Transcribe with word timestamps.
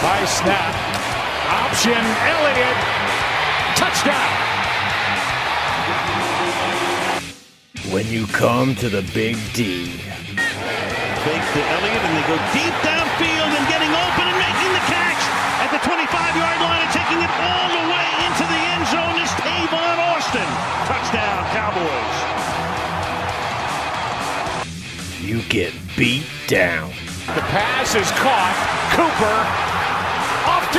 High 0.00 0.24
snap. 0.24 0.72
Option 1.60 1.92
Elliott. 2.24 2.78
Touchdown. 3.76 4.32
When 7.92 8.08
you 8.08 8.24
come 8.32 8.72
to 8.80 8.88
the 8.88 9.04
Big 9.12 9.36
D. 9.52 9.92
Fake 11.20 11.44
to 11.52 11.62
Elliott 11.76 12.00
and 12.00 12.16
they 12.16 12.24
go 12.32 12.40
deep 12.56 12.72
downfield 12.80 13.52
and 13.52 13.64
getting 13.68 13.92
open 13.92 14.24
and 14.24 14.40
making 14.40 14.72
the 14.72 14.84
catch 14.88 15.20
at 15.60 15.68
the 15.68 15.80
25-yard 15.84 16.58
line 16.64 16.80
and 16.80 16.92
taking 16.96 17.20
it 17.20 17.32
all 17.36 17.68
the 17.68 17.84
way 17.92 18.08
into 18.24 18.44
the 18.48 18.60
end 18.72 18.88
zone 18.88 19.20
is 19.20 19.28
Tavon 19.36 20.00
Austin. 20.16 20.48
Touchdown, 20.88 21.44
Cowboys. 21.52 22.16
You 25.20 25.44
get 25.52 25.76
beat 25.92 26.24
down. 26.48 26.88
The 27.36 27.44
pass 27.52 27.94
is 27.94 28.08
caught. 28.16 28.56
Cooper 28.96 29.36
off 29.36 29.69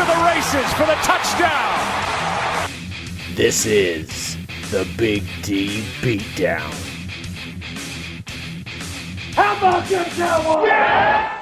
to 0.02 0.08
the 0.08 0.24
races 0.24 0.74
for 0.74 0.88
the 0.88 0.98
touchdown. 1.04 2.72
This 3.36 3.68
is 3.68 4.36
the 4.72 4.88
Big 4.98 5.24
D 5.44 5.84
Beatdown. 6.02 6.74
How 9.36 9.56
about 9.58 9.88
them 9.88 10.06
Cowboys? 10.06 10.70
Yeah! 10.70 11.42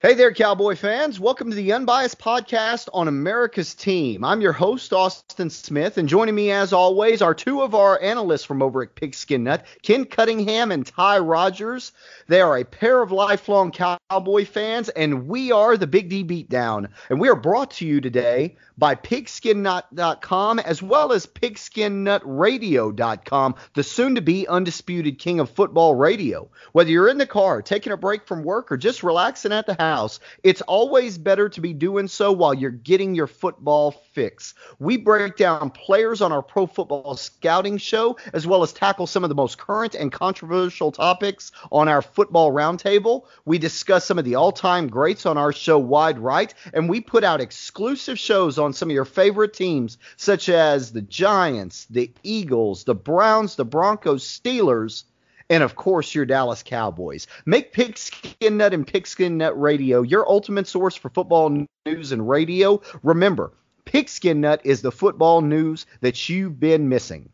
Hey 0.00 0.12
there, 0.12 0.34
Cowboy 0.34 0.76
fans. 0.76 1.18
Welcome 1.18 1.48
to 1.48 1.56
the 1.56 1.72
Unbiased 1.72 2.18
Podcast 2.18 2.90
on 2.92 3.08
America's 3.08 3.74
Team. 3.74 4.22
I'm 4.22 4.42
your 4.42 4.52
host, 4.52 4.92
Austin 4.92 5.48
Smith, 5.48 5.96
and 5.96 6.06
joining 6.06 6.34
me 6.34 6.50
as 6.50 6.74
always 6.74 7.22
are 7.22 7.34
two 7.34 7.62
of 7.62 7.74
our 7.74 8.00
analysts 8.02 8.44
from 8.44 8.62
over 8.62 8.82
at 8.82 8.94
Pigskin 8.94 9.44
Nut, 9.44 9.64
Ken 9.82 10.04
Cunningham 10.04 10.70
and 10.70 10.86
Ty 10.86 11.20
Rogers. 11.20 11.92
They 12.28 12.42
are 12.42 12.58
a 12.58 12.64
pair 12.64 13.00
of 13.00 13.10
lifelong 13.10 13.70
Cowboy 14.08 14.44
fans, 14.44 14.88
and 14.88 15.26
we 15.26 15.50
are 15.50 15.76
the 15.76 15.88
Big 15.88 16.08
D 16.08 16.22
Beatdown. 16.22 16.90
And 17.10 17.20
we 17.20 17.28
are 17.28 17.34
brought 17.34 17.72
to 17.72 17.84
you 17.84 18.00
today 18.00 18.54
by 18.78 18.94
pigskinnut.com 18.94 20.60
as 20.60 20.80
well 20.80 21.12
as 21.12 21.26
pigskinnut.radio.com, 21.26 23.54
the 23.74 23.82
soon 23.82 24.14
to 24.14 24.20
be 24.20 24.46
undisputed 24.46 25.18
king 25.18 25.40
of 25.40 25.50
football 25.50 25.96
radio. 25.96 26.48
Whether 26.70 26.90
you're 26.90 27.08
in 27.08 27.18
the 27.18 27.26
car, 27.26 27.62
taking 27.62 27.92
a 27.92 27.96
break 27.96 28.28
from 28.28 28.44
work, 28.44 28.70
or 28.70 28.76
just 28.76 29.02
relaxing 29.02 29.50
at 29.50 29.66
the 29.66 29.74
house, 29.74 30.20
it's 30.44 30.62
always 30.62 31.18
better 31.18 31.48
to 31.48 31.60
be 31.60 31.72
doing 31.72 32.06
so 32.06 32.30
while 32.30 32.54
you're 32.54 32.70
getting 32.70 33.16
your 33.16 33.26
football 33.26 33.90
fix. 34.16 34.54
We 34.78 34.96
break 34.96 35.36
down 35.36 35.68
players 35.68 36.22
on 36.22 36.32
our 36.32 36.40
pro 36.40 36.66
football 36.66 37.16
scouting 37.16 37.76
show 37.76 38.16
as 38.32 38.46
well 38.46 38.62
as 38.62 38.72
tackle 38.72 39.06
some 39.06 39.24
of 39.24 39.28
the 39.28 39.34
most 39.34 39.58
current 39.58 39.94
and 39.94 40.10
controversial 40.10 40.90
topics 40.90 41.52
on 41.70 41.86
our 41.86 42.00
football 42.00 42.50
roundtable. 42.50 43.26
We 43.44 43.58
discuss 43.58 44.06
some 44.06 44.18
of 44.18 44.24
the 44.24 44.36
all 44.36 44.52
time 44.52 44.88
greats 44.88 45.26
on 45.26 45.36
our 45.36 45.52
show 45.52 45.78
Wide 45.78 46.18
Right, 46.18 46.54
and 46.72 46.88
we 46.88 47.02
put 47.02 47.24
out 47.24 47.42
exclusive 47.42 48.18
shows 48.18 48.58
on 48.58 48.72
some 48.72 48.88
of 48.88 48.94
your 48.94 49.04
favorite 49.04 49.52
teams, 49.52 49.98
such 50.16 50.48
as 50.48 50.92
the 50.92 51.02
Giants, 51.02 51.84
the 51.90 52.10
Eagles, 52.22 52.84
the 52.84 52.94
Browns, 52.94 53.56
the 53.56 53.66
Broncos, 53.66 54.24
Steelers, 54.24 55.04
and 55.50 55.62
of 55.62 55.76
course 55.76 56.14
your 56.14 56.24
Dallas 56.24 56.62
Cowboys. 56.62 57.26
Make 57.44 57.74
Pigskin 57.74 58.56
Nut 58.56 58.72
and 58.72 58.86
Pigskin 58.86 59.36
Nut 59.36 59.60
Radio 59.60 60.00
your 60.00 60.26
ultimate 60.26 60.66
source 60.66 60.96
for 60.96 61.10
football 61.10 61.66
news 61.86 62.12
and 62.12 62.28
radio. 62.28 62.80
Remember, 63.02 63.52
Pigskin 63.86 64.42
Nut 64.42 64.60
is 64.64 64.82
the 64.82 64.92
football 64.92 65.40
news 65.40 65.86
that 66.02 66.28
you've 66.28 66.60
been 66.60 66.90
missing. 66.90 67.30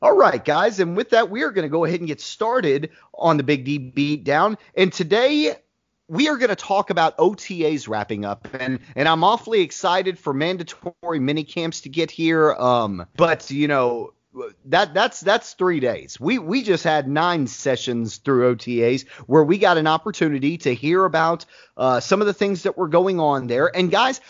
All 0.00 0.16
right, 0.16 0.42
guys, 0.42 0.80
and 0.80 0.96
with 0.96 1.10
that, 1.10 1.30
we 1.30 1.42
are 1.42 1.50
going 1.50 1.64
to 1.64 1.70
go 1.70 1.84
ahead 1.84 2.00
and 2.00 2.08
get 2.08 2.20
started 2.20 2.90
on 3.14 3.36
the 3.36 3.42
Big 3.42 3.64
D 3.64 3.78
beat 3.78 4.24
down. 4.24 4.56
And 4.74 4.92
today, 4.92 5.56
we 6.08 6.28
are 6.28 6.36
going 6.36 6.50
to 6.50 6.56
talk 6.56 6.90
about 6.90 7.16
OTAs 7.18 7.88
wrapping 7.88 8.24
up, 8.24 8.46
and 8.58 8.78
and 8.94 9.08
I'm 9.08 9.24
awfully 9.24 9.62
excited 9.62 10.18
for 10.18 10.32
mandatory 10.32 11.18
mini 11.18 11.44
camps 11.44 11.82
to 11.82 11.88
get 11.88 12.10
here. 12.10 12.52
Um, 12.52 13.06
but 13.16 13.50
you 13.50 13.68
know 13.68 14.12
that 14.66 14.94
that's 14.94 15.20
that's 15.20 15.54
three 15.54 15.80
days. 15.80 16.20
We 16.20 16.38
we 16.38 16.62
just 16.62 16.84
had 16.84 17.08
nine 17.08 17.46
sessions 17.46 18.18
through 18.18 18.54
OTAs 18.54 19.08
where 19.26 19.44
we 19.44 19.58
got 19.58 19.78
an 19.78 19.86
opportunity 19.86 20.58
to 20.58 20.74
hear 20.74 21.04
about 21.04 21.46
uh, 21.76 22.00
some 22.00 22.20
of 22.20 22.26
the 22.26 22.34
things 22.34 22.64
that 22.64 22.76
were 22.76 22.88
going 22.88 23.18
on 23.18 23.46
there. 23.46 23.74
And 23.74 23.90
guys, 23.90 24.20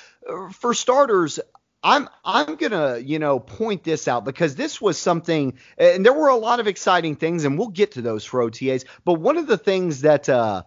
for 0.53 0.75
starters, 0.75 1.41
I'm 1.83 2.09
I'm 2.25 2.57
gonna 2.57 2.99
you 2.99 3.19
know 3.19 3.39
point 3.39 3.85
this 3.85 4.09
out 4.09 4.25
because 4.25 4.55
this 4.55 4.81
was 4.81 4.99
something, 4.99 5.59
and 5.79 6.05
there 6.05 6.13
were 6.13 6.29
a 6.29 6.37
lot 6.37 6.61
of 6.61 6.67
exciting 6.67 7.17
things, 7.17 7.45
and 7.45 7.59
we'll 7.59 7.69
get 7.69 7.93
to 7.93 8.03
those 8.03 8.25
for 8.25 8.41
OTAs. 8.41 8.85
But 9.05 9.15
one 9.15 9.37
of 9.37 9.47
the 9.47 9.59
things 9.59 10.01
that 10.03 10.29
uh, 10.29 10.65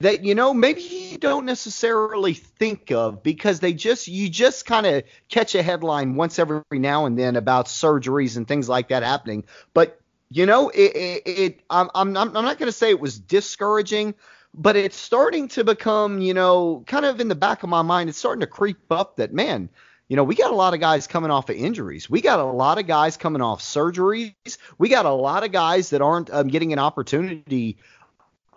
that 0.00 0.24
you 0.24 0.34
know 0.34 0.52
maybe 0.52 0.82
you 0.82 1.18
don't 1.18 1.46
necessarily 1.46 2.34
think 2.34 2.90
of 2.90 3.22
because 3.22 3.60
they 3.60 3.72
just 3.72 4.08
you 4.08 4.28
just 4.28 4.66
kind 4.66 4.86
of 4.86 5.04
catch 5.28 5.54
a 5.54 5.62
headline 5.62 6.16
once 6.16 6.38
every 6.38 6.62
now 6.72 7.06
and 7.06 7.18
then 7.18 7.36
about 7.36 7.66
surgeries 7.66 8.36
and 8.36 8.48
things 8.48 8.68
like 8.68 8.88
that 8.88 9.02
happening 9.02 9.44
but 9.74 10.00
you 10.30 10.46
know 10.46 10.70
it, 10.70 10.96
it, 10.96 11.22
it 11.26 11.60
I'm, 11.68 11.90
I'm 11.94 12.16
i'm 12.16 12.32
not 12.32 12.58
to 12.58 12.72
say 12.72 12.90
it 12.90 13.00
was 13.00 13.18
discouraging 13.18 14.14
but 14.54 14.76
it's 14.76 14.96
starting 14.96 15.48
to 15.48 15.64
become 15.64 16.20
you 16.20 16.34
know 16.34 16.82
kind 16.86 17.04
of 17.04 17.20
in 17.20 17.28
the 17.28 17.34
back 17.34 17.62
of 17.62 17.68
my 17.68 17.82
mind 17.82 18.08
it's 18.08 18.18
starting 18.18 18.40
to 18.40 18.46
creep 18.46 18.78
up 18.90 19.16
that 19.16 19.32
man 19.32 19.68
you 20.10 20.16
know, 20.16 20.24
we 20.24 20.34
got 20.34 20.50
a 20.50 20.56
lot 20.56 20.74
of 20.74 20.80
guys 20.80 21.06
coming 21.06 21.30
off 21.30 21.48
of 21.50 21.54
injuries. 21.54 22.10
We 22.10 22.20
got 22.20 22.40
a 22.40 22.44
lot 22.44 22.78
of 22.78 22.88
guys 22.88 23.16
coming 23.16 23.40
off 23.40 23.62
surgeries. 23.62 24.58
We 24.76 24.88
got 24.88 25.06
a 25.06 25.12
lot 25.12 25.44
of 25.44 25.52
guys 25.52 25.90
that 25.90 26.02
aren't 26.02 26.30
um, 26.30 26.48
getting 26.48 26.72
an 26.72 26.80
opportunity 26.80 27.78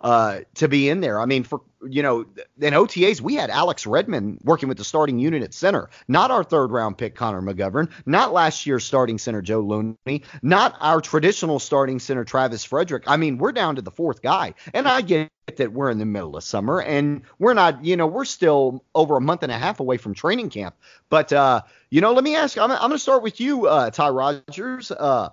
uh, 0.04 0.40
to 0.56 0.68
be 0.68 0.90
in 0.90 1.00
there. 1.00 1.18
I 1.18 1.24
mean, 1.24 1.44
for 1.44 1.62
you 1.82 2.02
know, 2.02 2.26
in 2.60 2.74
OTAs 2.74 3.22
we 3.22 3.34
had 3.34 3.48
Alex 3.48 3.86
Redmond 3.86 4.40
working 4.44 4.68
with 4.68 4.76
the 4.76 4.84
starting 4.84 5.18
unit 5.18 5.42
at 5.42 5.54
center, 5.54 5.88
not 6.08 6.30
our 6.30 6.44
third 6.44 6.70
round 6.70 6.98
pick 6.98 7.14
Connor 7.14 7.40
McGovern, 7.40 7.90
not 8.04 8.32
last 8.32 8.66
year's 8.66 8.84
starting 8.84 9.16
center 9.16 9.40
Joe 9.40 9.60
Looney, 9.60 10.22
not 10.42 10.76
our 10.80 11.00
traditional 11.00 11.58
starting 11.58 11.98
center 11.98 12.22
Travis 12.22 12.64
Frederick. 12.64 13.04
I 13.06 13.16
mean, 13.16 13.38
we're 13.38 13.52
down 13.52 13.76
to 13.76 13.82
the 13.82 13.90
fourth 13.90 14.20
guy, 14.20 14.54
and 14.74 14.86
I 14.86 15.00
get 15.00 15.30
that 15.56 15.72
we're 15.72 15.90
in 15.90 15.98
the 15.98 16.06
middle 16.06 16.36
of 16.36 16.44
summer 16.44 16.80
and 16.80 17.22
we're 17.38 17.54
not, 17.54 17.84
you 17.84 17.96
know, 17.96 18.06
we're 18.06 18.24
still 18.24 18.82
over 18.94 19.16
a 19.16 19.20
month 19.20 19.42
and 19.42 19.52
a 19.52 19.58
half 19.58 19.80
away 19.80 19.96
from 19.96 20.14
training 20.14 20.50
camp. 20.50 20.74
But 21.08 21.32
uh, 21.32 21.62
you 21.88 22.02
know, 22.02 22.12
let 22.12 22.24
me 22.24 22.36
ask. 22.36 22.58
I'm, 22.58 22.70
I'm 22.70 22.78
going 22.78 22.92
to 22.92 22.98
start 22.98 23.22
with 23.22 23.40
you, 23.40 23.68
uh, 23.68 23.90
Ty 23.90 24.10
Rogers. 24.10 24.90
Uh, 24.90 25.30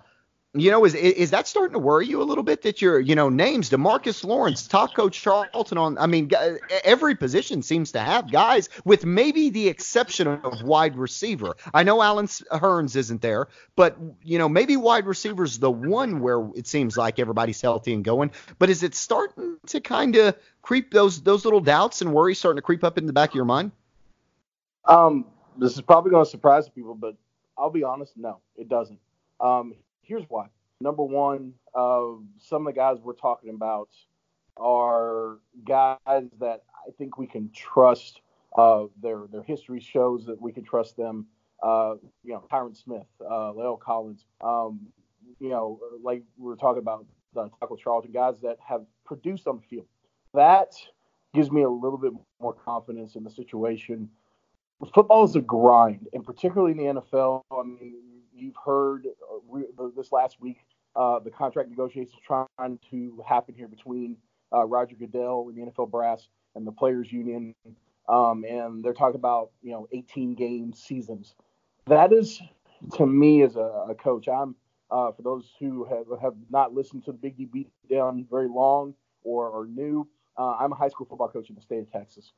you 0.54 0.70
know, 0.70 0.84
is 0.84 0.94
is 0.94 1.30
that 1.30 1.46
starting 1.48 1.72
to 1.72 1.78
worry 1.78 2.06
you 2.06 2.20
a 2.20 2.24
little 2.24 2.44
bit 2.44 2.60
that 2.62 2.82
your, 2.82 3.00
you 3.00 3.14
know, 3.14 3.30
names 3.30 3.70
Demarcus 3.70 4.22
Lawrence, 4.22 4.66
Taco 4.66 5.08
Charlton 5.08 5.78
on? 5.78 5.96
I 5.96 6.06
mean, 6.06 6.30
every 6.84 7.14
position 7.14 7.62
seems 7.62 7.92
to 7.92 8.00
have 8.00 8.30
guys, 8.30 8.68
with 8.84 9.06
maybe 9.06 9.48
the 9.48 9.68
exception 9.68 10.28
of 10.28 10.62
wide 10.62 10.96
receiver. 10.96 11.56
I 11.72 11.84
know 11.84 12.02
Allen 12.02 12.26
Hurns 12.26 12.96
isn't 12.96 13.22
there, 13.22 13.48
but 13.76 13.96
you 14.22 14.36
know, 14.36 14.48
maybe 14.48 14.76
wide 14.76 15.06
receiver 15.06 15.44
is 15.44 15.58
the 15.58 15.70
one 15.70 16.20
where 16.20 16.46
it 16.54 16.66
seems 16.66 16.98
like 16.98 17.18
everybody's 17.18 17.60
healthy 17.62 17.94
and 17.94 18.04
going. 18.04 18.30
But 18.58 18.68
is 18.68 18.82
it 18.82 18.94
starting 18.94 19.56
to 19.68 19.80
kind 19.80 20.16
of 20.16 20.36
creep 20.60 20.92
those 20.92 21.22
those 21.22 21.46
little 21.46 21.60
doubts 21.60 22.02
and 22.02 22.12
worries 22.12 22.38
starting 22.38 22.58
to 22.58 22.62
creep 22.62 22.84
up 22.84 22.98
in 22.98 23.06
the 23.06 23.14
back 23.14 23.30
of 23.30 23.34
your 23.34 23.46
mind? 23.46 23.70
Um, 24.84 25.24
this 25.56 25.76
is 25.76 25.80
probably 25.80 26.10
going 26.10 26.26
to 26.26 26.30
surprise 26.30 26.68
people, 26.68 26.94
but 26.94 27.16
I'll 27.56 27.70
be 27.70 27.84
honest, 27.84 28.12
no, 28.18 28.40
it 28.56 28.68
doesn't. 28.68 28.98
Um, 29.40 29.76
here's 30.02 30.24
why. 30.28 30.46
Number 30.80 31.04
one, 31.04 31.54
uh, 31.74 32.02
some 32.38 32.66
of 32.66 32.74
the 32.74 32.78
guys 32.78 32.98
we're 33.02 33.14
talking 33.14 33.50
about 33.50 33.88
are 34.56 35.38
guys 35.64 35.96
that 36.40 36.62
I 36.86 36.90
think 36.98 37.18
we 37.18 37.26
can 37.26 37.50
trust. 37.54 38.20
Uh, 38.56 38.84
their 39.00 39.22
their 39.32 39.42
history 39.42 39.80
shows 39.80 40.26
that 40.26 40.40
we 40.40 40.52
can 40.52 40.62
trust 40.62 40.96
them. 40.96 41.26
Uh, 41.62 41.94
you 42.22 42.34
know, 42.34 42.44
Tyron 42.52 42.76
Smith, 42.76 43.06
uh, 43.24 43.52
La'el 43.52 43.80
Collins. 43.80 44.26
Um, 44.42 44.80
you 45.40 45.48
know, 45.48 45.78
like 46.02 46.22
we 46.36 46.48
were 46.48 46.56
talking 46.56 46.80
about 46.80 47.06
the 47.34 47.48
Taco 47.60 47.76
Charlton, 47.76 48.12
guys 48.12 48.40
that 48.42 48.58
have 48.66 48.82
produced 49.06 49.46
on 49.46 49.56
the 49.56 49.62
field. 49.62 49.86
That 50.34 50.74
gives 51.32 51.50
me 51.50 51.62
a 51.62 51.68
little 51.68 51.98
bit 51.98 52.12
more 52.40 52.52
confidence 52.52 53.16
in 53.16 53.24
the 53.24 53.30
situation. 53.30 54.10
Football 54.92 55.24
is 55.24 55.36
a 55.36 55.40
grind, 55.40 56.08
and 56.12 56.24
particularly 56.24 56.72
in 56.72 56.78
the 56.78 57.00
NFL. 57.00 57.42
I 57.50 57.62
mean, 57.62 57.94
you've 58.34 58.56
heard 58.64 59.06
uh, 59.06 59.88
this 59.96 60.12
last 60.12 60.40
week 60.40 60.58
uh, 60.94 61.18
the 61.20 61.30
contract 61.30 61.70
negotiations 61.70 62.20
trying 62.26 62.78
to 62.90 63.22
happen 63.26 63.54
here 63.54 63.68
between 63.68 64.16
uh, 64.52 64.64
Roger 64.64 64.96
Goodell 64.96 65.48
and 65.48 65.56
the 65.56 65.70
NFL 65.70 65.90
brass 65.90 66.28
and 66.54 66.66
the 66.66 66.72
players 66.72 67.10
union, 67.10 67.54
um, 68.08 68.44
and 68.44 68.84
they're 68.84 68.92
talking 68.92 69.16
about 69.16 69.50
you 69.62 69.72
know 69.72 69.88
18 69.92 70.34
game 70.34 70.72
seasons. 70.74 71.34
That 71.86 72.12
is 72.12 72.40
to 72.94 73.06
me 73.06 73.42
as 73.42 73.56
a, 73.56 73.86
a 73.90 73.94
coach. 73.94 74.28
I'm 74.28 74.54
uh, 74.90 75.12
for 75.12 75.22
those 75.22 75.50
who 75.58 75.84
have 75.84 76.20
have 76.20 76.34
not 76.50 76.74
listened 76.74 77.04
to 77.06 77.12
the 77.12 77.18
Big 77.18 77.36
D 77.38 77.46
beat 77.46 77.70
down 77.90 78.26
very 78.30 78.48
long 78.48 78.94
or 79.24 79.62
are 79.62 79.66
new. 79.66 80.06
Uh, 80.36 80.56
I'm 80.58 80.72
a 80.72 80.74
high 80.74 80.88
school 80.88 81.06
football 81.06 81.28
coach 81.28 81.48
in 81.48 81.54
the 81.54 81.62
state 81.62 81.80
of 81.80 81.90
Texas. 81.90 82.32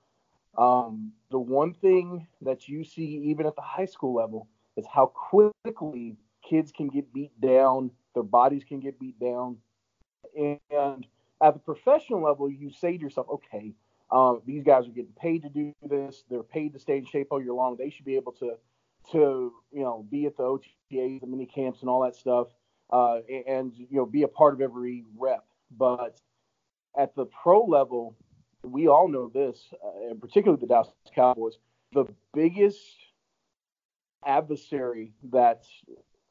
Um, 0.57 1.13
the 1.33 1.39
one 1.39 1.75
thing 1.75 2.29
that 2.43 2.69
you 2.69 2.85
see 2.85 3.03
even 3.25 3.47
at 3.47 3.57
the 3.57 3.63
high 3.63 3.87
school 3.87 4.15
level 4.15 4.47
is 4.77 4.87
how 4.93 5.07
quickly 5.07 6.17
kids 6.49 6.73
can 6.73 6.89
get 6.89 7.13
beat 7.13 7.39
down, 7.41 7.91
their 8.15 8.23
bodies 8.23 8.65
can 8.65 8.81
get 8.81 8.99
beat 8.99 9.19
down. 9.19 9.57
And 10.37 11.07
at 11.41 11.55
the 11.55 11.61
professional 11.61 12.23
level, 12.23 12.51
you 12.51 12.71
say 12.71 12.97
to 12.97 13.03
yourself, 13.03 13.29
okay, 13.31 13.75
Um, 14.11 14.43
these 14.47 14.63
guys 14.63 14.87
are 14.87 14.93
getting 14.93 15.15
paid 15.19 15.43
to 15.43 15.49
do 15.49 15.73
this. 15.83 16.25
They're 16.29 16.43
paid 16.43 16.73
to 16.75 16.79
stay 16.79 16.99
in 16.99 17.07
shape 17.07 17.29
all 17.31 17.43
year 17.43 17.55
long. 17.55 17.77
They 17.77 17.91
should 17.91 18.05
be 18.05 18.17
able 18.17 18.33
to 18.33 18.57
to 19.13 19.53
you 19.73 19.83
know 19.83 20.07
be 20.11 20.27
at 20.27 20.37
the 20.37 20.45
OTAs, 20.45 21.21
the 21.21 21.27
mini 21.27 21.47
camps, 21.47 21.81
and 21.81 21.91
all 21.91 22.03
that 22.03 22.15
stuff, 22.15 22.49
uh, 22.93 23.21
and 23.47 23.73
you 23.77 23.97
know 23.99 24.07
be 24.07 24.23
a 24.23 24.29
part 24.29 24.55
of 24.55 24.61
every 24.61 25.05
rep. 25.19 25.45
But 25.71 26.21
at 26.97 27.15
the 27.17 27.27
pro 27.27 27.65
level, 27.65 28.15
we 28.63 28.89
all 28.89 29.09
know 29.09 29.29
this, 29.29 29.73
uh, 29.83 30.11
and 30.11 30.21
particularly 30.21 30.61
the 30.61 30.67
Dallas 30.69 30.89
Cowboys, 31.15 31.59
the 31.93 32.05
biggest 32.33 32.79
adversary 34.27 35.13
that 35.31 35.65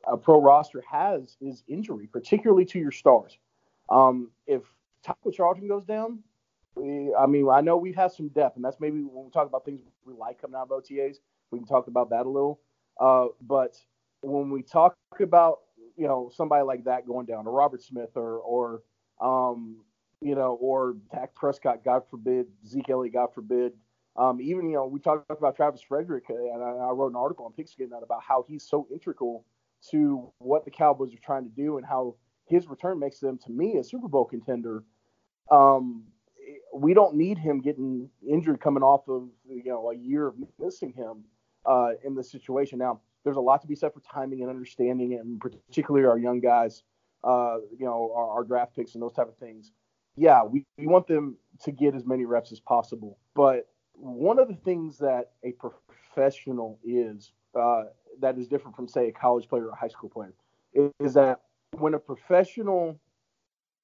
a 0.08 0.18
pro 0.18 0.42
roster 0.42 0.84
has 0.90 1.38
is 1.42 1.64
injury, 1.68 2.08
particularly 2.08 2.66
to 2.66 2.80
your 2.80 2.92
stars. 2.92 3.38
Um, 3.90 4.32
if 4.48 4.62
Taco 5.04 5.32
Charlton 5.32 5.68
goes 5.68 5.86
down, 5.86 6.20
we, 6.76 7.14
I 7.14 7.26
mean, 7.26 7.48
I 7.50 7.62
know 7.62 7.78
we've 7.78 7.96
had 7.96 8.12
some 8.12 8.30
depth, 8.30 8.56
and 8.56 8.66
that's 8.66 8.80
maybe 8.80 9.02
when 9.02 9.26
we 9.26 9.32
talk 9.32 9.48
about 9.48 9.66
things 9.66 9.82
we 10.06 10.14
like 10.14 10.42
coming 10.42 10.56
out 10.56 10.70
of 10.72 10.84
OTAs, 10.84 11.18
we 11.52 11.60
can 11.60 11.68
talk 11.68 11.88
about 11.88 12.10
that 12.10 12.26
a 12.26 12.30
little. 12.30 12.60
Uh, 13.00 13.28
but 13.42 13.78
when 14.22 14.50
we 14.50 14.62
talk 14.62 14.96
about 15.20 15.60
you 15.96 16.08
know 16.08 16.32
somebody 16.34 16.64
like 16.64 16.84
that 16.86 17.06
going 17.08 17.26
down, 17.26 17.46
or 17.48 17.52
Robert 17.52 17.82
Smith, 17.84 18.12
or 18.16 18.40
or 18.40 18.82
um, 19.22 19.78
you 20.22 20.36
know, 20.36 20.58
or 20.60 20.96
Dak 21.12 21.36
Prescott, 21.36 21.84
God 21.84 22.04
forbid, 22.10 22.48
Zeke 22.66 22.90
Elliott, 22.90 23.14
God 23.14 23.34
forbid. 23.34 23.74
Um, 24.16 24.40
even 24.42 24.70
you 24.70 24.76
know, 24.76 24.86
we 24.86 25.00
talked 25.00 25.30
about 25.30 25.56
Travis 25.56 25.82
Frederick, 25.82 26.26
and 26.30 26.64
I, 26.64 26.68
I 26.68 26.92
wrote 26.92 27.12
an 27.12 27.16
article 27.16 27.46
on 27.46 27.54
Pigskin 27.54 27.90
about 28.04 28.22
how 28.22 28.46
he's 28.48 28.64
so 28.64 28.88
integral 28.92 29.46
to 29.90 30.32
what 30.38 30.66
the 30.66 30.72
Cowboys 30.72 31.14
are 31.14 31.26
trying 31.26 31.44
to 31.44 31.50
do 31.50 31.78
and 31.78 31.86
how 31.86 32.16
his 32.46 32.68
return 32.68 33.00
makes 33.00 33.20
them, 33.20 33.40
to 33.46 33.52
me, 33.52 33.78
a 33.78 33.84
Super 33.84 34.08
Bowl 34.08 34.26
contender. 34.26 34.84
Um, 35.52 36.04
we 36.74 36.94
don't 36.94 37.16
need 37.16 37.38
him 37.38 37.60
getting 37.60 38.10
injured 38.28 38.60
coming 38.60 38.84
off 38.84 39.08
of 39.08 39.30
you 39.48 39.64
know 39.66 39.92
a 39.92 39.96
year 39.96 40.28
of 40.28 40.36
missing 40.60 40.94
him 40.94 41.24
uh, 41.66 41.92
in 42.04 42.16
this 42.16 42.32
situation. 42.32 42.80
Now, 42.80 43.02
there's 43.24 43.38
a 43.38 43.42
lot 43.42 43.62
to 43.62 43.68
be 43.68 43.76
said 43.76 43.94
for 43.94 44.02
timing 44.02 44.42
and 44.42 44.50
understanding, 44.50 45.14
and 45.14 45.40
particularly 45.40 46.06
our 46.06 46.18
young 46.18 46.40
guys, 46.40 46.84
uh, 47.24 47.58
you 47.78 47.86
know, 47.86 48.12
our, 48.16 48.30
our, 48.30 48.44
draft 48.44 48.76
picks 48.76 48.96
and 48.96 49.02
those 49.02 49.14
type 49.14 49.30
of 49.30 49.38
things. 49.38 49.72
Yeah, 50.16 50.44
we, 50.44 50.66
we 50.78 50.88
want 50.88 51.08
them 51.08 51.38
to 51.64 51.72
get 51.72 51.96
as 51.96 52.06
many 52.06 52.26
reps 52.26 52.52
as 52.52 52.60
possible. 52.60 53.18
But 53.34 53.68
one 54.04 54.38
of 54.38 54.50
the 54.50 54.56
things 54.56 54.98
that 54.98 55.32
a 55.44 55.54
professional 55.54 56.78
is 56.84 57.32
uh, 57.58 57.84
that 58.20 58.38
is 58.38 58.48
different 58.48 58.76
from, 58.76 58.88
say, 58.88 59.08
a 59.08 59.12
college 59.12 59.48
player 59.48 59.68
or 59.68 59.70
a 59.70 59.76
high 59.76 59.88
school 59.88 60.10
player 60.10 60.34
is, 61.00 61.14
that 61.14 61.42
when 61.78 61.94
a 61.94 62.00
professional 62.00 63.00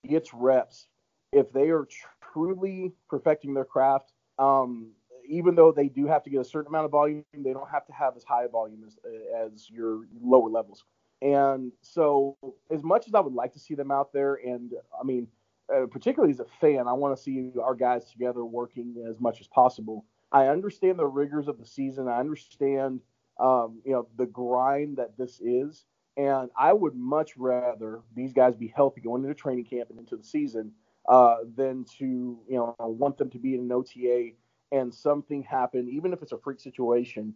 gets 0.08 0.34
reps, 0.34 0.88
if 1.32 1.52
they 1.54 1.70
are 1.70 1.88
truly 2.34 2.92
perfecting 3.10 3.54
their 3.54 3.66
craft, 3.66 4.12
um, 4.40 4.92
even 5.28 5.56
though 5.56 5.72
they 5.72 5.88
do 5.88 6.06
have 6.08 6.24
to 6.24 6.30
get 6.30 6.42
a 6.42 6.46
certain 6.46 6.68
amount 6.68 6.86
of 6.86 6.92
volume, 6.92 7.24
they 7.34 7.54
don't 7.54 7.70
have 7.70 7.86
to 7.86 7.94
have 7.94 8.16
as 8.18 8.24
high 8.24 8.44
a 8.44 8.50
volume 8.50 8.84
as, 8.86 8.98
as 9.46 9.70
your 9.70 10.02
lower 10.22 10.50
levels. 10.50 10.84
And 11.22 11.72
so, 11.82 12.38
as 12.72 12.84
much 12.84 13.08
as 13.08 13.14
I 13.14 13.20
would 13.20 13.34
like 13.34 13.54
to 13.54 13.60
see 13.60 13.76
them 13.76 13.92
out 13.92 14.12
there, 14.12 14.36
and 14.36 14.74
I 15.00 15.04
mean, 15.04 15.28
uh, 15.74 15.86
particularly 15.88 16.34
as 16.34 16.40
a 16.40 16.46
fan, 16.60 16.88
I 16.88 16.94
want 16.94 17.16
to 17.16 17.22
see 17.22 17.52
our 17.62 17.76
guys 17.76 18.10
together 18.12 18.44
working 18.44 19.04
as 19.10 19.20
much 19.20 19.40
as 19.42 19.48
possible. 19.48 20.06
I 20.32 20.48
understand 20.48 21.00
the 21.00 21.06
rigors 21.06 21.48
of 21.48 21.58
the 21.58 21.66
season. 21.66 22.08
I 22.08 22.20
understand, 22.20 23.02
um, 23.40 23.82
you 23.84 23.94
know, 23.94 24.08
the 24.18 24.26
grind 24.26 24.98
that 24.98 25.18
this 25.18 25.40
is. 25.40 25.86
And 26.18 26.50
I 26.58 26.74
would 26.74 26.96
much 26.96 27.38
rather 27.38 28.02
these 28.16 28.34
guys 28.34 28.56
be 28.56 28.68
healthy 28.76 29.02
going 29.02 29.24
into 29.24 29.34
training 29.34 29.66
camp 29.66 29.90
and 29.90 30.00
into 30.00 30.18
the 30.18 30.24
season 30.24 30.74
uh, 31.08 31.38
than 31.56 31.86
to, 31.98 32.06
you 32.06 32.56
know, 32.56 32.76
want 32.80 33.18
them 33.18 33.30
to 33.30 33.40
be 33.40 33.56
in 33.56 33.62
an 33.62 33.72
OTA 33.72 34.32
and 34.72 34.94
something 34.94 35.44
happen, 35.44 35.90
even 35.90 36.14
if 36.14 36.22
it's 36.22 36.32
a 36.32 36.38
freak 36.38 36.60
situation. 36.60 37.34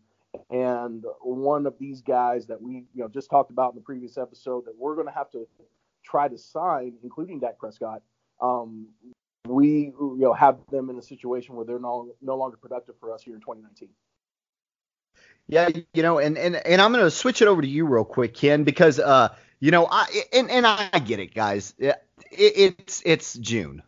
And 0.50 1.06
one 1.22 1.66
of 1.66 1.76
these 1.80 2.02
guys 2.02 2.48
that 2.48 2.62
we, 2.62 2.86
you 2.94 3.04
know, 3.04 3.08
just 3.08 3.30
talked 3.30 3.52
about 3.52 3.74
in 3.74 3.76
the 3.76 3.84
previous 3.84 4.18
episode 4.18 4.66
that 4.66 4.76
we're 4.78 4.96
going 4.96 5.08
to 5.08 5.14
have 5.14 5.32
to 5.32 5.48
try 6.04 6.28
to 6.28 6.38
sign, 6.38 6.94
including 7.04 7.40
Dak 7.40 7.58
Prescott, 7.58 8.02
um, 8.44 8.88
we, 9.48 9.94
you 10.00 10.18
know, 10.20 10.34
have 10.34 10.58
them 10.70 10.90
in 10.90 10.98
a 10.98 11.02
situation 11.02 11.56
where 11.56 11.66
they're 11.66 11.80
no, 11.80 12.14
no 12.22 12.36
longer 12.36 12.58
productive 12.58 12.96
for 13.00 13.14
us 13.14 13.24
here 13.24 13.34
in 13.34 13.42
2019. 13.42 13.90
Yeah, 15.48 15.70
you 15.94 16.04
know, 16.04 16.20
and 16.20 16.38
and 16.38 16.56
and 16.56 16.82
I'm 16.82 16.94
gonna 16.94 17.12
switch 17.12 17.42
it 17.42 17.50
over 17.50 17.62
to 17.62 17.68
you 17.68 17.86
real 17.86 18.06
quick, 18.06 18.34
Ken, 18.34 18.64
because 18.64 18.98
uh, 18.98 19.36
you 19.60 19.72
know, 19.72 19.88
I 19.92 20.06
and 20.32 20.50
and 20.50 20.66
I 20.66 20.88
get 21.00 21.20
it, 21.20 21.34
guys. 21.34 21.74
It, 21.78 22.02
it's 22.32 23.02
it's 23.06 23.34
June. 23.34 23.84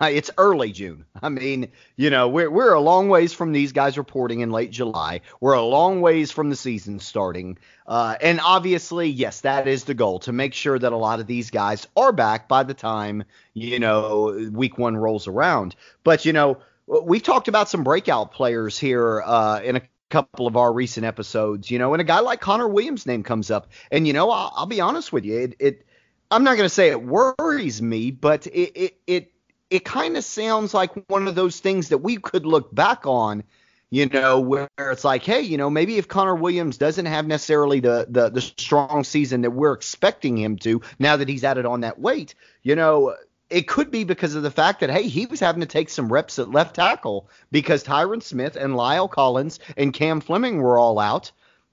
It's 0.00 0.30
early 0.38 0.72
June. 0.72 1.04
I 1.22 1.28
mean, 1.28 1.68
you 1.96 2.08
know, 2.08 2.28
we're 2.28 2.50
we're 2.50 2.72
a 2.72 2.80
long 2.80 3.08
ways 3.08 3.34
from 3.34 3.52
these 3.52 3.72
guys 3.72 3.98
reporting 3.98 4.40
in 4.40 4.50
late 4.50 4.70
July. 4.70 5.20
We're 5.40 5.52
a 5.52 5.62
long 5.62 6.00
ways 6.00 6.30
from 6.30 6.48
the 6.48 6.56
season 6.56 7.00
starting. 7.00 7.58
Uh, 7.86 8.16
and 8.20 8.40
obviously, 8.42 9.08
yes, 9.08 9.42
that 9.42 9.68
is 9.68 9.84
the 9.84 9.94
goal 9.94 10.20
to 10.20 10.32
make 10.32 10.54
sure 10.54 10.78
that 10.78 10.92
a 10.92 10.96
lot 10.96 11.20
of 11.20 11.26
these 11.26 11.50
guys 11.50 11.86
are 11.96 12.12
back 12.12 12.48
by 12.48 12.62
the 12.62 12.74
time 12.74 13.24
you 13.52 13.78
know 13.78 14.50
week 14.52 14.78
one 14.78 14.96
rolls 14.96 15.26
around. 15.26 15.76
But 16.02 16.24
you 16.24 16.32
know, 16.32 16.58
we've 16.86 17.22
talked 17.22 17.48
about 17.48 17.68
some 17.68 17.84
breakout 17.84 18.32
players 18.32 18.78
here 18.78 19.22
uh, 19.24 19.60
in 19.62 19.76
a 19.76 19.82
couple 20.08 20.46
of 20.46 20.56
our 20.56 20.72
recent 20.72 21.06
episodes, 21.06 21.70
you 21.70 21.78
know, 21.78 21.92
and 21.92 22.00
a 22.00 22.04
guy 22.04 22.20
like 22.20 22.40
Connor 22.40 22.68
Williams' 22.68 23.06
name 23.06 23.22
comes 23.22 23.50
up, 23.50 23.68
and 23.90 24.06
you 24.06 24.12
know, 24.12 24.30
I'll, 24.30 24.52
I'll 24.56 24.66
be 24.66 24.80
honest 24.80 25.12
with 25.12 25.24
you, 25.24 25.40
it, 25.40 25.56
it 25.58 25.86
I'm 26.30 26.44
not 26.44 26.56
going 26.56 26.68
to 26.68 26.74
say 26.74 26.88
it 26.88 27.02
worries 27.02 27.82
me, 27.82 28.10
but 28.10 28.46
it 28.46 28.72
it 28.74 28.96
it, 29.06 29.32
it 29.70 29.84
kind 29.84 30.16
of 30.16 30.24
sounds 30.24 30.74
like 30.74 30.90
one 31.08 31.28
of 31.28 31.34
those 31.34 31.60
things 31.60 31.88
that 31.88 31.98
we 31.98 32.16
could 32.16 32.44
look 32.44 32.74
back 32.74 33.06
on, 33.06 33.44
you 33.88 34.06
know, 34.06 34.40
where 34.40 34.68
it's 34.78 35.04
like, 35.04 35.22
hey, 35.22 35.40
you 35.40 35.56
know, 35.56 35.70
maybe 35.70 35.96
if 35.96 36.08
Connor 36.08 36.34
Williams 36.34 36.76
doesn't 36.76 37.06
have 37.06 37.26
necessarily 37.26 37.80
the 37.80 38.06
the 38.08 38.30
the 38.30 38.40
strong 38.40 39.04
season 39.04 39.42
that 39.42 39.52
we're 39.52 39.72
expecting 39.72 40.36
him 40.36 40.56
to, 40.58 40.82
now 40.98 41.16
that 41.16 41.28
he's 41.28 41.44
added 41.44 41.66
on 41.66 41.80
that 41.80 42.00
weight, 42.00 42.34
you 42.62 42.74
know, 42.74 43.16
it 43.48 43.68
could 43.68 43.90
be 43.90 44.04
because 44.04 44.34
of 44.34 44.42
the 44.42 44.50
fact 44.50 44.80
that 44.80 44.90
hey, 44.90 45.04
he 45.04 45.26
was 45.26 45.40
having 45.40 45.60
to 45.60 45.66
take 45.66 45.88
some 45.88 46.12
reps 46.12 46.38
at 46.38 46.50
left 46.50 46.76
tackle 46.76 47.28
because 47.50 47.84
Tyron 47.84 48.22
Smith 48.22 48.56
and 48.56 48.74
La'el 48.74 49.10
Collins 49.10 49.60
and 49.76 49.92
Cam 49.92 50.20
Fleming 50.20 50.60
were 50.60 50.78
all 50.78 50.98
out. 50.98 51.30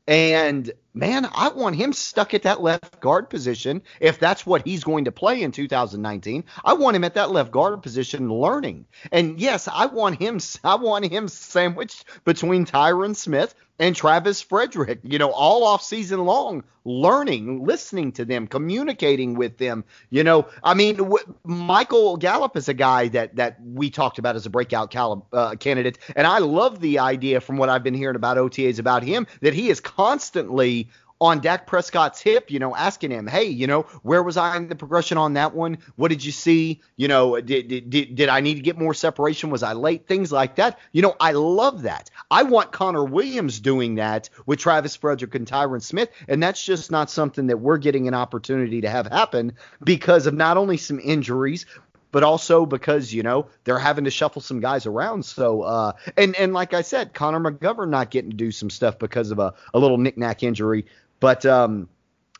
And 0.07 0.71
man, 0.97 1.29
I 1.33 1.49
want 1.49 1.75
him 1.75 1.93
stuck 1.93 2.33
at 2.33 2.43
that 2.43 2.61
left 2.61 2.99
guard 2.99 3.29
position 3.29 3.81
if 3.99 4.19
that's 4.19 4.45
what 4.45 4.65
he's 4.65 4.83
going 4.83 5.05
to 5.05 5.11
play 5.11 5.41
in 5.41 5.51
2019. 5.51 6.43
I 6.63 6.73
want 6.73 6.95
him 6.95 7.03
at 7.03 7.13
that 7.15 7.31
left 7.31 7.51
guard 7.51 7.81
position 7.81 8.29
learning. 8.29 8.85
And 9.11 9.39
yes, 9.39 9.67
I 9.67 9.85
want 9.85 10.19
him 10.19 10.39
I 10.63 10.75
want 10.75 11.05
him 11.05 11.27
sandwiched 11.27 12.05
between 12.25 12.65
Tyron 12.65 13.15
Smith 13.15 13.53
and 13.79 13.95
Travis 13.95 14.41
Frederick, 14.41 14.99
you 15.03 15.19
know, 15.19 15.31
all 15.31 15.63
off 15.63 15.83
season 15.83 16.25
long, 16.25 16.63
learning, 16.83 17.63
listening 17.63 18.11
to 18.13 18.25
them, 18.25 18.47
communicating 18.47 19.35
with 19.35 19.57
them. 19.57 19.83
You 20.09 20.23
know, 20.23 20.47
I 20.63 20.73
mean, 20.73 20.97
w- 20.97 21.35
Michael 21.43 22.17
Gallup 22.17 22.55
is 22.57 22.69
a 22.69 22.73
guy 22.73 23.09
that 23.09 23.35
that 23.35 23.57
we 23.63 23.89
talked 23.89 24.17
about 24.17 24.35
as 24.35 24.45
a 24.45 24.49
breakout 24.49 24.89
cal- 24.89 25.27
uh, 25.31 25.55
candidate, 25.55 25.99
and 26.15 26.25
I 26.25 26.39
love 26.39 26.79
the 26.79 26.99
idea 26.99 27.39
from 27.39 27.57
what 27.57 27.69
I've 27.69 27.83
been 27.83 27.93
hearing 27.93 28.15
about 28.15 28.37
OTAs 28.37 28.79
about 28.79 29.03
him 29.03 29.27
that 29.41 29.53
he 29.53 29.69
is 29.69 29.79
constantly 29.79 30.86
on 31.19 31.39
Dak 31.39 31.65
Prescott's 31.65 32.21
hip, 32.21 32.51
you 32.51 32.59
know, 32.59 32.75
asking 32.75 33.11
him, 33.11 33.27
hey, 33.27 33.45
you 33.45 33.65
know, 33.65 33.83
where 34.03 34.21
was 34.21 34.37
I 34.37 34.55
in 34.57 34.67
the 34.67 34.75
progression 34.75 35.17
on 35.17 35.33
that 35.33 35.55
one? 35.55 35.79
What 35.95 36.09
did 36.09 36.23
you 36.23 36.31
see? 36.31 36.81
You 36.95 37.07
know, 37.07 37.39
did, 37.41 37.89
did, 37.89 38.15
did, 38.15 38.29
I 38.29 38.39
need 38.41 38.55
to 38.55 38.61
get 38.61 38.77
more 38.77 38.93
separation? 38.93 39.49
Was 39.49 39.63
I 39.63 39.73
late? 39.73 40.07
Things 40.07 40.31
like 40.31 40.55
that. 40.55 40.79
You 40.91 41.01
know, 41.01 41.15
I 41.19 41.31
love 41.31 41.83
that. 41.83 42.09
I 42.29 42.43
want 42.43 42.71
Connor 42.71 43.03
Williams 43.03 43.59
doing 43.59 43.95
that 43.95 44.29
with 44.45 44.59
Travis 44.59 44.95
Frederick 44.95 45.33
and 45.33 45.47
Tyron 45.47 45.81
Smith, 45.81 46.09
and 46.27 46.41
that's 46.41 46.63
just 46.63 46.91
not 46.91 47.09
something 47.09 47.47
that 47.47 47.57
we're 47.57 47.77
getting 47.77 48.07
an 48.07 48.13
opportunity 48.13 48.81
to 48.81 48.89
have 48.89 49.07
happen 49.07 49.53
because 49.83 50.27
of 50.27 50.33
not 50.33 50.57
only 50.57 50.77
some 50.77 50.99
injuries, 50.99 51.65
but 52.11 52.23
also 52.23 52.65
because 52.65 53.13
you 53.13 53.23
know 53.23 53.47
they're 53.63 53.79
having 53.79 54.05
to 54.05 54.11
shuffle 54.11 54.41
some 54.41 54.59
guys 54.59 54.85
around. 54.85 55.25
So 55.25 55.61
uh, 55.63 55.93
and 56.15 56.35
and 56.35 56.53
like 56.53 56.73
I 56.73 56.81
said, 56.81 57.13
Connor 57.13 57.39
McGovern 57.39 57.89
not 57.89 58.11
getting 58.11 58.31
to 58.31 58.35
do 58.37 58.51
some 58.51 58.69
stuff 58.69 58.97
because 58.99 59.31
of 59.31 59.39
a, 59.39 59.53
a 59.73 59.79
little 59.79 59.97
knickknack 59.97 60.43
injury. 60.43 60.85
But 61.19 61.45
um, 61.45 61.89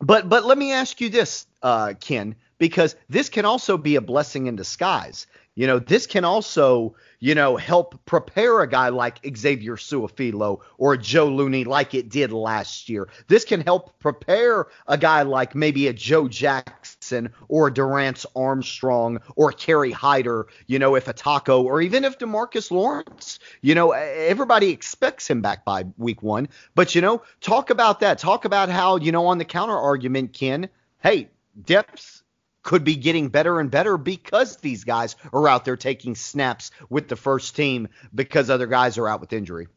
but 0.02 0.30
but 0.30 0.46
let 0.46 0.58
me 0.58 0.74
ask 0.74 1.02
you 1.02 1.10
this, 1.10 1.48
uh, 1.62 1.94
Ken, 2.00 2.36
because 2.58 2.96
this 3.10 3.30
can 3.30 3.46
also 3.46 3.78
be 3.78 3.96
a 3.96 4.02
blessing 4.02 4.48
in 4.48 4.56
disguise. 4.56 5.28
You 5.58 5.66
know, 5.66 5.80
this 5.80 6.06
can 6.06 6.24
also, 6.24 6.96
you 7.20 7.34
know, 7.34 7.58
help 7.58 8.06
prepare 8.06 8.62
a 8.62 8.70
guy 8.70 8.90
like 8.90 9.18
Xavier 9.36 9.76
Su'a-Filo 9.76 10.62
or 10.78 10.98
Joe 10.98 11.30
Looney 11.30 11.64
like 11.64 11.96
it 11.96 12.10
did 12.10 12.32
last 12.32 12.90
year. 12.90 13.10
This 13.28 13.44
can 13.44 13.62
help 13.62 13.98
prepare 13.98 14.68
a 14.86 15.00
guy 15.00 15.24
like 15.24 15.56
maybe 15.56 15.88
a 15.88 15.94
Joe 15.94 16.28
Jackson 16.28 17.34
or 17.48 17.72
Dorance 17.72 18.24
Armstrong 18.36 19.20
or 19.36 19.52
Kerry 19.52 19.92
Hyder, 19.92 20.46
you 20.68 20.78
know, 20.78 20.94
if 20.94 21.08
a 21.08 21.14
taco 21.14 21.64
or 21.64 21.82
even 21.82 22.06
if 22.06 22.20
Demarcus 22.20 22.70
Lawrence, 22.70 23.40
you 23.64 23.74
know, 23.74 23.94
everybody 23.94 24.70
expects 24.70 25.28
him 25.28 25.42
back 25.42 25.66
by 25.66 25.86
week 25.98 26.22
one. 26.22 26.50
But, 26.76 26.94
you 26.94 27.02
know, 27.02 27.24
talk 27.42 27.72
about 27.72 28.02
that. 28.02 28.20
Talk 28.20 28.46
about 28.46 28.70
how, 28.70 28.98
you 28.98 29.12
know, 29.12 29.26
on 29.26 29.40
the 29.40 29.46
counter 29.46 29.76
argument, 29.76 30.34
Ken, 30.34 30.70
hey, 31.02 31.30
depth 31.66 32.24
could 32.64 32.84
be 32.84 32.96
getting 32.96 33.30
better 33.30 33.60
and 33.60 33.72
better 33.72 33.98
because 33.98 34.58
these 34.58 34.84
guys 34.84 35.16
are 35.32 35.48
out 35.48 35.64
there 35.64 35.78
taking 35.78 36.16
snaps 36.16 36.72
with 36.90 37.08
the 37.08 37.16
first 37.16 37.56
team 37.56 37.88
because 38.14 38.50
other 38.50 38.68
guys 38.68 38.98
are 38.98 39.08
out 39.08 39.22
with 39.22 39.32
injury. 39.32 39.68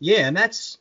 Yeah, 0.00 0.26
and 0.26 0.36
that's 0.36 0.78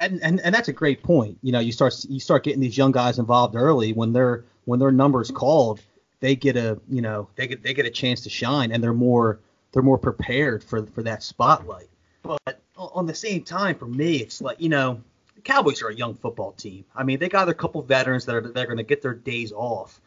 and, 0.00 0.20
and, 0.22 0.40
and 0.40 0.52
that's 0.52 0.68
a 0.68 0.72
great 0.72 1.04
point. 1.04 1.38
You 1.42 1.52
know, 1.52 1.60
you 1.60 1.70
start 1.70 2.04
you 2.08 2.18
start 2.18 2.42
getting 2.42 2.60
these 2.60 2.76
young 2.76 2.90
guys 2.90 3.20
involved 3.20 3.54
early 3.54 3.92
when 3.92 4.12
their 4.12 4.44
when 4.64 4.80
their 4.80 4.90
number 4.90 5.20
is 5.20 5.30
called, 5.30 5.80
they 6.18 6.34
get 6.34 6.56
a 6.56 6.80
you 6.88 7.00
know 7.00 7.28
they 7.36 7.46
get 7.46 7.62
they 7.62 7.74
get 7.74 7.86
a 7.86 7.90
chance 7.90 8.22
to 8.22 8.30
shine 8.30 8.72
and 8.72 8.82
they're 8.82 8.92
more 8.92 9.38
they're 9.72 9.82
more 9.82 9.98
prepared 9.98 10.64
for 10.64 10.84
for 10.86 11.02
that 11.04 11.22
spotlight. 11.22 11.88
But 12.22 12.60
on 12.76 13.06
the 13.06 13.14
same 13.14 13.44
time, 13.44 13.76
for 13.76 13.86
me, 13.86 14.16
it's 14.16 14.40
like 14.40 14.60
you 14.60 14.68
know 14.68 15.00
Cowboys 15.44 15.82
are 15.82 15.88
a 15.88 15.94
young 15.94 16.14
football 16.14 16.52
team. 16.52 16.84
I 16.94 17.04
mean, 17.04 17.18
they 17.18 17.28
got 17.28 17.48
a 17.48 17.54
couple 17.54 17.82
veterans 17.82 18.24
that 18.26 18.34
are 18.34 18.40
they're 18.40 18.66
going 18.66 18.78
to 18.78 18.82
get 18.82 19.02
their 19.02 19.14
days 19.14 19.52
off, 19.52 20.00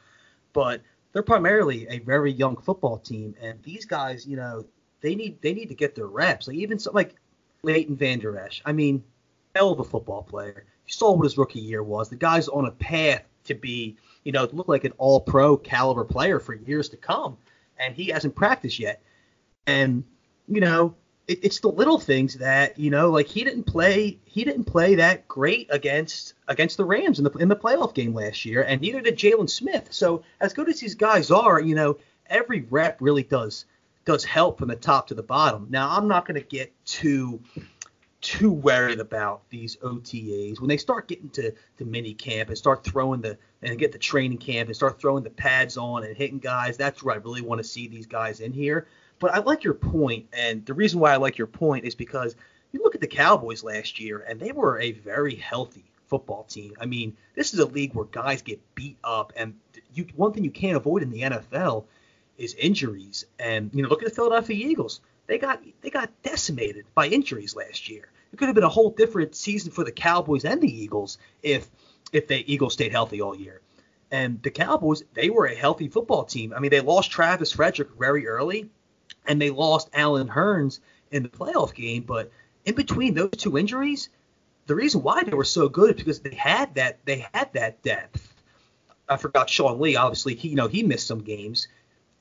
but 0.53 0.81
they're 1.13 1.23
primarily 1.23 1.87
a 1.89 1.99
very 1.99 2.31
young 2.31 2.57
football 2.57 2.97
team, 2.97 3.35
and 3.41 3.61
these 3.63 3.85
guys, 3.85 4.25
you 4.25 4.35
know, 4.35 4.65
they 5.01 5.15
need 5.15 5.41
they 5.41 5.53
need 5.53 5.69
to 5.69 5.75
get 5.75 5.95
their 5.95 6.07
reps. 6.07 6.47
Like 6.47 6.57
even 6.57 6.79
some 6.79 6.93
like 6.93 7.15
Leighton 7.63 7.95
Vander 7.95 8.37
Esch. 8.37 8.61
I 8.65 8.71
mean, 8.71 9.03
hell 9.55 9.71
of 9.71 9.79
a 9.79 9.83
football 9.83 10.23
player. 10.23 10.65
You 10.85 10.93
saw 10.93 11.13
what 11.13 11.23
his 11.23 11.37
rookie 11.37 11.59
year 11.59 11.83
was. 11.83 12.09
The 12.09 12.15
guy's 12.15 12.47
on 12.47 12.65
a 12.65 12.71
path 12.71 13.23
to 13.45 13.55
be, 13.55 13.97
you 14.23 14.31
know, 14.31 14.47
look 14.51 14.67
like 14.67 14.83
an 14.83 14.93
all 14.97 15.19
pro 15.19 15.57
caliber 15.57 16.05
player 16.05 16.39
for 16.39 16.53
years 16.53 16.89
to 16.89 16.97
come. 16.97 17.37
And 17.79 17.95
he 17.95 18.05
hasn't 18.07 18.35
practiced 18.35 18.79
yet. 18.79 19.01
And, 19.65 20.03
you 20.47 20.61
know, 20.61 20.95
it, 21.27 21.43
it's 21.43 21.59
the 21.59 21.69
little 21.69 21.99
things 21.99 22.35
that, 22.35 22.77
you 22.79 22.89
know, 22.89 23.09
like 23.09 23.27
he 23.27 23.43
didn't 23.43 23.63
play 23.63 24.17
he 24.25 24.43
didn't 24.43 24.65
play 24.65 24.95
that 24.95 25.27
great 25.27 25.67
against 25.69 26.33
against 26.47 26.77
the 26.77 26.85
Rams 26.85 27.19
in 27.19 27.25
the 27.25 27.31
in 27.31 27.49
the 27.49 27.55
playoff 27.55 27.93
game 27.93 28.13
last 28.13 28.45
year, 28.45 28.63
and 28.63 28.81
neither 28.81 29.01
did 29.01 29.17
Jaylon 29.17 29.49
Smith. 29.49 29.89
So 29.91 30.23
as 30.39 30.53
good 30.53 30.69
as 30.69 30.79
these 30.79 30.95
guys 30.95 31.31
are, 31.31 31.59
you 31.59 31.75
know, 31.75 31.97
every 32.27 32.61
rep 32.69 32.97
really 33.01 33.23
does 33.23 33.65
does 34.05 34.23
help 34.23 34.57
from 34.57 34.69
the 34.69 34.75
top 34.75 35.07
to 35.07 35.13
the 35.13 35.23
bottom. 35.23 35.67
Now 35.69 35.89
I'm 35.89 36.07
not 36.07 36.25
gonna 36.25 36.41
get 36.41 36.73
too 36.85 37.41
too 38.21 38.51
worried 38.51 38.99
about 38.99 39.47
these 39.49 39.75
OTAs. 39.77 40.59
When 40.59 40.67
they 40.67 40.77
start 40.77 41.07
getting 41.07 41.29
to, 41.31 41.53
to 41.77 41.85
mini 41.85 42.13
camp 42.13 42.49
and 42.49 42.57
start 42.57 42.83
throwing 42.83 43.21
the 43.21 43.37
and 43.61 43.77
get 43.77 43.91
the 43.91 43.97
training 43.97 44.39
camp 44.39 44.69
and 44.69 44.75
start 44.75 44.99
throwing 44.99 45.23
the 45.23 45.29
pads 45.29 45.77
on 45.77 46.03
and 46.03 46.15
hitting 46.15 46.39
guys, 46.39 46.77
that's 46.77 47.03
where 47.03 47.15
I 47.15 47.19
really 47.19 47.41
want 47.41 47.59
to 47.59 47.63
see 47.63 47.87
these 47.87 48.07
guys 48.07 48.39
in 48.39 48.53
here. 48.53 48.87
But 49.19 49.33
I 49.33 49.39
like 49.39 49.63
your 49.63 49.73
point, 49.73 50.27
and 50.31 50.65
the 50.65 50.73
reason 50.73 50.99
why 50.99 51.13
I 51.13 51.17
like 51.17 51.37
your 51.37 51.47
point 51.47 51.85
is 51.85 51.95
because 51.95 52.35
you 52.71 52.81
look 52.83 52.95
at 52.95 53.01
the 53.01 53.07
Cowboys 53.07 53.63
last 53.63 53.99
year, 53.99 54.23
and 54.27 54.39
they 54.39 54.51
were 54.51 54.79
a 54.79 54.91
very 54.91 55.35
healthy 55.35 55.85
football 56.07 56.43
team. 56.43 56.73
I 56.79 56.85
mean, 56.85 57.15
this 57.35 57.53
is 57.53 57.59
a 57.59 57.65
league 57.65 57.93
where 57.93 58.05
guys 58.05 58.41
get 58.41 58.59
beat 58.75 58.97
up, 59.03 59.33
and 59.35 59.55
you 59.93 60.05
one 60.15 60.33
thing 60.33 60.43
you 60.43 60.51
can't 60.51 60.77
avoid 60.77 61.03
in 61.03 61.09
the 61.09 61.21
NFL 61.21 61.85
is 62.37 62.53
injuries. 62.55 63.25
And 63.39 63.71
you 63.73 63.83
know, 63.83 63.89
look 63.89 64.03
at 64.03 64.09
the 64.09 64.15
Philadelphia 64.15 64.67
Eagles. 64.67 65.01
They 65.27 65.37
got 65.37 65.61
they 65.81 65.89
got 65.89 66.09
decimated 66.23 66.85
by 66.93 67.07
injuries 67.07 67.55
last 67.55 67.89
year. 67.89 68.09
It 68.31 68.37
could 68.37 68.47
have 68.47 68.55
been 68.55 68.63
a 68.63 68.69
whole 68.69 68.91
different 68.91 69.35
season 69.35 69.71
for 69.71 69.83
the 69.83 69.91
Cowboys 69.91 70.45
and 70.45 70.61
the 70.61 70.83
Eagles 70.83 71.17
if 71.43 71.69
if 72.11 72.27
the 72.27 72.51
Eagles 72.51 72.73
stayed 72.73 72.91
healthy 72.91 73.21
all 73.21 73.35
year. 73.35 73.61
And 74.09 74.41
the 74.41 74.51
Cowboys, 74.51 75.03
they 75.13 75.29
were 75.29 75.47
a 75.47 75.55
healthy 75.55 75.89
football 75.89 76.23
team. 76.23 76.53
I 76.53 76.59
mean, 76.59 76.71
they 76.71 76.79
lost 76.79 77.11
Travis 77.11 77.51
Frederick 77.51 77.89
very 77.99 78.25
early, 78.25 78.69
and 79.27 79.41
they 79.41 79.49
lost 79.49 79.89
Allen 79.93 80.27
Hurns 80.27 80.79
in 81.11 81.23
the 81.23 81.29
playoff 81.29 81.73
game. 81.73 82.03
But 82.03 82.31
in 82.65 82.75
between 82.75 83.13
those 83.13 83.31
two 83.31 83.57
injuries, 83.57 84.09
the 84.65 84.75
reason 84.75 85.03
why 85.03 85.23
they 85.23 85.33
were 85.33 85.43
so 85.43 85.69
good 85.69 85.91
is 85.91 85.97
because 85.97 86.19
they 86.19 86.35
had 86.35 86.75
that 86.75 87.05
they 87.05 87.25
had 87.33 87.53
that 87.53 87.81
depth. 87.83 88.33
I 89.09 89.17
forgot 89.17 89.49
Sean 89.49 89.79
Lee. 89.79 89.95
Obviously, 89.95 90.35
he 90.35 90.49
you 90.49 90.55
know 90.55 90.67
he 90.67 90.83
missed 90.83 91.07
some 91.07 91.21
games. 91.23 91.67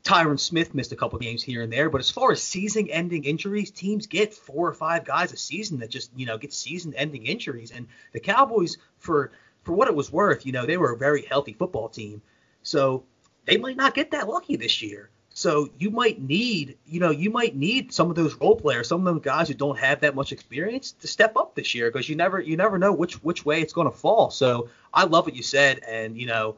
Tyron 0.05 0.39
Smith 0.39 0.73
missed 0.73 0.93
a 0.93 0.97
couple 0.97 1.17
of 1.17 1.23
games 1.23 1.43
here 1.43 1.63
and 1.63 1.73
there, 1.73 1.91
but 1.91 2.01
as 2.01 2.13
far 2.13 2.31
as 2.31 2.41
season-ending 2.41 3.25
injuries, 3.25 3.73
teams 3.73 4.07
get 4.07 4.33
four 4.33 4.69
or 4.69 4.73
five 4.73 5.05
guys 5.05 5.33
a 5.33 5.37
season 5.37 5.81
that 5.81 5.91
just 5.91 6.13
you 6.15 6.27
know 6.27 6.39
get 6.39 6.53
season-ending 6.53 7.27
injuries, 7.27 7.73
and 7.73 7.89
the 8.13 8.21
Cowboys, 8.21 8.79
for 8.99 9.33
for 9.65 9.73
what 9.73 9.89
it 9.89 9.97
was 9.97 10.13
worth, 10.13 10.47
you 10.47 10.53
know 10.53 10.65
they 10.65 10.77
were 10.77 10.93
a 10.93 10.97
very 10.97 11.23
healthy 11.23 11.53
football 11.53 11.89
team, 11.89 12.23
so 12.63 13.03
they 13.47 13.57
might 13.57 13.77
not 13.77 13.95
get 13.95 14.13
that 14.13 14.29
lucky 14.29 14.55
this 14.55 14.81
year. 14.81 15.11
So 15.37 15.69
you 15.79 15.91
might 15.91 16.19
need, 16.19 16.79
you 16.87 16.99
know, 16.99 17.11
you 17.11 17.29
might 17.29 17.55
need 17.55 17.93
some 17.93 18.09
of 18.09 18.17
those 18.17 18.35
role 18.37 18.57
players, 18.57 18.89
some 18.89 19.01
of 19.01 19.05
them 19.05 19.19
guys 19.19 19.49
who 19.49 19.55
don't 19.55 19.79
have 19.79 20.01
that 20.01 20.15
much 20.15 20.33
experience 20.33 20.93
to 20.93 21.07
step 21.07 21.37
up 21.37 21.55
this 21.55 21.75
year 21.75 21.91
because 21.91 22.09
you 22.09 22.17
never 22.17 22.41
you 22.41 22.57
never 22.57 22.79
know 22.79 22.91
which 22.91 23.23
which 23.23 23.45
way 23.45 23.61
it's 23.61 23.75
going 23.75 23.87
to 23.87 23.95
fall. 23.95 24.31
So 24.31 24.71
I 24.95 25.05
love 25.05 25.27
what 25.27 25.37
you 25.37 25.43
said, 25.43 25.81
and 25.87 26.19
you 26.19 26.27
know 26.27 26.57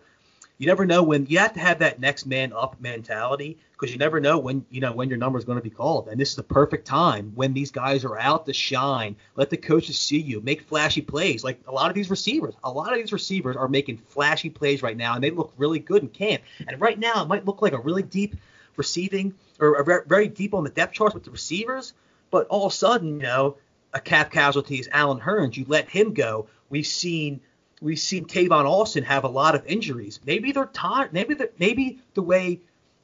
you 0.58 0.68
never 0.68 0.87
know 0.87 1.02
when 1.02 1.26
you 1.26 1.40
have 1.40 1.54
to 1.54 1.61
have 1.61 1.80
that 1.80 1.99
next 1.99 2.25
man 2.25 2.52
up 2.52 2.80
mentality 2.80 3.58
because 3.73 3.90
you 3.90 3.99
never 3.99 4.20
know 4.20 4.38
when 4.38 4.64
you 4.70 4.80
know 4.80 4.92
when 4.92 5.08
your 5.08 5.18
number 5.18 5.40
is 5.40 5.44
going 5.44 5.58
to 5.58 5.62
be 5.62 5.70
called. 5.70 6.06
And 6.06 6.20
this 6.20 6.30
is 6.30 6.37
the 6.37 6.44
perfect 6.44 6.87
time 6.87 7.32
when 7.35 7.54
these 7.54 7.73
guys 7.73 8.04
are 8.04 8.16
out 8.16 8.47
to 8.47 8.52
shine. 8.52 9.16
Let 9.35 9.50
the 9.50 9.56
coaches 9.56 9.99
see 9.99 10.20
you, 10.20 10.40
make 10.40 10.62
flashy 10.62 11.00
plays. 11.00 11.42
Like 11.42 11.61
a 11.66 11.73
lot 11.73 11.90
of 11.90 11.97
these 11.97 12.11
receivers, 12.11 12.54
a 12.62 12.70
lot 12.70 12.92
of 12.92 13.00
these 13.00 13.12
receivers 13.12 13.56
are 13.56 13.66
making 13.66 13.97
flashy 13.97 14.50
plays 14.50 14.85
right 14.85 14.97
now, 14.97 15.14
and 15.14 15.25
they 15.25 15.32
look 15.32 15.52
really 15.56 15.80
good 15.80 16.04
in 16.04 16.11
camp. 16.11 16.44
And 16.68 16.80
right 16.80 16.97
now, 16.97 17.25
it 17.25 17.26
might 17.28 17.44
look 17.44 17.61
like 17.61 17.73
a 17.73 17.80
really 17.80 18.04
deep 18.04 18.37
receiving 18.78 19.35
or 19.61 20.04
very 20.06 20.28
deep 20.28 20.54
on 20.54 20.64
the 20.64 20.70
depth 20.70 20.94
charts 20.94 21.14
with 21.14 21.25
the 21.25 21.30
receivers, 21.30 21.92
but 22.30 22.47
all 22.47 22.66
of 22.66 22.73
a 22.73 22.75
sudden, 22.75 23.16
you 23.16 23.23
know, 23.23 23.56
a 23.92 24.00
cap 24.00 24.30
casualty 24.30 24.76
is 24.76 24.88
Allen 24.92 25.20
Hurns. 25.20 25.56
You 25.56 25.64
let 25.68 25.88
him 25.88 26.14
go. 26.14 26.49
We've 26.70 26.87
seen 26.87 27.40
we've 27.80 27.99
seen 27.99 28.25
Tavon 28.25 28.64
Austin 28.64 29.04
have 29.04 29.25
a 29.25 29.28
lot 29.28 29.54
of 29.54 29.66
injuries. 29.66 30.20
Maybe 30.25 30.52
they're 30.52 30.66
tired. 30.66 31.12
Maybe 31.12 31.35
the 31.35 31.50
maybe 31.58 32.00
the 32.14 32.23
way 32.23 32.61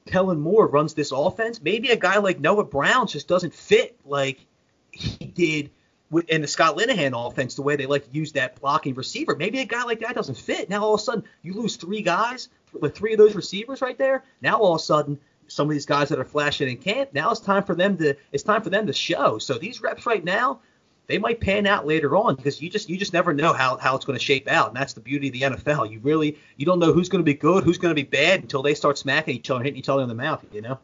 Kellen 0.06 0.40
Moore 0.40 0.66
runs 0.66 0.94
this 0.94 1.12
offense, 1.12 1.62
maybe 1.62 1.90
a 1.90 1.96
guy 1.96 2.18
like 2.18 2.40
Noah 2.40 2.64
Brown 2.64 3.06
just 3.06 3.28
doesn't 3.28 3.54
fit 3.54 3.98
like 4.04 4.46
he 4.90 5.24
did 5.26 5.70
in 6.28 6.42
the 6.42 6.46
Scott 6.46 6.76
Linehan 6.76 7.12
offense, 7.14 7.54
the 7.54 7.62
way 7.62 7.76
they 7.76 7.86
like 7.86 8.04
to 8.04 8.10
use 8.12 8.32
that 8.32 8.60
blocking 8.60 8.94
receiver. 8.94 9.34
Maybe 9.34 9.60
a 9.60 9.64
guy 9.64 9.82
like 9.84 10.00
that 10.00 10.14
doesn't 10.14 10.36
fit. 10.36 10.68
Now 10.68 10.84
all 10.84 10.94
of 10.94 11.00
a 11.00 11.02
sudden 11.02 11.24
you 11.42 11.54
lose 11.54 11.76
three 11.76 12.02
guys 12.02 12.48
with 12.72 12.94
three 12.94 13.12
of 13.12 13.18
those 13.18 13.34
receivers 13.34 13.80
right 13.80 13.96
there. 13.96 14.24
Now 14.40 14.58
all 14.58 14.74
of 14.74 14.80
a 14.80 14.84
sudden 14.84 15.18
some 15.48 15.68
of 15.68 15.72
these 15.72 15.86
guys 15.86 16.08
that 16.08 16.18
are 16.18 16.24
flashing 16.24 16.68
in 16.68 16.76
camp, 16.76 17.10
now 17.12 17.30
it's 17.30 17.40
time 17.40 17.62
for 17.62 17.74
them 17.74 17.96
to 17.98 18.14
it's 18.32 18.42
time 18.42 18.62
for 18.62 18.70
them 18.70 18.86
to 18.86 18.92
show. 18.92 19.38
So 19.38 19.54
these 19.54 19.82
reps 19.82 20.06
right 20.06 20.24
now, 20.24 20.60
they 21.06 21.18
might 21.18 21.40
pan 21.40 21.66
out 21.66 21.86
later 21.86 22.16
on 22.16 22.34
because 22.34 22.60
you 22.62 22.70
just 22.70 22.88
you 22.88 22.96
just 22.96 23.12
never 23.12 23.32
know 23.32 23.52
how, 23.52 23.76
how 23.76 23.96
it's 23.96 24.04
going 24.04 24.18
to 24.18 24.24
shape 24.24 24.48
out, 24.48 24.68
and 24.68 24.76
that's 24.76 24.92
the 24.92 25.00
beauty 25.00 25.28
of 25.28 25.32
the 25.34 25.40
NFL. 25.42 25.90
You 25.90 26.00
really 26.00 26.38
you 26.56 26.66
don't 26.66 26.78
know 26.78 26.92
who's 26.92 27.08
going 27.08 27.20
to 27.20 27.24
be 27.24 27.34
good, 27.34 27.64
who's 27.64 27.78
going 27.78 27.94
to 27.94 28.00
be 28.00 28.08
bad 28.08 28.42
until 28.42 28.62
they 28.62 28.74
start 28.74 28.98
smacking 28.98 29.36
each 29.36 29.50
other, 29.50 29.62
hitting 29.62 29.78
each 29.78 29.88
other 29.88 30.02
in 30.02 30.08
the 30.08 30.14
mouth. 30.14 30.44
You 30.52 30.62
know. 30.62 30.78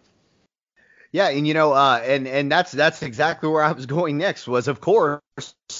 Yeah, 1.13 1.29
and 1.29 1.45
you 1.45 1.55
know, 1.55 1.73
uh, 1.73 2.01
and 2.05 2.29
and 2.29 2.53
that's 2.53 2.71
that's 2.71 3.03
exactly 3.03 3.49
where 3.49 3.65
I 3.65 3.73
was 3.73 3.87
going 3.87 4.17
next. 4.17 4.47
Was 4.47 4.69
of 4.69 4.81
course 4.81 5.21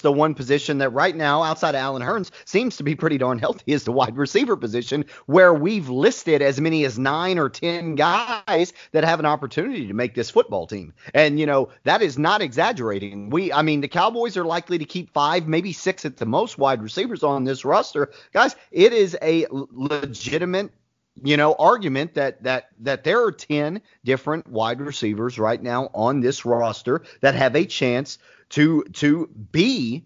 the 0.03 0.11
one 0.11 0.35
position 0.35 0.79
that 0.79 0.91
right 0.91 1.15
now, 1.15 1.43
outside 1.45 1.77
of 1.77 1.81
Allen 1.81 2.03
Hurns, 2.03 2.31
seems 2.47 2.77
to 2.79 2.83
be 2.83 2.97
pretty 2.97 3.17
darn 3.17 3.39
healthy 3.39 3.73
is 3.73 3.85
the 3.85 3.93
wide 3.93 4.17
receiver 4.17 4.57
position, 4.57 5.05
where 5.27 5.55
we've 5.55 5.89
listed 5.89 6.43
as 6.43 6.61
many 6.61 6.85
as 6.85 6.99
nine 6.99 7.39
or 7.39 7.49
ten 7.49 7.95
guys 7.95 8.73
that 8.91 9.05
have 9.05 9.21
an 9.21 9.27
opportunity 9.27 9.87
to 9.87 9.95
make 9.95 10.17
this 10.17 10.31
football 10.31 10.67
team. 10.67 10.93
And 11.15 11.39
you 11.39 11.47
know, 11.47 11.69
that 11.85 12.03
is 12.03 12.19
not 12.19 12.43
exaggerating. 12.43 13.31
We, 13.31 13.53
I 13.53 13.63
mean, 13.63 13.83
the 13.83 13.89
Cowboys 13.89 14.37
are 14.37 14.45
likely 14.45 14.79
to 14.79 14.85
keep 14.85 15.13
five, 15.13 15.47
maybe 15.47 15.73
six 15.73 16.05
at 16.05 16.17
the 16.17 16.27
most 16.27 16.59
wide 16.59 16.83
receivers 16.83 17.23
on 17.23 17.45
this 17.45 17.65
roster, 17.65 18.11
guys. 18.33 18.57
It 18.73 18.93
is 18.93 19.17
a 19.23 19.47
legitimate 19.51 20.73
you 21.23 21.37
know 21.37 21.55
argument 21.59 22.15
that 22.15 22.43
that 22.43 22.69
that 22.81 23.05
there 23.05 23.25
are 23.25 23.33
10 23.33 23.81
different 24.05 24.47
wide 24.49 24.81
receivers 24.81 25.39
right 25.39 25.63
now 25.63 25.91
on 25.95 26.21
this 26.21 26.45
roster 26.45 27.03
that 27.21 27.35
have 27.35 27.57
a 27.57 27.65
chance 27.65 28.19
to 28.51 28.85
to 28.93 29.29
be 29.53 30.05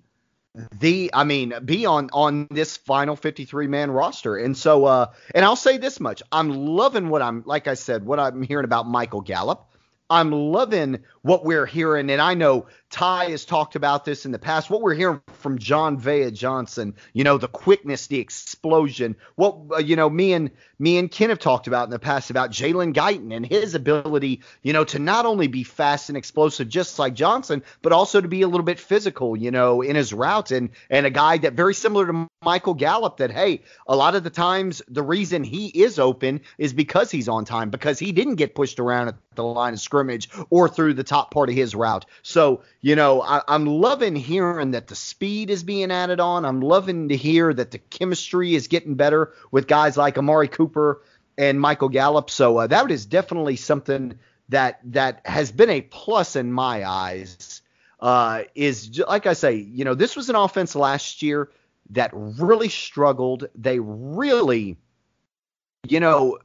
the 0.79 1.11
I 1.13 1.25
mean 1.25 1.53
be 1.65 1.85
on 1.87 2.11
on 2.13 2.47
this 2.51 2.77
final 2.77 3.17
53 3.17 3.67
man 3.67 3.91
roster. 3.91 4.37
And 4.37 4.57
so 4.57 4.85
uh 4.85 5.07
and 5.35 5.45
I'll 5.45 5.57
say 5.57 5.79
this 5.79 6.01
much. 6.01 6.23
I'm 6.31 6.51
loving 6.51 7.09
what 7.09 7.23
I'm 7.23 7.43
like 7.45 7.67
I 7.67 7.75
said 7.75 8.05
what 8.07 8.21
I'm 8.21 8.43
hearing 8.43 8.65
about 8.65 8.87
Michael 8.87 9.21
Gallup. 9.21 9.67
I'm 10.11 10.31
loving 10.31 11.03
what 11.23 11.47
we're 11.47 11.65
hearing, 11.65 12.11
and 12.11 12.21
I 12.21 12.35
know 12.35 12.67
Ty 12.95 13.31
has 13.31 13.45
talked 13.45 13.75
about 13.75 14.05
this 14.05 14.25
in 14.25 14.31
the 14.31 14.39
past. 14.39 14.71
What 14.71 14.81
we're 14.81 14.95
hearing 14.95 15.21
from 15.41 15.59
Jon'Vea 15.59 16.33
Johnson, 16.33 16.95
you 17.13 17.25
know, 17.25 17.39
the 17.39 17.49
quickness, 17.49 18.07
the 18.07 18.21
explosion. 18.21 19.17
What 19.35 19.57
uh, 19.73 19.79
you 19.79 19.97
know, 19.97 20.09
me 20.09 20.33
and 20.33 20.53
me 20.79 20.99
and 20.99 21.11
Ken 21.11 21.31
have 21.31 21.41
talked 21.41 21.67
about 21.67 21.87
in 21.87 21.91
the 21.91 21.99
past 21.99 22.31
about 22.31 22.53
Jalen 22.53 22.95
Guyton 22.95 23.35
and 23.35 23.45
his 23.45 23.75
ability, 23.75 24.43
you 24.63 24.73
know, 24.73 24.85
to 24.85 25.01
not 25.01 25.27
only 25.27 25.49
be 25.49 25.65
fast 25.65 26.09
and 26.09 26.17
explosive, 26.17 26.69
just 26.69 26.97
like 27.01 27.15
Johnson, 27.15 27.65
but 27.83 27.93
also 27.93 28.21
to 28.21 28.29
be 28.29 28.43
a 28.43 28.47
little 28.47 28.65
bit 28.65 28.79
physical, 28.79 29.37
you 29.37 29.51
know, 29.51 29.83
in 29.83 29.97
his 29.97 30.13
routes, 30.13 30.53
and 30.53 30.71
and 30.89 31.05
a 31.05 31.11
guy 31.11 31.39
that 31.39 31.55
very 31.55 31.75
similar 31.75 32.07
to 32.07 32.29
Michael 32.45 32.75
Gallup. 32.75 33.17
That 33.17 33.33
hey, 33.33 33.63
a 33.89 33.97
lot 33.97 34.15
of 34.15 34.23
the 34.23 34.31
times 34.31 34.83
the 34.87 35.03
reason 35.03 35.43
he 35.43 35.67
is 35.67 35.99
open 35.99 36.43
is 36.59 36.73
because 36.73 37.11
he's 37.11 37.29
on 37.29 37.45
time, 37.45 37.71
because 37.71 37.99
he 37.99 38.13
didn't 38.13 38.37
get 38.37 38.55
pushed 38.55 38.79
around 38.79 39.09
at 39.09 39.17
the 39.35 39.43
line 39.43 39.73
of 39.73 39.81
scrimmage 39.81 40.29
or 40.51 40.69
through 40.69 40.95
the 40.95 41.03
top 41.03 41.33
part 41.33 41.49
of 41.49 41.57
his 41.57 41.75
route. 41.75 42.07
So, 42.23 42.63
you 42.85 42.97
know, 42.97 43.23
I, 43.23 43.41
am 43.49 43.65
loving 43.65 44.15
hearing 44.15 44.73
that 44.73 44.89
the 44.89 44.95
speed 44.95 45.49
is 45.49 45.63
being 45.63 45.91
added 45.91 46.21
on. 46.21 46.45
I'm 46.45 46.61
loving 46.61 47.09
to 47.09 47.17
hear 47.17 47.55
that 47.55 47.71
the 47.71 47.79
chemistry 47.79 48.55
is 48.55 48.69
getting 48.69 48.95
better 48.95 49.33
with 49.51 49.67
guys 49.67 49.97
like 49.97 50.19
Amari 50.19 50.49
Cooper 50.49 51.01
and 51.39 51.59
Michael 51.59 51.89
Gallup. 51.89 52.29
So 52.29 52.59
uh, 52.59 52.67
that 52.67 52.91
is 52.91 53.07
definitely 53.07 53.57
something 53.57 54.19
that 54.51 54.81
that 54.93 55.23
has 55.25 55.51
been 55.51 55.71
a 55.71 55.81
plus 55.81 56.37
in 56.37 56.53
my 56.53 56.87
eyes. 56.87 57.63
Uh, 58.01 58.43
is 58.55 58.99
like 59.09 59.25
I 59.25 59.33
say, 59.33 59.55
you 59.55 59.87
know, 59.87 59.95
this 59.95 60.15
was 60.15 60.29
an 60.29 60.37
offense 60.37 60.77
last 60.77 61.23
year 61.23 61.51
that 61.89 62.11
really 62.13 62.69
struggled. 62.69 63.49
They 63.55 63.79
really, 63.81 64.77
you 65.89 66.01
know, 66.01 66.37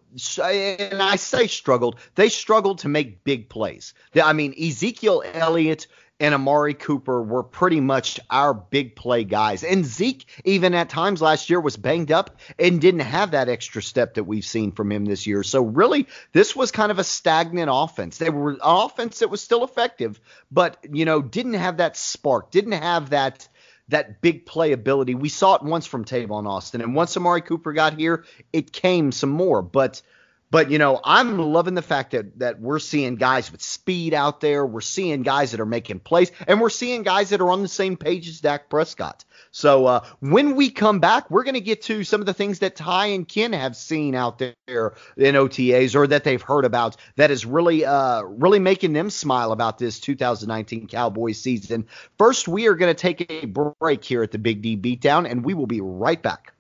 and 0.42 1.02
I 1.02 1.18
say 1.18 1.48
struggled. 1.48 1.98
They 2.16 2.30
struggled 2.30 2.80
to 2.80 2.88
make 2.88 3.26
big 3.26 3.50
plays. 3.50 3.94
I 4.16 4.32
mean, 4.32 4.56
Ezekiel 4.58 5.22
Elliott 5.34 5.88
and 6.20 6.34
Amari 6.34 6.74
Cooper 6.74 7.22
were 7.22 7.44
pretty 7.44 7.80
much 7.80 8.20
our 8.30 8.54
big 8.54 8.96
play 8.96 9.24
guys. 9.24 9.64
And 9.64 9.86
Zeke, 9.86 10.26
even 10.44 10.74
at 10.74 10.90
times 10.90 11.22
last 11.22 11.50
year, 11.50 11.60
was 11.60 11.78
banged 11.78 12.12
up 12.12 12.40
and 12.58 12.82
didn't 12.82 13.02
have 13.02 13.32
that 13.32 13.50
extra 13.50 13.82
step 13.82 14.16
that 14.16 14.26
we've 14.26 14.46
seen 14.46 14.72
from 14.72 14.92
him 14.92 15.06
this 15.06 15.26
year. 15.26 15.44
So 15.44 15.64
really, 15.64 16.08
this 16.34 16.56
was 16.56 16.72
kind 16.72 16.92
of 16.92 17.00
a 17.00 17.04
stagnant 17.04 17.70
offense. 17.72 18.18
They 18.18 18.30
were 18.30 18.52
an 18.52 18.60
offense 18.62 19.20
that 19.20 19.30
was 19.30 19.42
still 19.42 19.64
effective, 19.64 20.20
but 20.52 20.78
you 20.92 21.06
know, 21.06 21.22
didn't 21.22 21.54
have 21.54 21.78
that 21.78 21.96
spark, 21.96 22.52
didn't 22.52 22.74
have 22.74 23.12
that 23.12 23.48
that 23.90 24.22
big 24.22 24.46
play 24.46 24.72
ability. 24.72 25.16
We 25.16 25.30
saw 25.30 25.56
it 25.56 25.64
once 25.64 25.88
from 25.88 26.06
Tavon 26.06 26.48
Austin, 26.48 26.82
and 26.82 26.94
once 26.94 27.18
Amari 27.18 27.42
Cooper 27.42 27.74
got 27.74 27.98
here, 27.98 28.24
it 28.54 28.72
came 28.72 29.12
some 29.12 29.32
more. 29.32 29.64
But 29.64 30.02
but 30.52 30.72
you 30.72 30.78
know, 30.78 31.00
I'm 31.04 31.38
loving 31.38 31.76
the 31.76 31.82
fact 31.82 32.12
that 32.12 32.40
that 32.40 32.60
we're 32.60 32.80
seeing 32.80 33.16
guys 33.16 33.52
with 33.52 33.62
speed 33.62 34.14
out 34.14 34.42
there. 34.42 34.66
We're 34.66 34.82
seeing 34.82 35.22
guys 35.22 35.52
that 35.52 35.60
are 35.60 35.66
making 35.66 36.00
plays, 36.00 36.32
and 36.48 36.60
we're 36.60 36.70
seeing 36.70 37.04
guys 37.04 37.30
that 37.30 37.42
are 37.42 37.50
on 37.50 37.62
the 37.62 37.68
same 37.68 37.98
page 37.98 38.28
as 38.28 38.42
Dak 38.42 38.70
Prescott. 38.70 39.26
So 39.52 39.86
uh, 39.86 40.06
when 40.20 40.56
we 40.56 40.70
come 40.70 41.00
back, 41.00 41.30
we're 41.30 41.44
going 41.44 41.56
to 41.56 41.62
get 41.62 41.84
to 41.84 42.04
some 42.04 42.20
of 42.20 42.26
the 42.26 42.34
things 42.34 42.60
that 42.60 42.76
Ty 42.76 43.08
and 43.08 43.28
Ken 43.28 43.54
have 43.54 43.76
seen 43.76 44.16
out 44.16 44.40
there 44.40 44.94
in 45.18 45.36
OTAs 45.36 45.96
or 45.96 46.08
that 46.08 46.24
they've 46.24 46.42
heard 46.42 46.66
about 46.66 46.98
that 47.16 47.32
is 47.32 47.46
really 47.46 47.86
uh, 47.86 48.24
really 48.24 48.60
making 48.60 48.94
them 48.94 49.10
smile 49.10 49.52
about 49.52 49.78
this 49.78 50.00
2019 50.00 50.88
Cowboys 50.88 51.40
season. 51.40 51.88
First, 52.18 52.48
we 52.48 52.68
are 52.68 52.76
going 52.76 52.94
to 52.94 53.00
take 53.00 53.30
a 53.30 53.46
break 53.46 54.04
here 54.04 54.24
at 54.24 54.32
the 54.32 54.40
Big 54.40 54.62
D 54.62 54.78
Beatdown, 54.78 55.30
and 55.30 55.44
we 55.44 55.54
will 55.54 55.68
be 55.68 55.82
right 55.82 56.22
back. 56.22 56.54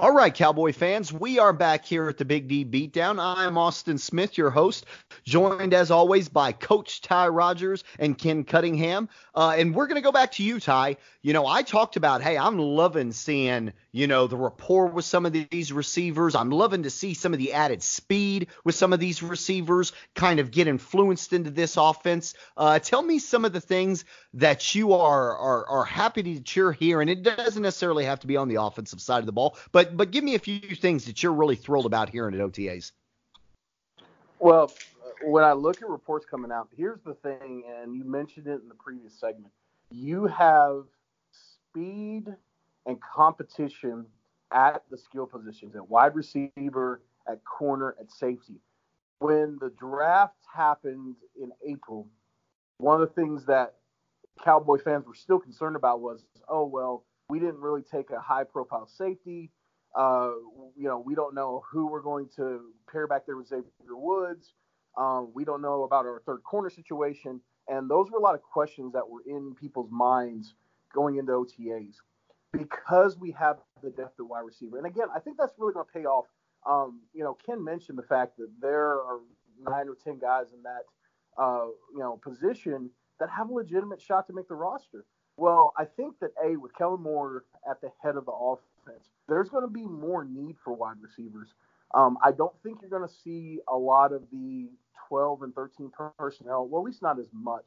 All 0.00 0.12
right, 0.12 0.32
Cowboy 0.32 0.72
fans, 0.72 1.12
we 1.12 1.40
are 1.40 1.52
back 1.52 1.84
here 1.84 2.08
at 2.08 2.18
the 2.18 2.24
Big 2.24 2.46
D 2.46 2.64
Beatdown. 2.64 3.18
I'm 3.18 3.58
Austin 3.58 3.98
Smith, 3.98 4.38
your 4.38 4.48
host, 4.48 4.86
joined 5.24 5.74
as 5.74 5.90
always 5.90 6.28
by 6.28 6.52
Coach 6.52 7.00
Ty 7.00 7.26
Rogers 7.26 7.82
and 7.98 8.16
Ken 8.16 8.44
Cunningham. 8.44 9.08
Uh, 9.34 9.56
and 9.58 9.74
we're 9.74 9.88
going 9.88 10.00
to 10.00 10.00
go 10.00 10.12
back 10.12 10.30
to 10.32 10.44
you, 10.44 10.60
Ty. 10.60 10.98
You 11.22 11.32
know, 11.32 11.48
I 11.48 11.62
talked 11.62 11.96
about, 11.96 12.22
hey, 12.22 12.38
I'm 12.38 12.60
loving 12.60 13.10
seeing, 13.10 13.72
you 13.98 14.06
know, 14.06 14.28
the 14.28 14.36
rapport 14.36 14.86
with 14.86 15.04
some 15.04 15.26
of 15.26 15.32
these 15.32 15.72
receivers. 15.72 16.36
I'm 16.36 16.50
loving 16.50 16.84
to 16.84 16.90
see 16.90 17.14
some 17.14 17.32
of 17.32 17.40
the 17.40 17.52
added 17.52 17.82
speed 17.82 18.46
with 18.62 18.76
some 18.76 18.92
of 18.92 19.00
these 19.00 19.24
receivers 19.24 19.92
kind 20.14 20.38
of 20.38 20.52
get 20.52 20.68
influenced 20.68 21.32
into 21.32 21.50
this 21.50 21.76
offense. 21.76 22.34
Uh, 22.56 22.78
tell 22.78 23.02
me 23.02 23.18
some 23.18 23.44
of 23.44 23.52
the 23.52 23.60
things 23.60 24.04
that 24.34 24.76
you 24.76 24.92
are, 24.92 25.36
are, 25.36 25.66
are 25.66 25.84
happy 25.84 26.22
to 26.22 26.40
cheer 26.40 26.70
here. 26.70 27.00
And 27.00 27.10
it 27.10 27.24
doesn't 27.24 27.60
necessarily 27.60 28.04
have 28.04 28.20
to 28.20 28.28
be 28.28 28.36
on 28.36 28.46
the 28.46 28.62
offensive 28.62 29.00
side 29.00 29.18
of 29.18 29.26
the 29.26 29.32
ball, 29.32 29.56
but 29.72 29.96
but 29.96 30.12
give 30.12 30.22
me 30.22 30.36
a 30.36 30.38
few 30.38 30.60
things 30.60 31.06
that 31.06 31.20
you're 31.20 31.32
really 31.32 31.56
thrilled 31.56 31.86
about 31.86 32.08
hearing 32.08 32.34
at 32.34 32.40
OTAs. 32.40 32.92
Well, 34.38 34.70
when 35.24 35.42
I 35.42 35.54
look 35.54 35.82
at 35.82 35.88
reports 35.88 36.24
coming 36.24 36.52
out, 36.52 36.68
here's 36.76 37.00
the 37.04 37.14
thing, 37.14 37.64
and 37.66 37.96
you 37.96 38.04
mentioned 38.04 38.46
it 38.46 38.62
in 38.62 38.68
the 38.68 38.76
previous 38.76 39.18
segment. 39.18 39.52
You 39.90 40.26
have 40.26 40.84
speed 41.32 42.28
and 42.86 42.98
competition 43.00 44.06
at 44.52 44.82
the 44.90 44.96
skill 44.96 45.26
positions, 45.26 45.76
at 45.76 45.88
wide 45.88 46.14
receiver, 46.14 47.02
at 47.28 47.44
corner, 47.44 47.94
at 48.00 48.10
safety. 48.10 48.60
When 49.20 49.58
the 49.60 49.70
draft 49.70 50.38
happened 50.54 51.16
in 51.40 51.50
April, 51.66 52.08
one 52.78 53.00
of 53.00 53.08
the 53.08 53.14
things 53.14 53.44
that 53.46 53.74
Cowboy 54.42 54.78
fans 54.78 55.06
were 55.06 55.14
still 55.14 55.38
concerned 55.38 55.76
about 55.76 56.00
was, 56.00 56.24
oh 56.48 56.64
well, 56.64 57.04
we 57.28 57.38
didn't 57.38 57.60
really 57.60 57.82
take 57.82 58.10
a 58.10 58.20
high 58.20 58.44
profile 58.44 58.86
safety. 58.86 59.50
Uh, 59.94 60.30
you 60.76 60.84
know, 60.84 60.98
we 60.98 61.14
don't 61.14 61.34
know 61.34 61.62
who 61.70 61.86
we're 61.88 62.00
going 62.00 62.28
to 62.36 62.60
pair 62.90 63.06
back 63.06 63.26
there 63.26 63.36
with 63.36 63.48
Xavier 63.48 63.64
Woods. 63.90 64.54
Um, 64.96 65.30
we 65.34 65.44
don't 65.44 65.60
know 65.60 65.82
about 65.82 66.06
our 66.06 66.22
third 66.24 66.42
corner 66.44 66.70
situation. 66.70 67.40
And 67.68 67.90
those 67.90 68.10
were 68.10 68.18
a 68.18 68.22
lot 68.22 68.34
of 68.34 68.42
questions 68.42 68.92
that 68.94 69.06
were 69.08 69.22
in 69.26 69.54
people's 69.54 69.90
minds 69.90 70.54
going 70.94 71.16
into 71.16 71.32
OTAs 71.32 71.96
because 72.52 73.16
we 73.18 73.32
have 73.32 73.58
the 73.82 73.90
depth 73.90 74.18
of 74.18 74.28
wide 74.28 74.44
receiver. 74.44 74.78
And 74.78 74.86
again, 74.86 75.08
I 75.14 75.20
think 75.20 75.36
that's 75.38 75.52
really 75.58 75.74
going 75.74 75.86
to 75.86 75.98
pay 75.98 76.04
off. 76.04 76.26
Um, 76.68 77.00
you 77.14 77.22
know, 77.22 77.36
Ken 77.46 77.62
mentioned 77.62 77.98
the 77.98 78.02
fact 78.02 78.36
that 78.38 78.48
there 78.60 78.94
are 78.94 79.20
nine 79.62 79.88
or 79.88 79.96
10 80.02 80.18
guys 80.18 80.46
in 80.52 80.62
that, 80.62 80.82
uh, 81.42 81.66
you 81.92 82.00
know, 82.00 82.20
position 82.22 82.90
that 83.20 83.28
have 83.30 83.50
a 83.50 83.52
legitimate 83.52 84.00
shot 84.00 84.26
to 84.26 84.32
make 84.32 84.48
the 84.48 84.54
roster. 84.54 85.04
Well, 85.36 85.72
I 85.78 85.84
think 85.84 86.18
that 86.20 86.30
A, 86.44 86.56
with 86.56 86.74
Kellen 86.74 87.02
Moore 87.02 87.44
at 87.68 87.80
the 87.80 87.90
head 88.02 88.16
of 88.16 88.24
the 88.24 88.32
offense, 88.32 89.08
there's 89.28 89.48
going 89.48 89.64
to 89.64 89.70
be 89.72 89.86
more 89.86 90.24
need 90.24 90.56
for 90.64 90.72
wide 90.72 90.96
receivers. 91.00 91.48
Um, 91.94 92.18
I 92.24 92.32
don't 92.32 92.54
think 92.62 92.78
you're 92.80 92.90
going 92.90 93.08
to 93.08 93.14
see 93.22 93.60
a 93.68 93.76
lot 93.76 94.12
of 94.12 94.22
the 94.32 94.68
12 95.08 95.42
and 95.42 95.54
13 95.54 95.90
personnel, 96.18 96.66
well, 96.68 96.82
at 96.82 96.86
least 96.86 97.02
not 97.02 97.18
as 97.18 97.28
much 97.32 97.66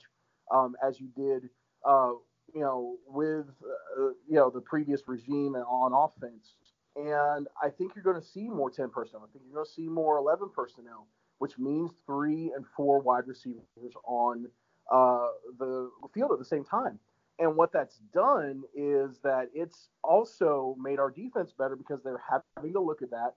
um, 0.53 0.75
as 0.85 0.99
you 0.99 1.07
did, 1.15 1.49
uh, 1.85 2.11
you 2.53 2.61
know, 2.61 2.97
with 3.07 3.45
uh, 3.63 4.09
you 4.27 4.35
know 4.35 4.49
the 4.49 4.61
previous 4.61 5.01
regime 5.07 5.55
on 5.55 5.93
offense. 5.93 6.55
And 6.95 7.47
I 7.61 7.69
think 7.69 7.93
you're 7.95 8.03
going 8.03 8.19
to 8.19 8.27
see 8.27 8.49
more 8.49 8.69
10 8.69 8.89
personnel. 8.89 9.25
I 9.27 9.31
think 9.31 9.45
you're 9.45 9.55
going 9.55 9.65
to 9.65 9.71
see 9.71 9.87
more 9.87 10.17
11 10.17 10.49
personnel, 10.53 11.07
which 11.37 11.57
means 11.57 11.91
three 12.05 12.51
and 12.53 12.65
four 12.75 12.99
wide 12.99 13.27
receivers 13.27 13.63
on 14.05 14.47
uh, 14.91 15.27
the 15.57 15.89
field 16.13 16.31
at 16.33 16.39
the 16.39 16.45
same 16.45 16.65
time. 16.65 16.99
And 17.39 17.55
what 17.55 17.71
that's 17.71 17.97
done 18.13 18.63
is 18.75 19.19
that 19.23 19.49
it's 19.53 19.87
also 20.03 20.75
made 20.79 20.99
our 20.99 21.09
defense 21.09 21.53
better 21.57 21.75
because 21.75 22.03
they're 22.03 22.21
having 22.29 22.73
to 22.73 22.79
look 22.81 23.01
at 23.01 23.09
that. 23.11 23.35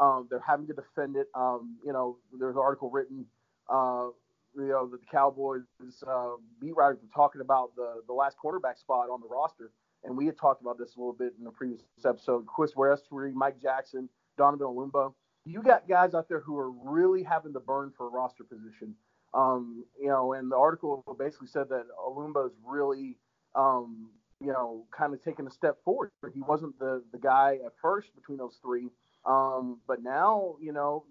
Um, 0.00 0.26
they're 0.28 0.42
having 0.44 0.66
to 0.66 0.72
defend 0.72 1.16
it. 1.16 1.28
Um, 1.34 1.76
you 1.84 1.92
know, 1.92 2.18
there's 2.36 2.56
an 2.56 2.62
article 2.62 2.90
written, 2.90 3.26
uh, 3.68 4.08
you 4.56 4.68
know, 4.68 4.86
the 4.86 4.98
Cowboys 5.10 5.62
uh, 6.06 6.30
beat 6.60 6.74
writers 6.76 6.98
were 7.02 7.08
talking 7.14 7.40
about 7.40 7.74
the 7.76 8.02
the 8.06 8.12
last 8.12 8.36
quarterback 8.36 8.78
spot 8.78 9.08
on 9.10 9.20
the 9.20 9.28
roster, 9.28 9.70
and 10.04 10.16
we 10.16 10.26
had 10.26 10.36
talked 10.36 10.60
about 10.62 10.78
this 10.78 10.96
a 10.96 10.98
little 10.98 11.12
bit 11.12 11.34
in 11.38 11.44
the 11.44 11.50
previous 11.50 11.80
episode. 12.04 12.46
Chris 12.46 12.72
Westry, 12.74 13.32
Mike 13.32 13.60
Jackson, 13.60 14.08
Donovan 14.36 14.66
Olumba. 14.66 15.12
You 15.44 15.62
got 15.62 15.88
guys 15.88 16.14
out 16.14 16.28
there 16.28 16.40
who 16.40 16.56
are 16.58 16.70
really 16.70 17.22
having 17.22 17.52
to 17.52 17.60
burn 17.60 17.92
for 17.96 18.06
a 18.06 18.10
roster 18.10 18.44
position. 18.44 18.94
Um, 19.34 19.84
you 20.00 20.08
know, 20.08 20.32
and 20.32 20.50
the 20.50 20.56
article 20.56 21.04
basically 21.18 21.48
said 21.48 21.68
that 21.68 21.86
Olumba 21.98 22.46
is 22.46 22.52
really 22.64 23.16
um, 23.54 24.10
you 24.40 24.52
know, 24.52 24.84
kind 24.96 25.14
of 25.14 25.22
taking 25.22 25.46
a 25.46 25.50
step 25.50 25.76
forward. 25.84 26.10
He 26.32 26.40
wasn't 26.40 26.78
the 26.78 27.02
the 27.12 27.18
guy 27.18 27.58
at 27.64 27.72
first 27.80 28.14
between 28.14 28.38
those 28.38 28.58
three, 28.62 28.88
um, 29.24 29.80
but 29.86 30.02
now 30.02 30.56
you 30.60 30.72
know 30.72 31.04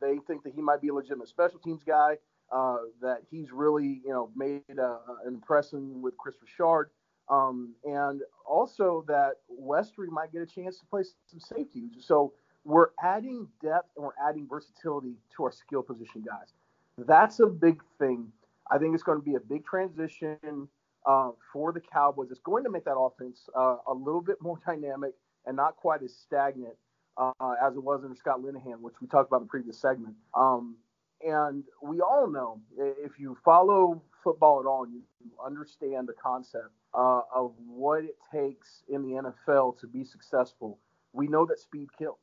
they 0.00 0.18
think 0.26 0.42
that 0.44 0.54
he 0.54 0.62
might 0.62 0.80
be 0.80 0.88
a 0.88 0.94
legitimate 0.94 1.28
special 1.28 1.58
teams 1.58 1.82
guy. 1.84 2.16
Uh, 2.52 2.76
that 3.00 3.18
he's 3.30 3.50
really 3.50 4.00
you 4.04 4.10
know 4.10 4.30
made 4.36 4.62
a, 4.78 4.98
an 5.24 5.34
impression 5.34 6.00
with 6.02 6.16
Kris 6.16 6.36
Richard, 6.40 6.90
um, 7.28 7.74
and 7.84 8.20
also 8.46 9.04
that 9.08 9.34
Westry 9.50 10.08
might 10.08 10.32
get 10.32 10.42
a 10.42 10.46
chance 10.46 10.78
to 10.78 10.86
play 10.86 11.02
some 11.26 11.40
safety. 11.40 11.84
So 12.00 12.32
we're 12.64 12.88
adding 13.02 13.48
depth 13.62 13.90
and 13.96 14.04
we're 14.04 14.28
adding 14.28 14.46
versatility 14.48 15.14
to 15.36 15.44
our 15.44 15.52
skill 15.52 15.82
position 15.82 16.22
guys. 16.26 16.52
That's 16.98 17.40
a 17.40 17.46
big 17.46 17.82
thing. 17.98 18.28
I 18.70 18.78
think 18.78 18.94
it's 18.94 19.02
going 19.02 19.18
to 19.18 19.24
be 19.24 19.34
a 19.34 19.40
big 19.40 19.64
transition 19.66 20.68
uh, 21.06 21.30
for 21.52 21.72
the 21.72 21.80
Cowboys. 21.80 22.30
It's 22.30 22.40
going 22.40 22.64
to 22.64 22.70
make 22.70 22.84
that 22.84 22.96
offense 22.96 23.48
uh, 23.54 23.76
a 23.86 23.92
little 23.92 24.22
bit 24.22 24.36
more 24.40 24.58
dynamic 24.66 25.12
and 25.46 25.56
not 25.56 25.76
quite 25.76 26.02
as 26.02 26.14
stagnant 26.14 26.74
uh, 27.16 27.30
as 27.62 27.76
it 27.76 27.82
was 27.82 28.02
under 28.02 28.16
Scott 28.16 28.40
Linehan, 28.40 28.80
which 28.80 28.94
we 29.00 29.06
talked 29.06 29.28
about 29.28 29.38
in 29.38 29.44
the 29.44 29.50
previous 29.50 29.78
segment. 29.78 30.14
Um, 30.34 30.76
and 31.24 31.64
we 31.82 32.00
all 32.00 32.28
know 32.28 32.60
if 32.76 33.18
you 33.18 33.36
follow 33.44 34.02
football 34.22 34.60
at 34.60 34.66
all, 34.66 34.86
you 34.86 35.02
understand 35.44 36.08
the 36.08 36.12
concept 36.12 36.70
uh, 36.94 37.22
of 37.34 37.52
what 37.66 38.04
it 38.04 38.16
takes 38.32 38.82
in 38.88 39.02
the 39.02 39.32
NFL 39.48 39.78
to 39.80 39.86
be 39.86 40.04
successful. 40.04 40.78
We 41.12 41.26
know 41.26 41.46
that 41.46 41.58
speed 41.58 41.88
kills. 41.96 42.18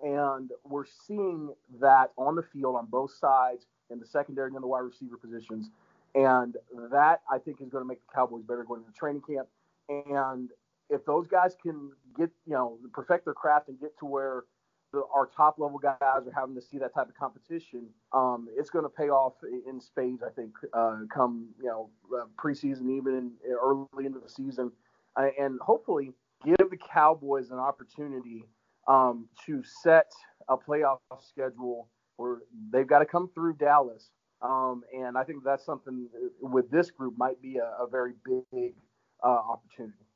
And 0.00 0.50
we're 0.64 0.86
seeing 1.06 1.52
that 1.80 2.12
on 2.16 2.36
the 2.36 2.42
field 2.42 2.76
on 2.76 2.86
both 2.86 3.12
sides 3.14 3.66
in 3.90 3.98
the 3.98 4.06
secondary 4.06 4.52
and 4.54 4.62
the 4.62 4.66
wide 4.66 4.80
receiver 4.80 5.16
positions. 5.16 5.70
And 6.14 6.56
that 6.90 7.20
I 7.30 7.38
think 7.38 7.60
is 7.60 7.68
going 7.68 7.82
to 7.82 7.88
make 7.88 8.00
the 8.00 8.14
Cowboys 8.14 8.44
better 8.44 8.64
going 8.64 8.82
into 8.82 8.92
training 8.92 9.22
camp. 9.28 9.48
And 9.88 10.50
if 10.88 11.04
those 11.04 11.26
guys 11.26 11.56
can 11.60 11.90
get, 12.16 12.30
you 12.46 12.54
know, 12.54 12.78
perfect 12.92 13.24
their 13.24 13.34
craft 13.34 13.68
and 13.68 13.80
get 13.80 13.98
to 13.98 14.06
where 14.06 14.44
the, 14.92 15.02
our 15.14 15.26
top 15.26 15.58
level 15.58 15.78
guys 15.78 15.96
are 16.00 16.32
having 16.34 16.54
to 16.54 16.62
see 16.62 16.78
that 16.78 16.94
type 16.94 17.08
of 17.08 17.14
competition, 17.14 17.86
um, 18.12 18.48
it's 18.56 18.70
going 18.70 18.84
to 18.84 18.88
pay 18.90 19.08
off 19.10 19.34
in 19.66 19.80
spades. 19.80 20.22
I 20.22 20.30
think 20.30 20.52
uh, 20.72 21.00
come 21.12 21.48
you 21.60 21.68
know 21.68 21.90
uh, 22.14 22.26
preseason, 22.36 22.90
even 22.96 23.14
in, 23.14 23.32
early 23.50 24.06
into 24.06 24.20
the 24.20 24.28
season, 24.28 24.72
uh, 25.16 25.26
and 25.38 25.58
hopefully 25.60 26.12
give 26.44 26.70
the 26.70 26.76
Cowboys 26.76 27.50
an 27.50 27.58
opportunity 27.58 28.44
um, 28.86 29.28
to 29.46 29.62
set 29.82 30.10
a 30.48 30.56
playoff 30.56 30.98
schedule 31.20 31.88
where 32.16 32.38
they've 32.72 32.86
got 32.86 33.00
to 33.00 33.06
come 33.06 33.28
through 33.34 33.54
Dallas. 33.54 34.10
Um, 34.40 34.82
and 34.96 35.18
I 35.18 35.24
think 35.24 35.42
that's 35.44 35.64
something 35.64 36.08
uh, 36.14 36.48
with 36.48 36.70
this 36.70 36.90
group 36.90 37.14
might 37.18 37.42
be 37.42 37.56
a, 37.56 37.82
a 37.82 37.88
very 37.90 38.12
big 38.24 38.74
uh, 39.22 39.26
opportunity. 39.26 40.07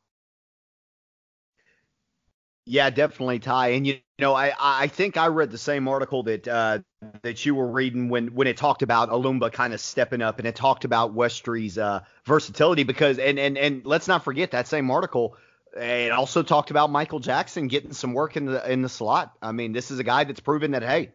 Yeah, 2.64 2.90
definitely, 2.90 3.40
Ty. 3.40 3.68
And 3.70 3.86
you 3.86 3.98
know, 4.20 4.34
I 4.34 4.52
I 4.58 4.86
think 4.86 5.16
I 5.16 5.26
read 5.28 5.50
the 5.50 5.58
same 5.58 5.88
article 5.88 6.22
that 6.24 6.46
uh, 6.46 6.78
that 7.22 7.44
you 7.44 7.56
were 7.56 7.66
reading 7.66 8.08
when 8.08 8.28
when 8.34 8.46
it 8.46 8.56
talked 8.56 8.82
about 8.82 9.10
Olumba 9.10 9.52
kind 9.52 9.74
of 9.74 9.80
stepping 9.80 10.22
up, 10.22 10.38
and 10.38 10.46
it 10.46 10.54
talked 10.54 10.84
about 10.84 11.12
Westry's 11.14 11.76
uh, 11.76 12.00
versatility 12.24 12.84
because 12.84 13.18
and 13.18 13.38
and 13.38 13.58
and 13.58 13.84
let's 13.84 14.06
not 14.06 14.22
forget 14.22 14.52
that 14.52 14.68
same 14.68 14.90
article. 14.90 15.36
It 15.76 16.12
also 16.12 16.42
talked 16.44 16.70
about 16.70 16.90
Michael 16.90 17.18
Jackson 17.18 17.66
getting 17.66 17.92
some 17.94 18.12
work 18.12 18.36
in 18.36 18.44
the 18.46 18.70
in 18.70 18.82
the 18.82 18.88
slot. 18.88 19.32
I 19.42 19.50
mean, 19.50 19.72
this 19.72 19.90
is 19.90 19.98
a 19.98 20.04
guy 20.04 20.22
that's 20.24 20.40
proven 20.40 20.70
that 20.72 20.82
hey, 20.84 21.10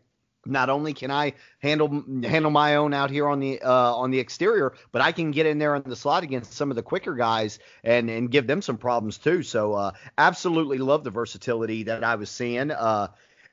not 0.49 0.69
only 0.69 0.93
can 0.93 1.11
I 1.11 1.33
handle 1.59 2.03
handle 2.23 2.51
my 2.51 2.75
own 2.75 2.93
out 2.93 3.09
here 3.09 3.27
on 3.27 3.39
the 3.39 3.61
uh, 3.61 3.93
on 3.95 4.11
the 4.11 4.19
exterior, 4.19 4.73
but 4.91 5.01
I 5.01 5.11
can 5.11 5.31
get 5.31 5.45
in 5.45 5.59
there 5.59 5.75
in 5.75 5.83
the 5.83 5.95
slot 5.95 6.23
against 6.23 6.53
some 6.53 6.69
of 6.69 6.75
the 6.75 6.83
quicker 6.83 7.15
guys 7.15 7.59
and 7.83 8.09
and 8.09 8.31
give 8.31 8.47
them 8.47 8.61
some 8.61 8.77
problems 8.77 9.17
too. 9.17 9.43
So 9.43 9.73
uh, 9.73 9.91
absolutely 10.17 10.77
love 10.77 11.03
the 11.03 11.11
versatility 11.11 11.83
that 11.83 12.03
I 12.03 12.15
was 12.15 12.29
seeing. 12.29 12.71
Uh, 12.71 13.07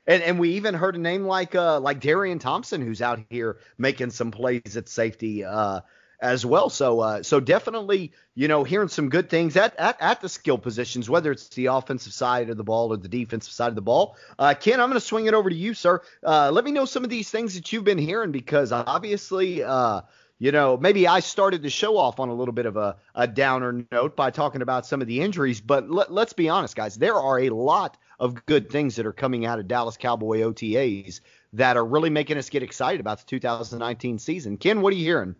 and, 0.07 0.21
and 0.21 0.39
we 0.39 0.51
even 0.51 0.75
heard 0.75 0.95
a 0.95 0.99
name 0.99 1.25
like 1.25 1.55
uh, 1.55 1.79
like 1.79 1.99
Darian 1.99 2.39
Thompson, 2.39 2.81
who's 2.81 3.01
out 3.01 3.19
here 3.29 3.57
making 3.77 4.11
some 4.11 4.31
plays 4.31 4.77
at 4.77 4.87
safety. 4.87 5.43
Uh, 5.43 5.81
as 6.25 6.45
well. 6.45 6.69
So 6.69 6.99
uh, 6.99 7.23
so 7.23 7.39
definitely, 7.39 8.11
you 8.33 8.47
know, 8.47 8.63
hearing 8.63 8.87
some 8.87 9.09
good 9.09 9.29
things 9.29 9.55
at, 9.55 9.75
at, 9.77 9.97
at 10.01 10.21
the 10.21 10.29
skill 10.29 10.57
positions, 10.57 11.09
whether 11.09 11.31
it's 11.31 11.47
the 11.49 11.67
offensive 11.67 12.13
side 12.13 12.49
of 12.49 12.57
the 12.57 12.63
ball 12.63 12.91
or 12.91 12.97
the 12.97 13.07
defensive 13.07 13.53
side 13.53 13.69
of 13.69 13.75
the 13.75 13.81
ball. 13.81 14.17
Uh, 14.37 14.53
Ken, 14.59 14.79
I'm 14.79 14.89
going 14.89 14.99
to 14.99 15.05
swing 15.05 15.27
it 15.27 15.33
over 15.33 15.49
to 15.49 15.55
you, 15.55 15.73
sir. 15.73 16.01
Uh, 16.23 16.51
let 16.51 16.65
me 16.65 16.71
know 16.71 16.85
some 16.85 17.03
of 17.03 17.09
these 17.09 17.29
things 17.29 17.53
that 17.53 17.71
you've 17.71 17.83
been 17.83 17.97
hearing 17.97 18.31
because 18.31 18.71
obviously, 18.71 19.63
uh, 19.63 20.01
you 20.39 20.51
know, 20.51 20.75
maybe 20.77 21.07
I 21.07 21.21
started 21.21 21.61
the 21.61 21.69
show 21.69 21.97
off 21.97 22.19
on 22.19 22.29
a 22.29 22.33
little 22.33 22.53
bit 22.53 22.65
of 22.65 22.75
a, 22.75 22.97
a 23.13 23.27
downer 23.27 23.85
note 23.91 24.15
by 24.15 24.31
talking 24.31 24.61
about 24.61 24.85
some 24.85 25.01
of 25.01 25.07
the 25.07 25.21
injuries, 25.21 25.61
but 25.61 25.89
let, 25.89 26.11
let's 26.11 26.33
be 26.33 26.49
honest, 26.49 26.75
guys, 26.75 26.95
there 26.95 27.15
are 27.15 27.39
a 27.39 27.49
lot 27.49 27.97
of 28.19 28.45
good 28.45 28.69
things 28.69 28.95
that 28.95 29.05
are 29.05 29.13
coming 29.13 29.45
out 29.45 29.59
of 29.59 29.67
Dallas 29.67 29.95
Cowboy 29.95 30.41
OTAs 30.41 31.21
that 31.53 31.77
are 31.77 31.85
really 31.85 32.09
making 32.09 32.37
us 32.37 32.49
get 32.49 32.63
excited 32.63 32.99
about 32.99 33.19
the 33.19 33.25
2019 33.25 34.19
season. 34.19 34.57
Ken, 34.57 34.81
what 34.81 34.91
are 34.91 34.97
you 34.97 35.05
hearing? 35.05 35.35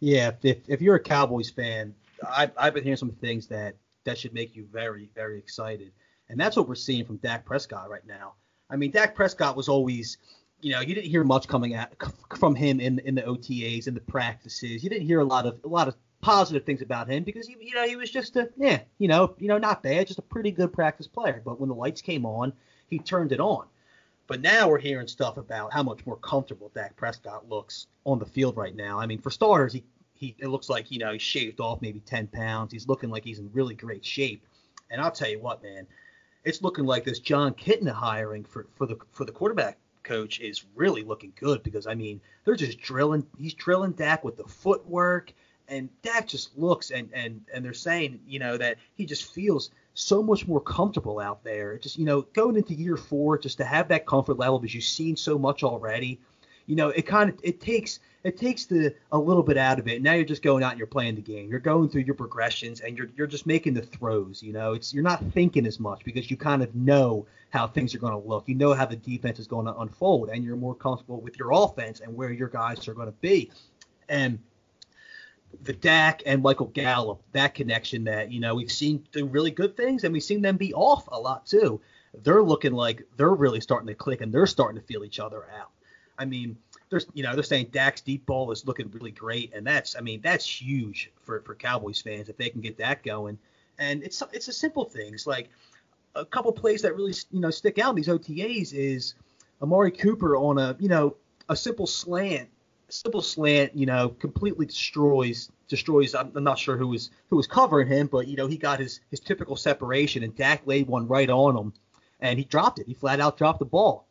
Yeah, 0.00 0.32
if, 0.42 0.58
if 0.68 0.80
you're 0.80 0.96
a 0.96 1.00
Cowboys 1.00 1.50
fan, 1.50 1.94
I've, 2.28 2.50
I've 2.56 2.74
been 2.74 2.82
hearing 2.82 2.96
some 2.96 3.10
things 3.10 3.46
that 3.48 3.76
that 4.04 4.16
should 4.18 4.32
make 4.32 4.56
you 4.56 4.66
very 4.72 5.10
very 5.14 5.38
excited, 5.38 5.92
and 6.28 6.40
that's 6.40 6.56
what 6.56 6.68
we're 6.68 6.74
seeing 6.74 7.04
from 7.04 7.16
Dak 7.16 7.44
Prescott 7.44 7.90
right 7.90 8.06
now. 8.06 8.34
I 8.70 8.76
mean, 8.76 8.90
Dak 8.90 9.14
Prescott 9.14 9.56
was 9.56 9.68
always, 9.68 10.18
you 10.60 10.72
know, 10.72 10.80
you 10.80 10.94
didn't 10.94 11.10
hear 11.10 11.24
much 11.24 11.48
coming 11.48 11.74
out 11.74 11.92
from 12.38 12.54
him 12.54 12.80
in 12.80 12.98
in 13.00 13.14
the 13.14 13.22
OTAs 13.22 13.86
and 13.86 13.96
the 13.96 14.00
practices. 14.00 14.82
You 14.82 14.90
didn't 14.90 15.06
hear 15.06 15.20
a 15.20 15.24
lot 15.24 15.46
of 15.46 15.60
a 15.64 15.68
lot 15.68 15.88
of 15.88 15.96
positive 16.22 16.64
things 16.64 16.82
about 16.82 17.08
him 17.08 17.24
because 17.24 17.46
he, 17.46 17.56
you 17.60 17.74
know 17.74 17.86
he 17.86 17.96
was 17.96 18.10
just 18.10 18.36
a 18.36 18.48
yeah, 18.56 18.80
you 18.98 19.08
know, 19.08 19.34
you 19.38 19.48
know, 19.48 19.58
not 19.58 19.82
bad, 19.82 20.06
just 20.06 20.18
a 20.18 20.22
pretty 20.22 20.50
good 20.50 20.72
practice 20.72 21.06
player. 21.06 21.42
But 21.44 21.60
when 21.60 21.68
the 21.68 21.74
lights 21.74 22.00
came 22.00 22.24
on, 22.24 22.52
he 22.88 22.98
turned 22.98 23.32
it 23.32 23.40
on. 23.40 23.66
But 24.30 24.42
now 24.42 24.68
we're 24.68 24.78
hearing 24.78 25.08
stuff 25.08 25.38
about 25.38 25.72
how 25.72 25.82
much 25.82 26.06
more 26.06 26.14
comfortable 26.14 26.70
Dak 26.72 26.94
Prescott 26.94 27.48
looks 27.48 27.88
on 28.06 28.20
the 28.20 28.24
field 28.24 28.56
right 28.56 28.76
now. 28.76 29.00
I 29.00 29.06
mean, 29.06 29.18
for 29.18 29.28
starters, 29.28 29.72
he 29.72 29.82
he 30.14 30.36
it 30.38 30.46
looks 30.46 30.68
like 30.68 30.92
you 30.92 31.00
know 31.00 31.12
he 31.12 31.18
shaved 31.18 31.58
off 31.58 31.82
maybe 31.82 31.98
10 31.98 32.28
pounds. 32.28 32.72
He's 32.72 32.86
looking 32.86 33.10
like 33.10 33.24
he's 33.24 33.40
in 33.40 33.50
really 33.52 33.74
great 33.74 34.04
shape. 34.04 34.46
And 34.88 35.00
I'll 35.00 35.10
tell 35.10 35.28
you 35.28 35.40
what, 35.40 35.64
man, 35.64 35.84
it's 36.44 36.62
looking 36.62 36.84
like 36.84 37.02
this 37.02 37.18
Jon 37.18 37.54
Kitna 37.54 37.90
hiring 37.90 38.44
for 38.44 38.68
for 38.76 38.86
the 38.86 38.98
for 39.10 39.24
the 39.24 39.32
quarterback 39.32 39.78
coach 40.04 40.38
is 40.38 40.64
really 40.76 41.02
looking 41.02 41.32
good 41.34 41.64
because 41.64 41.88
I 41.88 41.96
mean 41.96 42.20
they're 42.44 42.54
just 42.54 42.78
drilling. 42.78 43.26
He's 43.36 43.54
drilling 43.54 43.94
Dak 43.94 44.22
with 44.22 44.36
the 44.36 44.44
footwork, 44.44 45.32
and 45.66 45.88
Dak 46.02 46.28
just 46.28 46.56
looks 46.56 46.92
and 46.92 47.10
and 47.12 47.40
and 47.52 47.64
they're 47.64 47.72
saying 47.72 48.20
you 48.28 48.38
know 48.38 48.56
that 48.58 48.76
he 48.94 49.06
just 49.06 49.34
feels 49.34 49.70
so 49.94 50.22
much 50.22 50.46
more 50.46 50.60
comfortable 50.60 51.20
out 51.20 51.42
there. 51.44 51.78
Just 51.78 51.98
you 51.98 52.04
know, 52.04 52.22
going 52.32 52.56
into 52.56 52.74
year 52.74 52.96
four, 52.96 53.38
just 53.38 53.58
to 53.58 53.64
have 53.64 53.88
that 53.88 54.06
comfort 54.06 54.38
level 54.38 54.58
because 54.58 54.74
you've 54.74 54.84
seen 54.84 55.16
so 55.16 55.38
much 55.38 55.62
already. 55.62 56.20
You 56.66 56.76
know, 56.76 56.90
it 56.90 57.02
kind 57.02 57.30
of 57.30 57.40
it 57.42 57.60
takes 57.60 57.98
it 58.22 58.36
takes 58.36 58.66
the 58.66 58.94
a 59.12 59.18
little 59.18 59.42
bit 59.42 59.56
out 59.56 59.78
of 59.78 59.88
it. 59.88 60.02
Now 60.02 60.12
you're 60.12 60.24
just 60.24 60.42
going 60.42 60.62
out 60.62 60.70
and 60.70 60.78
you're 60.78 60.86
playing 60.86 61.16
the 61.16 61.22
game. 61.22 61.50
You're 61.50 61.58
going 61.58 61.88
through 61.88 62.02
your 62.02 62.14
progressions 62.14 62.80
and 62.80 62.96
you're 62.96 63.08
you're 63.16 63.26
just 63.26 63.46
making 63.46 63.74
the 63.74 63.82
throws. 63.82 64.42
You 64.42 64.52
know, 64.52 64.74
it's 64.74 64.94
you're 64.94 65.02
not 65.02 65.24
thinking 65.32 65.66
as 65.66 65.80
much 65.80 66.04
because 66.04 66.30
you 66.30 66.36
kind 66.36 66.62
of 66.62 66.74
know 66.74 67.26
how 67.50 67.66
things 67.66 67.94
are 67.94 67.98
going 67.98 68.12
to 68.12 68.28
look. 68.28 68.48
You 68.48 68.54
know 68.54 68.72
how 68.74 68.86
the 68.86 68.96
defense 68.96 69.38
is 69.38 69.46
going 69.46 69.66
to 69.66 69.74
unfold, 69.76 70.28
and 70.28 70.44
you're 70.44 70.56
more 70.56 70.74
comfortable 70.74 71.20
with 71.20 71.38
your 71.38 71.50
offense 71.52 72.00
and 72.00 72.14
where 72.14 72.30
your 72.30 72.48
guys 72.48 72.86
are 72.86 72.94
going 72.94 73.08
to 73.08 73.18
be. 73.20 73.50
And 74.08 74.38
the 75.62 75.72
Dak 75.72 76.22
and 76.26 76.42
Michael 76.42 76.66
Gallup, 76.66 77.22
that 77.32 77.54
connection 77.54 78.04
that, 78.04 78.30
you 78.30 78.40
know, 78.40 78.54
we've 78.54 78.72
seen 78.72 79.04
do 79.12 79.26
really 79.26 79.50
good 79.50 79.76
things 79.76 80.04
and 80.04 80.12
we've 80.12 80.22
seen 80.22 80.42
them 80.42 80.56
be 80.56 80.72
off 80.74 81.08
a 81.08 81.18
lot 81.18 81.46
too. 81.46 81.80
They're 82.22 82.42
looking 82.42 82.72
like 82.72 83.02
they're 83.16 83.34
really 83.34 83.60
starting 83.60 83.86
to 83.88 83.94
click 83.94 84.20
and 84.20 84.32
they're 84.32 84.46
starting 84.46 84.80
to 84.80 84.86
feel 84.86 85.04
each 85.04 85.20
other 85.20 85.44
out. 85.58 85.70
I 86.18 86.24
mean, 86.24 86.56
there's 86.88 87.06
you 87.14 87.22
know, 87.22 87.34
they're 87.34 87.42
saying 87.42 87.68
Dak's 87.72 88.00
deep 88.00 88.26
ball 88.26 88.50
is 88.50 88.66
looking 88.66 88.90
really 88.90 89.10
great 89.10 89.52
and 89.54 89.66
that's 89.66 89.96
I 89.96 90.00
mean, 90.00 90.20
that's 90.20 90.46
huge 90.46 91.10
for, 91.22 91.40
for 91.42 91.54
Cowboys 91.54 92.00
fans 92.00 92.28
if 92.28 92.36
they 92.36 92.50
can 92.50 92.60
get 92.60 92.78
that 92.78 93.02
going. 93.02 93.38
And 93.78 94.02
it's 94.02 94.22
it's 94.32 94.48
a 94.48 94.52
simple 94.52 94.84
things 94.84 95.26
like 95.26 95.48
a 96.14 96.24
couple 96.24 96.52
plays 96.52 96.82
that 96.82 96.96
really 96.96 97.14
you 97.30 97.40
know 97.40 97.50
stick 97.50 97.78
out 97.78 97.90
in 97.90 97.96
these 97.96 98.08
OTAs 98.08 98.72
is 98.74 99.14
Amari 99.62 99.90
Cooper 99.90 100.36
on 100.36 100.58
a 100.58 100.76
you 100.78 100.88
know 100.88 101.16
a 101.48 101.56
simple 101.56 101.86
slant 101.86 102.48
simple 102.92 103.22
slant, 103.22 103.76
you 103.76 103.86
know, 103.86 104.10
completely 104.10 104.66
destroys 104.66 105.50
destroys. 105.68 106.14
I'm, 106.14 106.32
I'm, 106.34 106.44
not 106.44 106.58
sure 106.58 106.76
who 106.76 106.88
was 106.88 107.10
who 107.30 107.36
was 107.36 107.46
covering 107.46 107.88
him, 107.88 108.08
but 108.08 108.26
you 108.26 108.36
know, 108.36 108.46
he 108.46 108.58
got 108.58 108.80
his 108.80 109.00
his 109.10 109.20
typical 109.20 109.56
separation, 109.56 110.22
and 110.22 110.36
Dak 110.36 110.66
laid 110.66 110.86
one 110.86 111.06
right 111.06 111.30
on 111.30 111.56
him, 111.56 111.72
and 112.20 112.38
he 112.38 112.44
dropped 112.44 112.78
it. 112.78 112.86
He 112.86 112.94
flat 112.94 113.20
out 113.20 113.38
dropped 113.38 113.60
the 113.60 113.64
ball. 113.64 114.06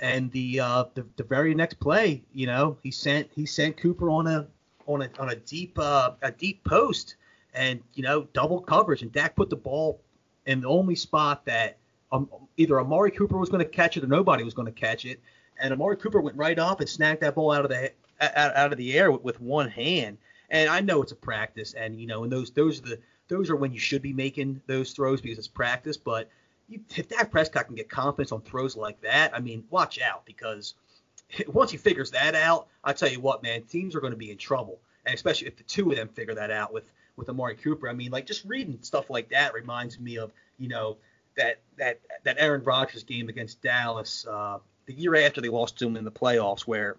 And 0.00 0.30
the 0.30 0.60
uh, 0.60 0.84
the, 0.94 1.06
the 1.16 1.24
very 1.24 1.54
next 1.54 1.80
play, 1.80 2.22
you 2.32 2.46
know, 2.46 2.78
he 2.82 2.90
sent 2.90 3.28
he 3.34 3.46
sent 3.46 3.76
Cooper 3.78 4.10
on 4.10 4.26
a 4.26 4.46
on 4.86 5.02
a 5.02 5.10
on 5.18 5.30
a 5.30 5.36
deep 5.36 5.78
uh, 5.78 6.12
a 6.22 6.30
deep 6.30 6.62
post, 6.64 7.16
and 7.54 7.80
you 7.94 8.02
know, 8.02 8.28
double 8.32 8.60
coverage, 8.60 9.02
and 9.02 9.10
Dak 9.10 9.34
put 9.34 9.50
the 9.50 9.56
ball 9.56 10.00
in 10.46 10.60
the 10.60 10.68
only 10.68 10.94
spot 10.94 11.44
that 11.46 11.78
um, 12.12 12.28
either 12.56 12.80
Amari 12.80 13.10
Cooper 13.10 13.36
was 13.36 13.48
going 13.48 13.64
to 13.64 13.70
catch 13.70 13.96
it 13.96 14.04
or 14.04 14.06
nobody 14.06 14.44
was 14.44 14.54
going 14.54 14.66
to 14.66 14.72
catch 14.72 15.04
it. 15.04 15.20
And 15.60 15.72
Amari 15.72 15.96
Cooper 15.96 16.20
went 16.20 16.36
right 16.36 16.58
off 16.58 16.80
and 16.80 16.88
snagged 16.88 17.20
that 17.22 17.34
ball 17.34 17.50
out 17.50 17.64
of 17.64 17.70
the 17.70 17.90
out, 18.20 18.56
out 18.56 18.72
of 18.72 18.78
the 18.78 18.96
air 18.98 19.10
with, 19.10 19.22
with 19.22 19.40
one 19.40 19.68
hand. 19.68 20.18
And 20.50 20.70
I 20.70 20.80
know 20.80 21.02
it's 21.02 21.12
a 21.12 21.16
practice, 21.16 21.74
and 21.74 22.00
you 22.00 22.06
know, 22.06 22.24
and 22.24 22.32
those 22.32 22.50
those 22.50 22.78
are 22.78 22.82
the 22.82 22.98
those 23.28 23.50
are 23.50 23.56
when 23.56 23.72
you 23.72 23.78
should 23.78 24.00
be 24.00 24.14
making 24.14 24.62
those 24.66 24.92
throws 24.92 25.20
because 25.20 25.38
it's 25.38 25.48
practice. 25.48 25.96
But 25.98 26.30
you, 26.68 26.80
if 26.96 27.08
Dak 27.08 27.30
Prescott 27.30 27.66
can 27.66 27.74
get 27.74 27.90
confidence 27.90 28.32
on 28.32 28.40
throws 28.40 28.76
like 28.76 29.00
that, 29.02 29.34
I 29.34 29.40
mean, 29.40 29.64
watch 29.70 30.00
out 30.00 30.24
because 30.24 30.74
once 31.48 31.70
he 31.70 31.76
figures 31.76 32.12
that 32.12 32.34
out, 32.34 32.68
I 32.82 32.94
tell 32.94 33.10
you 33.10 33.20
what, 33.20 33.42
man, 33.42 33.62
teams 33.62 33.94
are 33.94 34.00
going 34.00 34.12
to 34.12 34.18
be 34.18 34.30
in 34.30 34.38
trouble, 34.38 34.78
and 35.04 35.14
especially 35.14 35.48
if 35.48 35.56
the 35.56 35.64
two 35.64 35.90
of 35.90 35.96
them 35.96 36.08
figure 36.08 36.34
that 36.34 36.50
out 36.50 36.72
with 36.72 36.90
with 37.16 37.28
Amari 37.28 37.56
Cooper. 37.56 37.88
I 37.88 37.92
mean, 37.92 38.10
like 38.10 38.26
just 38.26 38.44
reading 38.44 38.78
stuff 38.82 39.10
like 39.10 39.30
that 39.30 39.52
reminds 39.52 39.98
me 39.98 40.16
of 40.16 40.32
you 40.58 40.68
know 40.68 40.96
that 41.36 41.60
that 41.76 42.00
that 42.24 42.36
Aaron 42.38 42.62
Rodgers 42.62 43.04
game 43.04 43.28
against 43.28 43.60
Dallas 43.60 44.26
uh, 44.26 44.58
the 44.86 44.94
year 44.94 45.14
after 45.16 45.40
they 45.40 45.48
lost 45.48 45.78
to 45.78 45.86
him 45.86 45.96
in 45.96 46.04
the 46.04 46.10
playoffs, 46.10 46.62
where 46.62 46.96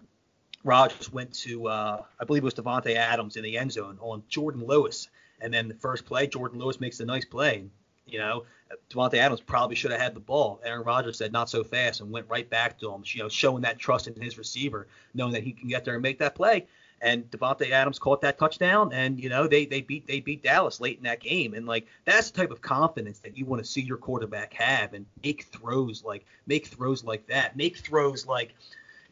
Rodgers 0.64 1.12
went 1.12 1.32
to, 1.34 1.68
uh, 1.68 2.02
I 2.18 2.24
believe 2.24 2.42
it 2.42 2.44
was 2.44 2.54
Davante 2.54 2.94
Adams 2.94 3.36
in 3.36 3.42
the 3.42 3.56
end 3.56 3.72
zone 3.72 3.98
on 4.00 4.22
Jourdan 4.30 4.66
Lewis. 4.66 5.08
And 5.40 5.52
then 5.52 5.68
the 5.68 5.74
first 5.74 6.04
play, 6.04 6.26
Jourdan 6.26 6.56
Lewis 6.56 6.80
makes 6.80 7.00
a 7.00 7.06
nice 7.06 7.24
play. 7.24 7.64
You 8.06 8.18
know, 8.18 8.44
Davante 8.90 9.14
Adams 9.14 9.40
probably 9.40 9.76
should 9.76 9.90
have 9.90 10.00
had 10.00 10.14
the 10.14 10.20
ball. 10.20 10.60
Aaron 10.64 10.84
Rodgers 10.84 11.18
said 11.18 11.32
not 11.32 11.48
so 11.48 11.64
fast 11.64 12.00
and 12.00 12.10
went 12.10 12.28
right 12.28 12.48
back 12.48 12.78
to 12.80 12.92
him, 12.92 13.02
you 13.06 13.22
know, 13.22 13.28
showing 13.28 13.62
that 13.62 13.78
trust 13.78 14.08
in 14.08 14.20
his 14.20 14.36
receiver, 14.36 14.86
knowing 15.14 15.32
that 15.32 15.44
he 15.44 15.52
can 15.52 15.68
get 15.68 15.84
there 15.84 15.94
and 15.94 16.02
make 16.02 16.18
that 16.18 16.34
play. 16.34 16.66
And 17.02 17.30
Davante 17.30 17.70
Adams 17.70 17.98
caught 17.98 18.20
that 18.20 18.38
touchdown, 18.38 18.92
and 18.92 19.18
you 19.18 19.30
know 19.30 19.46
they 19.46 19.64
they 19.64 19.80
beat 19.80 20.06
they 20.06 20.20
beat 20.20 20.42
Dallas 20.42 20.80
late 20.80 20.98
in 20.98 21.04
that 21.04 21.20
game, 21.20 21.54
and 21.54 21.66
like 21.66 21.86
that's 22.04 22.30
the 22.30 22.36
type 22.36 22.50
of 22.50 22.60
confidence 22.60 23.20
that 23.20 23.38
you 23.38 23.46
want 23.46 23.64
to 23.64 23.70
see 23.70 23.80
your 23.80 23.96
quarterback 23.96 24.52
have, 24.52 24.92
and 24.92 25.06
make 25.24 25.44
throws 25.44 26.04
like 26.04 26.26
make 26.46 26.66
throws 26.66 27.02
like 27.02 27.26
that, 27.28 27.56
make 27.56 27.78
throws 27.78 28.26
like 28.26 28.54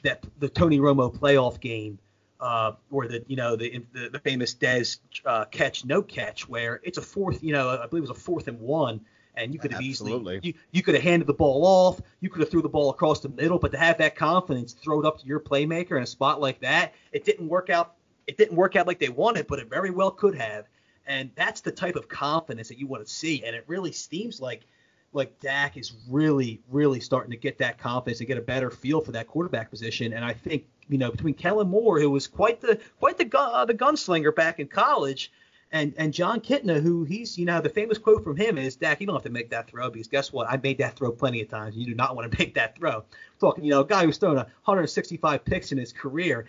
that 0.03 0.25
the 0.39 0.49
Tony 0.49 0.79
Romo 0.79 1.15
playoff 1.15 1.61
game, 1.61 1.99
uh, 2.41 2.73
or 2.91 3.07
the 3.09 3.25
you 3.27 3.37
know 3.37 3.57
the 3.57 3.85
the, 3.93 4.11
the 4.11 4.19
famous 4.21 4.55
Dez 4.55 4.99
uh, 5.25 5.45
catch 5.47 5.85
no 5.85 6.03
catch 6.03 6.49
where 6.49 6.81
it's 6.85 6.99
a 6.99 7.03
fourth 7.03 7.43
you 7.43 7.53
know 7.53 7.69
I 7.69 7.87
believe 7.87 8.05
it 8.05 8.09
was 8.09 8.17
a 8.19 8.21
fourth 8.21 8.49
and 8.49 8.61
one 8.61 9.01
and 9.39 9.55
you 9.55 9.61
could 9.61 9.73
have 9.73 9.83
Absolutely. 9.83 10.37
easily 10.37 10.49
you, 10.49 10.55
you 10.73 10.83
could 10.83 10.95
have 10.95 11.05
handed 11.05 11.27
the 11.27 11.35
ball 11.35 11.65
off, 11.65 12.01
you 12.21 12.29
could 12.29 12.41
have 12.41 12.51
threw 12.51 12.63
the 12.63 12.69
ball 12.69 12.91
across 12.91 13.21
the 13.21 13.29
middle, 13.29 13.59
but 13.59 13.73
to 13.73 13.79
have 13.79 13.99
that 13.99 14.17
confidence, 14.17 14.73
throw 14.73 15.01
it 15.01 15.07
up 15.07 15.19
to 15.21 15.27
your 15.27 15.41
playmaker 15.41 15.97
in 15.97 16.03
a 16.03 16.07
spot 16.07 16.41
like 16.41 16.61
that, 16.61 16.93
it 17.13 17.25
didn't 17.25 17.49
work 17.49 17.71
out. 17.71 17.95
It 18.27 18.37
didn't 18.37 18.57
work 18.57 18.77
out 18.77 18.87
like 18.87 18.99
they 18.99 19.09
wanted, 19.09 19.47
but 19.47 19.59
it 19.59 19.71
very 19.71 19.91
well 19.91 20.11
could 20.11 20.35
have. 20.35 20.67
And 21.07 21.31
that's 21.35 21.63
the 21.63 21.73
type 21.73 21.97
of 21.97 22.09
confidence 22.09 22.69
that 22.69 22.79
you 22.79 22.87
want 22.87 23.07
to 23.07 23.11
see. 23.11 23.43
And 23.43 23.57
it 23.57 23.65
really 23.67 23.93
seems 23.93 24.39
like 24.39 24.67
like 25.13 25.39
Dak 25.41 25.77
is 25.77 25.93
really, 26.09 26.61
really 26.71 27.01
starting 27.01 27.31
to 27.31 27.37
get 27.37 27.59
that 27.59 27.79
confidence 27.79 28.21
and 28.21 28.29
get 28.29 28.39
a 28.39 28.43
better 28.43 28.71
feel 28.71 29.01
for 29.01 29.13
that 29.13 29.27
quarterback 29.27 29.71
position. 29.71 30.13
And 30.13 30.25
I 30.25 30.33
think 30.33 30.67
you 30.89 30.99
know 30.99 31.11
between 31.11 31.35
Kellen 31.35 31.69
Moore, 31.69 32.01
who 32.01 32.11
was 32.11 32.27
quite 32.27 32.61
the 32.61 32.79
quite 32.99 33.19
the 33.19 33.25
gun, 33.25 33.51
uh, 33.53 33.65
the 33.65 33.75
gunslinger 33.75 34.35
back 34.35 34.61
in 34.61 34.69
college, 34.69 35.33
and 35.73 35.95
and 35.97 36.13
Jon 36.13 36.41
Kitna, 36.41 36.83
who 36.83 37.05
he's 37.05 37.39
you 37.39 37.47
know 37.47 37.61
the 37.61 37.69
famous 37.69 37.99
quote 37.99 38.23
from 38.23 38.37
him 38.37 38.59
is 38.59 38.77
Dak, 38.77 39.01
you 39.01 39.07
don't 39.07 39.17
have 39.17 39.23
to 39.23 39.31
make 39.31 39.51
that 39.51 39.69
throw 39.71 39.91
because 39.91 40.09
guess 40.09 40.33
what? 40.33 40.49
I 40.49 40.59
made 40.59 40.79
that 40.79 40.97
throw 40.97 41.11
plenty 41.11 41.41
of 41.41 41.49
times. 41.49 41.77
You 41.77 41.87
do 41.87 41.95
not 41.95 42.15
want 42.15 42.31
to 42.31 42.39
make 42.43 42.55
that 42.55 42.77
throw. 42.77 43.05
talking, 43.41 43.65
you 43.65 43.71
know, 43.71 43.81
a 43.81 43.87
guy 43.87 44.05
who's 44.05 44.19
thrown 44.19 44.37
165 44.37 45.45
picks 45.45 45.73
in 45.73 45.79
his 45.79 45.93
career. 45.93 46.47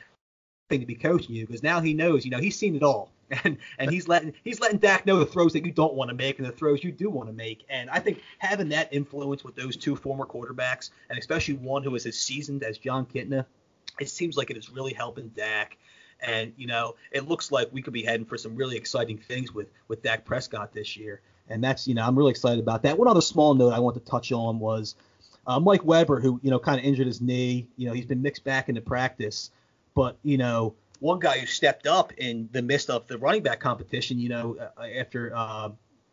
Thing 0.69 0.81
to 0.81 0.85
be 0.85 0.93
coaching 0.93 1.33
you 1.33 1.47
because 1.47 1.63
now 1.63 1.79
he 1.79 1.95
knows, 1.95 2.23
you 2.23 2.29
know, 2.29 2.37
he's 2.37 2.55
seen 2.55 2.75
it 2.75 2.83
all 2.83 3.09
and 3.43 3.57
and 3.77 3.91
he's 3.91 4.07
letting 4.07 4.33
he's 4.43 4.59
letting 4.59 4.79
Dak 4.79 5.05
know 5.05 5.19
the 5.19 5.25
throws 5.25 5.53
that 5.53 5.65
you 5.65 5.71
don't 5.71 5.93
want 5.93 6.09
to 6.09 6.15
make 6.15 6.39
and 6.39 6.47
the 6.47 6.51
throws 6.51 6.83
you 6.83 6.91
do 6.91 7.09
want 7.09 7.29
to 7.29 7.33
make. 7.33 7.65
And 7.69 7.89
I 7.89 7.99
think 7.99 8.21
having 8.39 8.69
that 8.69 8.91
influence 8.91 9.43
with 9.43 9.55
those 9.55 9.75
two 9.75 9.95
former 9.95 10.25
quarterbacks, 10.25 10.89
and 11.09 11.19
especially 11.19 11.55
one 11.55 11.83
who 11.83 11.93
is 11.95 12.05
as 12.05 12.17
seasoned 12.17 12.63
as 12.63 12.77
Jon 12.77 13.05
Kitna, 13.05 13.45
it 13.99 14.09
seems 14.09 14.37
like 14.37 14.49
it 14.49 14.57
is 14.57 14.69
really 14.69 14.93
helping 14.93 15.29
Dak. 15.29 15.77
And 16.21 16.53
you 16.57 16.67
know, 16.67 16.95
it 17.11 17.27
looks 17.27 17.51
like 17.51 17.69
we 17.71 17.81
could 17.81 17.93
be 17.93 18.03
heading 18.03 18.25
for 18.25 18.37
some 18.37 18.55
really 18.55 18.77
exciting 18.77 19.17
things 19.17 19.53
with 19.53 19.67
with 19.87 20.01
Dak 20.01 20.25
Prescott 20.25 20.73
this 20.73 20.97
year. 20.97 21.21
And 21.49 21.63
that's 21.63 21.87
you 21.87 21.93
know, 21.93 22.05
I'm 22.05 22.17
really 22.17 22.31
excited 22.31 22.59
about 22.59 22.83
that. 22.83 22.97
One 22.97 23.07
other 23.07 23.21
small 23.21 23.53
note 23.53 23.73
I 23.73 23.79
want 23.79 23.95
to 23.95 24.01
touch 24.01 24.31
on 24.31 24.59
was 24.59 24.95
uh, 25.45 25.59
Mike 25.59 25.85
Weber, 25.85 26.19
who 26.19 26.39
you 26.41 26.49
know 26.49 26.59
kind 26.59 26.79
of 26.79 26.85
injured 26.85 27.07
his 27.07 27.21
knee. 27.21 27.67
You 27.77 27.87
know, 27.87 27.93
he's 27.93 28.05
been 28.05 28.21
mixed 28.21 28.43
back 28.43 28.69
into 28.69 28.81
practice, 28.81 29.51
but 29.93 30.17
you 30.23 30.37
know 30.37 30.73
one 30.99 31.19
guy 31.19 31.39
who 31.39 31.45
stepped 31.45 31.87
up 31.87 32.13
in 32.13 32.49
the 32.51 32.61
midst 32.61 32.89
of 32.89 33.07
the 33.07 33.17
running 33.17 33.43
back 33.43 33.59
competition, 33.59 34.19
you 34.19 34.29
know, 34.29 34.57
uh, 34.59 34.83
after 34.83 35.31
uh, 35.35 35.69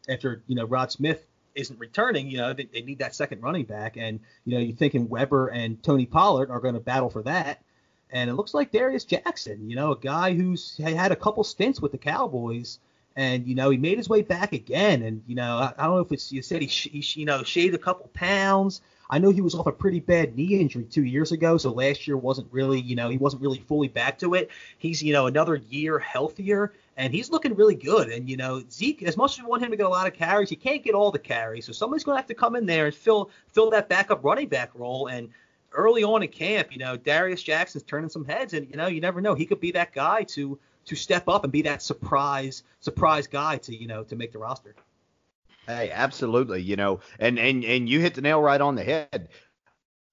after 0.09 0.43
you 0.47 0.55
know 0.55 0.65
Rod 0.65 0.91
Smith 0.91 1.27
isn't 1.55 1.79
returning, 1.79 2.31
you 2.31 2.39
know, 2.39 2.53
they, 2.53 2.65
they, 2.65 2.83
need 2.83 2.99
that 2.99 3.15
second 3.15 3.43
running 3.43 3.65
back, 3.65 3.97
and 3.97 4.21
you 4.45 4.55
know, 4.55 4.61
you're 4.63 4.77
thinking 4.77 5.09
Weber 5.09 5.49
and 5.49 5.83
Tony 5.83 6.07
Pollard 6.07 6.51
are 6.51 6.61
going 6.61 6.75
to 6.75 6.81
battle 6.81 7.11
for 7.11 7.23
that, 7.23 7.63
and 8.11 8.31
it 8.31 8.35
looks 8.35 8.55
like 8.55 8.71
Darius 8.71 9.05
Jackson, 9.05 9.69
you 9.69 9.77
know, 9.77 9.93
a 9.93 9.99
guy 9.99 10.35
who's 10.35 10.77
had 10.77 11.13
a 11.13 11.17
couple 11.17 11.43
stints 11.45 11.81
with 11.81 11.93
the 11.93 11.99
Cowboys. 11.99 12.79
And 13.19 13.47
you 13.47 13.55
know 13.55 13.71
he 13.71 13.79
made 13.79 13.97
his 13.97 14.11
way 14.11 14.21
back 14.21 14.53
again, 14.53 15.01
and 15.01 15.23
you 15.27 15.37
know 15.37 15.57
I, 15.57 15.73
I 15.79 15.87
don't 15.87 15.95
know 15.95 16.01
if 16.01 16.13
it's 16.13 16.31
you 16.31 16.43
said 16.43 16.61
he, 16.61 16.67
he 16.67 17.21
you 17.21 17.25
know 17.25 17.43
shaved 17.45 17.75
a 17.75 17.79
couple 17.79 18.11
pounds, 18.13 18.83
I 19.09 19.19
know 19.19 19.31
he 19.31 19.41
was 19.41 19.55
off 19.55 19.67
a 19.67 19.73
pretty 19.73 20.01
bad 20.01 20.37
knee 20.37 20.59
injury 20.61 20.85
two 20.85 21.05
years 21.05 21.33
ago, 21.33 21.57
so 21.57 21.71
last 21.71 22.07
year 22.07 22.17
wasn't 22.17 22.49
really, 22.51 22.81
you 22.81 22.97
know, 22.97 23.09
he 23.09 23.19
wasn't 23.19 23.43
really 23.43 23.61
fully 23.61 23.89
back 23.89 24.19
to 24.19 24.35
it. 24.35 24.51
He's, 24.79 25.03
you 25.03 25.13
know, 25.13 25.27
another 25.27 25.57
year 25.57 25.99
healthier, 25.99 26.73
and 26.97 27.13
he's 27.13 27.31
looking 27.31 27.55
really 27.55 27.75
good. 27.75 28.09
And 28.09 28.29
you 28.29 28.37
know, 28.37 28.63
Zeke, 28.71 29.03
as 29.05 29.17
much 29.17 29.33
as 29.33 29.43
we 29.43 29.49
want 29.49 29.63
him 29.63 29.71
to 29.71 29.77
get 29.77 29.87
a 29.87 29.91
lot 29.91 30.07
of 30.07 30.15
carries, 30.15 30.51
he 30.51 30.57
can't 30.57 30.83
get 30.83 30.95
all 30.95 31.11
the 31.11 31.19
carries, 31.19 31.67
so 31.67 31.73
somebody's 31.73 32.05
going 32.05 32.17
to 32.17 32.21
have 32.21 32.29
to 32.29 32.35
come 32.35 32.57
in 32.57 32.67
there 32.67 32.87
and 32.87 32.95
fill 32.95 33.31
fill 33.53 33.71
that 33.71 33.89
backup 33.89 34.25
running 34.25 34.49
back 34.49 34.71
role. 34.75 35.07
And 35.07 35.29
early 35.73 36.03
on 36.03 36.23
in 36.23 36.29
camp, 36.29 36.73
you 36.73 36.79
know, 36.79 36.97
Darius 36.97 37.43
Jackson's 37.43 37.85
turning 37.85 38.11
some 38.11 38.25
heads, 38.25 38.55
and 38.55 38.69
you 38.69 38.77
know, 38.77 38.89
you 38.89 39.01
never 39.01 39.21
know, 39.21 39.35
he 39.35 39.47
could 39.47 39.61
be 39.61 39.71
that 39.73 39.93
guy 39.93 40.25
to 40.25 40.59
to 40.87 40.97
step 40.97 41.29
up 41.29 41.45
and 41.45 41.53
be 41.53 41.63
that 41.63 41.83
surprise 41.83 42.63
surprise 42.81 43.27
guy 43.27 43.59
to 43.59 43.77
you 43.77 43.87
know 43.87 44.03
to 44.05 44.17
make 44.17 44.33
the 44.33 44.39
roster. 44.39 44.75
Hey, 45.67 45.91
absolutely. 45.93 46.63
You 46.63 46.77
know, 46.77 47.01
and 47.19 47.39
and 47.39 47.65
and 47.65 47.89
you 47.89 48.01
hit 48.01 48.15
the 48.15 48.23
nail 48.23 48.41
right 48.41 48.61
on 48.61 48.77
the 48.77 48.85
head. 48.85 49.29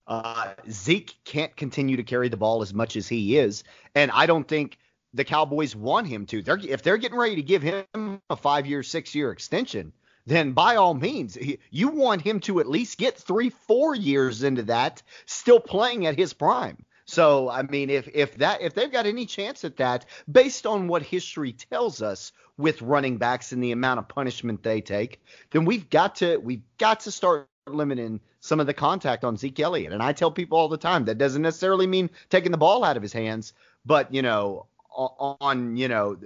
Uh, 0.07 0.53
Zeke 0.69 1.13
can't 1.23 1.55
continue 1.55 1.97
to 1.97 2.03
carry 2.03 2.27
the 2.27 2.37
ball 2.37 2.61
as 2.61 2.73
much 2.73 2.95
as 2.95 3.07
he 3.07 3.37
is, 3.37 3.63
and 3.95 4.11
I 4.11 4.25
don't 4.25 4.47
think 4.47 4.77
the 5.13 5.23
Cowboys 5.23 5.75
want 5.75 6.07
him 6.07 6.25
to. 6.27 6.41
They're 6.41 6.57
if 6.57 6.81
they're 6.83 6.97
getting 6.97 7.17
ready 7.17 7.35
to 7.35 7.43
give 7.43 7.61
him 7.61 8.19
a 8.29 8.35
five-year, 8.35 8.83
six-year 8.83 9.31
extension, 9.31 9.93
then 10.25 10.53
by 10.53 10.75
all 10.75 10.93
means, 10.93 11.37
you 11.69 11.89
want 11.89 12.21
him 12.21 12.39
to 12.41 12.59
at 12.59 12.67
least 12.69 12.97
get 12.97 13.17
three, 13.17 13.49
four 13.49 13.95
years 13.95 14.43
into 14.43 14.63
that, 14.63 15.03
still 15.25 15.59
playing 15.59 16.05
at 16.05 16.17
his 16.17 16.33
prime. 16.33 16.83
So 17.05 17.49
I 17.49 17.63
mean, 17.63 17.89
if 17.89 18.07
if 18.13 18.35
that 18.37 18.61
if 18.61 18.73
they've 18.73 18.91
got 18.91 19.05
any 19.05 19.25
chance 19.25 19.63
at 19.63 19.77
that, 19.77 20.05
based 20.31 20.65
on 20.65 20.87
what 20.87 21.01
history 21.01 21.53
tells 21.53 22.01
us 22.01 22.31
with 22.57 22.81
running 22.81 23.17
backs 23.17 23.51
and 23.51 23.63
the 23.63 23.71
amount 23.71 23.99
of 23.99 24.07
punishment 24.07 24.63
they 24.63 24.81
take, 24.81 25.21
then 25.51 25.65
we've 25.65 25.89
got 25.89 26.15
to 26.15 26.37
we've 26.37 26.63
got 26.77 27.01
to 27.01 27.11
start 27.11 27.47
limiting 27.67 28.19
some 28.39 28.59
of 28.59 28.67
the 28.67 28.73
contact 28.73 29.23
on 29.23 29.37
Zeke 29.37 29.59
Elliott. 29.59 29.93
And 29.93 30.03
I 30.03 30.13
tell 30.13 30.31
people 30.31 30.57
all 30.57 30.69
the 30.69 30.77
time 30.77 31.05
that 31.05 31.17
doesn't 31.17 31.41
necessarily 31.41 31.87
mean 31.87 32.09
taking 32.29 32.51
the 32.51 32.57
ball 32.57 32.83
out 32.83 32.97
of 32.97 33.03
his 33.03 33.13
hands, 33.13 33.53
but 33.85 34.13
you 34.13 34.21
know, 34.21 34.67
on 34.89 35.75
you 35.75 35.87
know, 35.87 36.17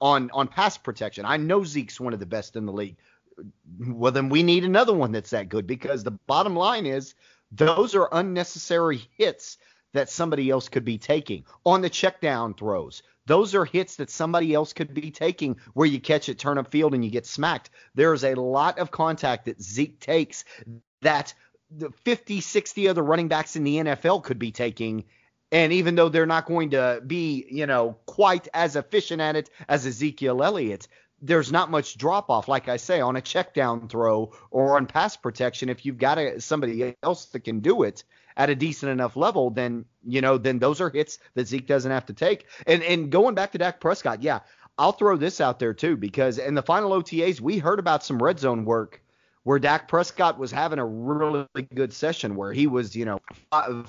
on 0.00 0.30
on 0.32 0.48
pass 0.48 0.76
protection. 0.76 1.24
I 1.24 1.36
know 1.36 1.62
Zeke's 1.62 2.00
one 2.00 2.12
of 2.12 2.20
the 2.20 2.26
best 2.26 2.56
in 2.56 2.66
the 2.66 2.72
league. 2.72 2.96
Well, 3.78 4.12
then 4.12 4.28
we 4.28 4.42
need 4.42 4.64
another 4.64 4.94
one 4.94 5.12
that's 5.12 5.30
that 5.30 5.50
good 5.50 5.66
because 5.66 6.02
the 6.02 6.10
bottom 6.10 6.56
line 6.56 6.86
is 6.86 7.14
those 7.52 7.94
are 7.94 8.08
unnecessary 8.10 9.02
hits 9.16 9.58
that 9.96 10.10
somebody 10.10 10.50
else 10.50 10.68
could 10.68 10.84
be 10.84 10.98
taking 10.98 11.44
on 11.64 11.80
the 11.80 11.90
check 11.90 12.20
down 12.20 12.54
throws. 12.54 13.02
Those 13.26 13.54
are 13.54 13.64
hits 13.64 13.96
that 13.96 14.10
somebody 14.10 14.54
else 14.54 14.72
could 14.72 14.94
be 14.94 15.10
taking 15.10 15.56
where 15.74 15.86
you 15.86 16.00
catch 16.00 16.28
it, 16.28 16.38
turn 16.38 16.58
up 16.58 16.70
field, 16.70 16.94
and 16.94 17.04
you 17.04 17.10
get 17.10 17.26
smacked. 17.26 17.70
There's 17.94 18.24
a 18.24 18.34
lot 18.34 18.78
of 18.78 18.90
contact 18.90 19.46
that 19.46 19.60
Zeke 19.60 19.98
takes 19.98 20.44
that 21.02 21.34
the 21.70 21.90
50, 22.04 22.40
60 22.40 22.88
other 22.88 23.02
running 23.02 23.28
backs 23.28 23.56
in 23.56 23.64
the 23.64 23.76
NFL 23.76 24.22
could 24.22 24.38
be 24.38 24.52
taking. 24.52 25.04
And 25.50 25.72
even 25.72 25.94
though 25.94 26.08
they're 26.08 26.26
not 26.26 26.46
going 26.46 26.70
to 26.70 27.02
be, 27.04 27.46
you 27.50 27.66
know, 27.66 27.96
quite 28.06 28.48
as 28.54 28.76
efficient 28.76 29.20
at 29.20 29.34
it 29.34 29.50
as 29.68 29.86
Ezekiel 29.86 30.42
Elliott, 30.42 30.86
there's 31.22 31.50
not 31.50 31.70
much 31.70 31.96
drop 31.96 32.30
off, 32.30 32.46
like 32.46 32.68
I 32.68 32.76
say, 32.76 33.00
on 33.00 33.16
a 33.16 33.20
check 33.20 33.54
down 33.54 33.88
throw 33.88 34.32
or 34.50 34.76
on 34.76 34.86
pass 34.86 35.16
protection. 35.16 35.68
If 35.68 35.84
you've 35.86 35.98
got 35.98 36.18
a, 36.18 36.40
somebody 36.40 36.94
else 37.02 37.26
that 37.26 37.40
can 37.40 37.60
do 37.60 37.82
it, 37.82 38.04
at 38.36 38.50
a 38.50 38.54
decent 38.54 38.92
enough 38.92 39.16
level, 39.16 39.50
then 39.50 39.84
you 40.04 40.20
know, 40.20 40.38
then 40.38 40.58
those 40.58 40.80
are 40.80 40.90
hits 40.90 41.18
that 41.34 41.48
Zeke 41.48 41.66
doesn't 41.66 41.90
have 41.90 42.06
to 42.06 42.12
take. 42.12 42.46
And 42.66 42.82
and 42.82 43.10
going 43.10 43.34
back 43.34 43.52
to 43.52 43.58
Dak 43.58 43.80
Prescott, 43.80 44.22
yeah, 44.22 44.40
I'll 44.78 44.92
throw 44.92 45.16
this 45.16 45.40
out 45.40 45.58
there 45.58 45.74
too 45.74 45.96
because 45.96 46.38
in 46.38 46.54
the 46.54 46.62
final 46.62 46.90
OTAs 46.90 47.40
we 47.40 47.58
heard 47.58 47.78
about 47.78 48.04
some 48.04 48.22
red 48.22 48.38
zone 48.38 48.64
work 48.64 49.02
where 49.44 49.60
Dak 49.60 49.86
Prescott 49.86 50.38
was 50.38 50.50
having 50.50 50.80
a 50.80 50.84
really 50.84 51.46
good 51.72 51.92
session 51.92 52.34
where 52.34 52.52
he 52.52 52.66
was, 52.66 52.96
you 52.96 53.04
know, 53.04 53.20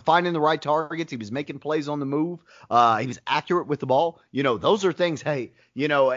finding 0.05 0.31
the 0.31 0.39
right 0.39 0.61
targets, 0.61 1.09
he 1.09 1.17
was 1.17 1.31
making 1.31 1.57
plays 1.57 1.89
on 1.89 1.99
the 1.99 2.05
move, 2.05 2.39
uh, 2.69 2.97
he 2.97 3.07
was 3.07 3.19
accurate 3.25 3.67
with 3.67 3.79
the 3.79 3.87
ball. 3.87 4.21
You 4.31 4.43
know, 4.43 4.57
those 4.57 4.85
are 4.85 4.93
things. 4.93 5.21
Hey, 5.21 5.53
you 5.73 5.87
know. 5.87 6.11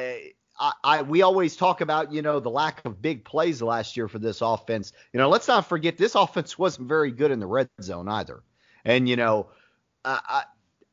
I, 0.60 0.72
I, 0.84 1.02
we 1.02 1.22
always 1.22 1.56
talk 1.56 1.80
about 1.80 2.12
you 2.12 2.20
know 2.22 2.38
the 2.38 2.50
lack 2.50 2.84
of 2.84 3.00
big 3.00 3.24
plays 3.24 3.62
last 3.62 3.96
year 3.96 4.08
for 4.08 4.18
this 4.18 4.42
offense. 4.42 4.92
You 5.12 5.18
know, 5.18 5.28
let's 5.28 5.48
not 5.48 5.66
forget 5.66 5.96
this 5.96 6.14
offense 6.14 6.58
wasn't 6.58 6.88
very 6.88 7.10
good 7.10 7.30
in 7.30 7.40
the 7.40 7.46
red 7.46 7.68
zone 7.80 8.08
either. 8.08 8.42
And 8.84 9.08
you 9.08 9.16
know, 9.16 9.48
I, 10.04 10.44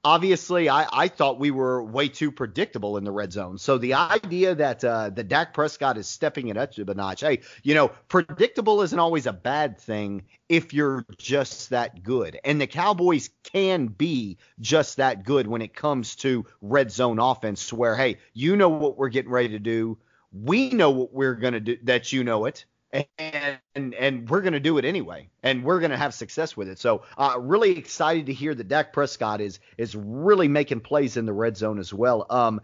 obviously 0.07 0.69
I, 0.69 0.87
I 0.93 1.07
thought 1.09 1.37
we 1.37 1.51
were 1.51 1.83
way 1.83 2.07
too 2.07 2.31
predictable 2.31 2.95
in 2.95 3.03
the 3.03 3.11
red 3.11 3.33
zone. 3.33 3.57
So 3.57 3.77
the 3.77 3.95
idea 3.95 4.55
that 4.55 4.81
uh, 4.81 5.09
that 5.09 5.27
Dak 5.27 5.53
Prescott 5.53 5.97
is 5.97 6.07
stepping 6.07 6.47
it 6.47 6.55
up 6.55 6.71
to 6.73 6.89
a 6.89 6.93
notch, 6.93 7.19
hey, 7.19 7.41
you 7.61 7.75
know, 7.75 7.91
predictable 8.07 8.81
isn't 8.83 8.97
always 8.97 9.25
a 9.27 9.33
bad 9.33 9.77
thing 9.77 10.23
if 10.47 10.73
you're 10.73 11.05
just 11.17 11.71
that 11.71 12.03
good. 12.03 12.39
And 12.45 12.61
the 12.61 12.67
Cowboys 12.67 13.29
can 13.43 13.87
be 13.87 14.37
just 14.61 14.95
that 14.95 15.25
good 15.25 15.45
when 15.45 15.61
it 15.61 15.75
comes 15.75 16.15
to 16.17 16.45
red 16.61 16.89
zone 16.89 17.19
offense, 17.19 17.73
where 17.73 17.97
hey, 17.97 18.19
you 18.33 18.55
know 18.55 18.69
what 18.69 18.97
we're 18.97 19.09
getting 19.09 19.31
ready 19.31 19.49
to 19.49 19.59
do, 19.59 19.97
we 20.31 20.69
know 20.69 20.89
what 20.89 21.11
we're 21.11 21.35
gonna 21.35 21.59
do, 21.59 21.77
that 21.83 22.13
you 22.13 22.23
know 22.23 22.45
it 22.45 22.63
and 22.93 23.95
and, 23.95 24.29
we're 24.29 24.41
going 24.41 24.53
to 24.53 24.59
do 24.59 24.77
it 24.77 24.85
anyway, 24.85 25.29
and 25.43 25.63
we're 25.63 25.79
going 25.79 25.91
to 25.91 25.97
have 25.97 26.13
success 26.13 26.55
with 26.55 26.69
it. 26.69 26.79
So, 26.79 27.03
uh, 27.17 27.35
really 27.39 27.77
excited 27.77 28.27
to 28.27 28.33
hear 28.33 28.55
that 28.55 28.67
Dak 28.67 28.93
Prescott 28.93 29.41
is 29.41 29.59
is 29.77 29.95
really 29.95 30.47
making 30.47 30.81
plays 30.81 31.17
in 31.17 31.25
the 31.25 31.33
red 31.33 31.57
zone 31.57 31.79
as 31.79 31.93
well. 31.93 32.25
Um, 32.29 32.61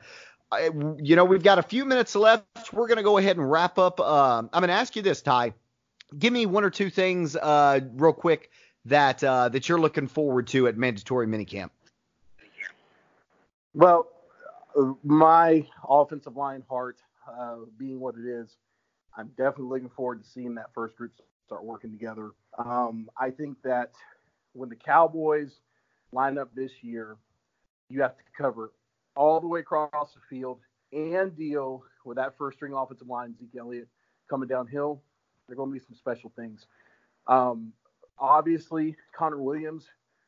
I, 0.52 0.70
you 0.98 1.16
know, 1.16 1.26
we've 1.26 1.44
got 1.44 1.60
a 1.60 1.64
few 1.64 1.84
minutes 1.84 2.16
left. 2.16 2.72
We're 2.72 2.88
going 2.88 2.98
to 2.98 3.04
go 3.04 3.18
ahead 3.18 3.38
and 3.38 3.50
wrap 3.50 3.78
up. 3.78 4.00
Um, 4.00 4.50
I'm 4.54 4.62
going 4.62 4.70
to 4.70 4.76
ask 4.76 4.96
you 4.96 5.02
this, 5.02 5.22
Ty. 5.22 5.54
Give 6.18 6.32
me 6.32 6.46
one 6.46 6.64
or 6.64 6.70
two 6.70 6.90
things, 6.90 7.36
uh, 7.36 7.80
real 7.96 8.14
quick, 8.14 8.52
that 8.86 9.24
uh, 9.24 9.50
that 9.50 9.68
you're 9.68 9.80
looking 9.80 10.08
forward 10.08 10.48
to 10.48 10.68
at 10.68 10.78
mandatory 10.78 11.28
minicamp. 11.28 11.72
Well, 13.74 14.08
my 15.04 15.66
offensive 15.88 16.38
line 16.38 16.64
heart 16.70 16.98
uh, 17.28 17.56
being 17.78 18.00
what 18.00 18.16
it 18.16 18.28
is, 18.28 18.56
I'm 19.18 19.28
definitely 19.38 19.66
looking 19.66 19.90
forward 19.90 20.24
to 20.24 20.30
seeing 20.30 20.56
that 20.56 20.74
first 20.74 20.96
group 20.96 21.12
start 21.46 21.64
working 21.64 21.92
together. 21.92 22.32
Um, 22.58 23.10
I 23.18 23.30
think 23.30 23.62
that 23.64 23.92
when 24.54 24.70
the 24.70 24.76
Cowboys 24.76 25.60
line 26.12 26.38
up 26.38 26.54
this 26.56 26.72
year, 26.82 27.18
you 27.90 28.02
have 28.02 28.18
to 28.18 28.24
cover 28.36 28.72
all 29.16 29.40
the 29.40 29.48
way 29.48 29.60
across 29.60 30.14
the 30.14 30.22
field 30.30 30.60
and 30.92 31.36
deal 31.36 31.84
with 32.06 32.18
that 32.18 32.38
first 32.38 32.58
string 32.58 32.74
offensive 32.74 33.08
line, 33.08 33.36
Zeke 33.38 33.60
Elliott, 33.60 33.88
coming 34.30 34.48
downhill. 34.48 35.02
They're 35.48 35.56
going 35.56 35.70
to 35.70 35.74
be 35.74 35.86
some 35.86 35.96
special 35.96 36.32
things. 36.36 36.66
Um, 37.28 37.74
obviously, 38.18 38.96
Connor 39.16 39.42
Williams, 39.42 39.86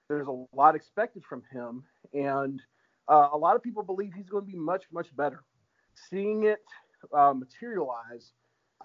there's 0.09 0.27
a 0.27 0.45
lot 0.53 0.75
expected 0.75 1.23
from 1.23 1.43
him, 1.51 1.83
and 2.13 2.61
uh, 3.07 3.29
a 3.33 3.37
lot 3.37 3.55
of 3.55 3.63
people 3.63 3.83
believe 3.83 4.13
he's 4.13 4.29
going 4.29 4.45
to 4.45 4.51
be 4.51 4.57
much, 4.57 4.83
much 4.91 5.15
better. 5.15 5.43
Seeing 6.09 6.43
it 6.43 6.59
uh, 7.13 7.33
materialize, 7.33 8.33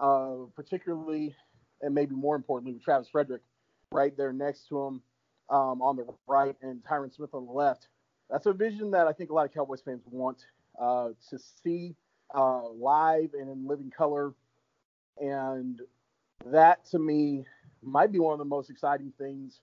uh, 0.01 0.47
particularly 0.57 1.35
and 1.83 1.95
maybe 1.95 2.15
more 2.15 2.37
importantly 2.37 2.75
with 2.75 2.83
Travis 2.83 3.09
Frederick 3.09 3.43
right 3.93 4.17
there 4.17 4.33
next 4.33 4.69
to 4.69 4.79
him 4.79 5.03
um, 5.51 5.83
on 5.83 5.97
the 5.97 6.07
right 6.27 6.57
and 6.63 6.83
Tyron 6.85 7.15
Smith 7.15 7.35
on 7.35 7.47
the 7.47 7.53
left. 7.53 7.89
That's 8.31 8.47
a 8.47 8.53
vision 8.53 8.91
that 8.93 9.07
I 9.07 9.13
think 9.13 9.31
a 9.31 9.35
lot 9.35 9.47
of 9.47 9.53
Cowboys 9.53 9.83
fans 9.85 10.03
want 10.11 10.45
uh, 10.81 11.09
to 11.31 11.39
see 11.63 11.97
uh, 12.35 12.69
live 12.69 13.31
and 13.35 13.51
in 13.51 13.67
living 13.67 13.91
color. 13.91 14.33
And 15.19 15.81
that 16.47 16.85
to 16.87 16.99
me 16.99 17.45
might 17.83 18.13
be 18.13 18.19
one 18.19 18.33
of 18.33 18.39
the 18.39 18.45
most 18.45 18.71
exciting 18.71 19.13
things 19.19 19.61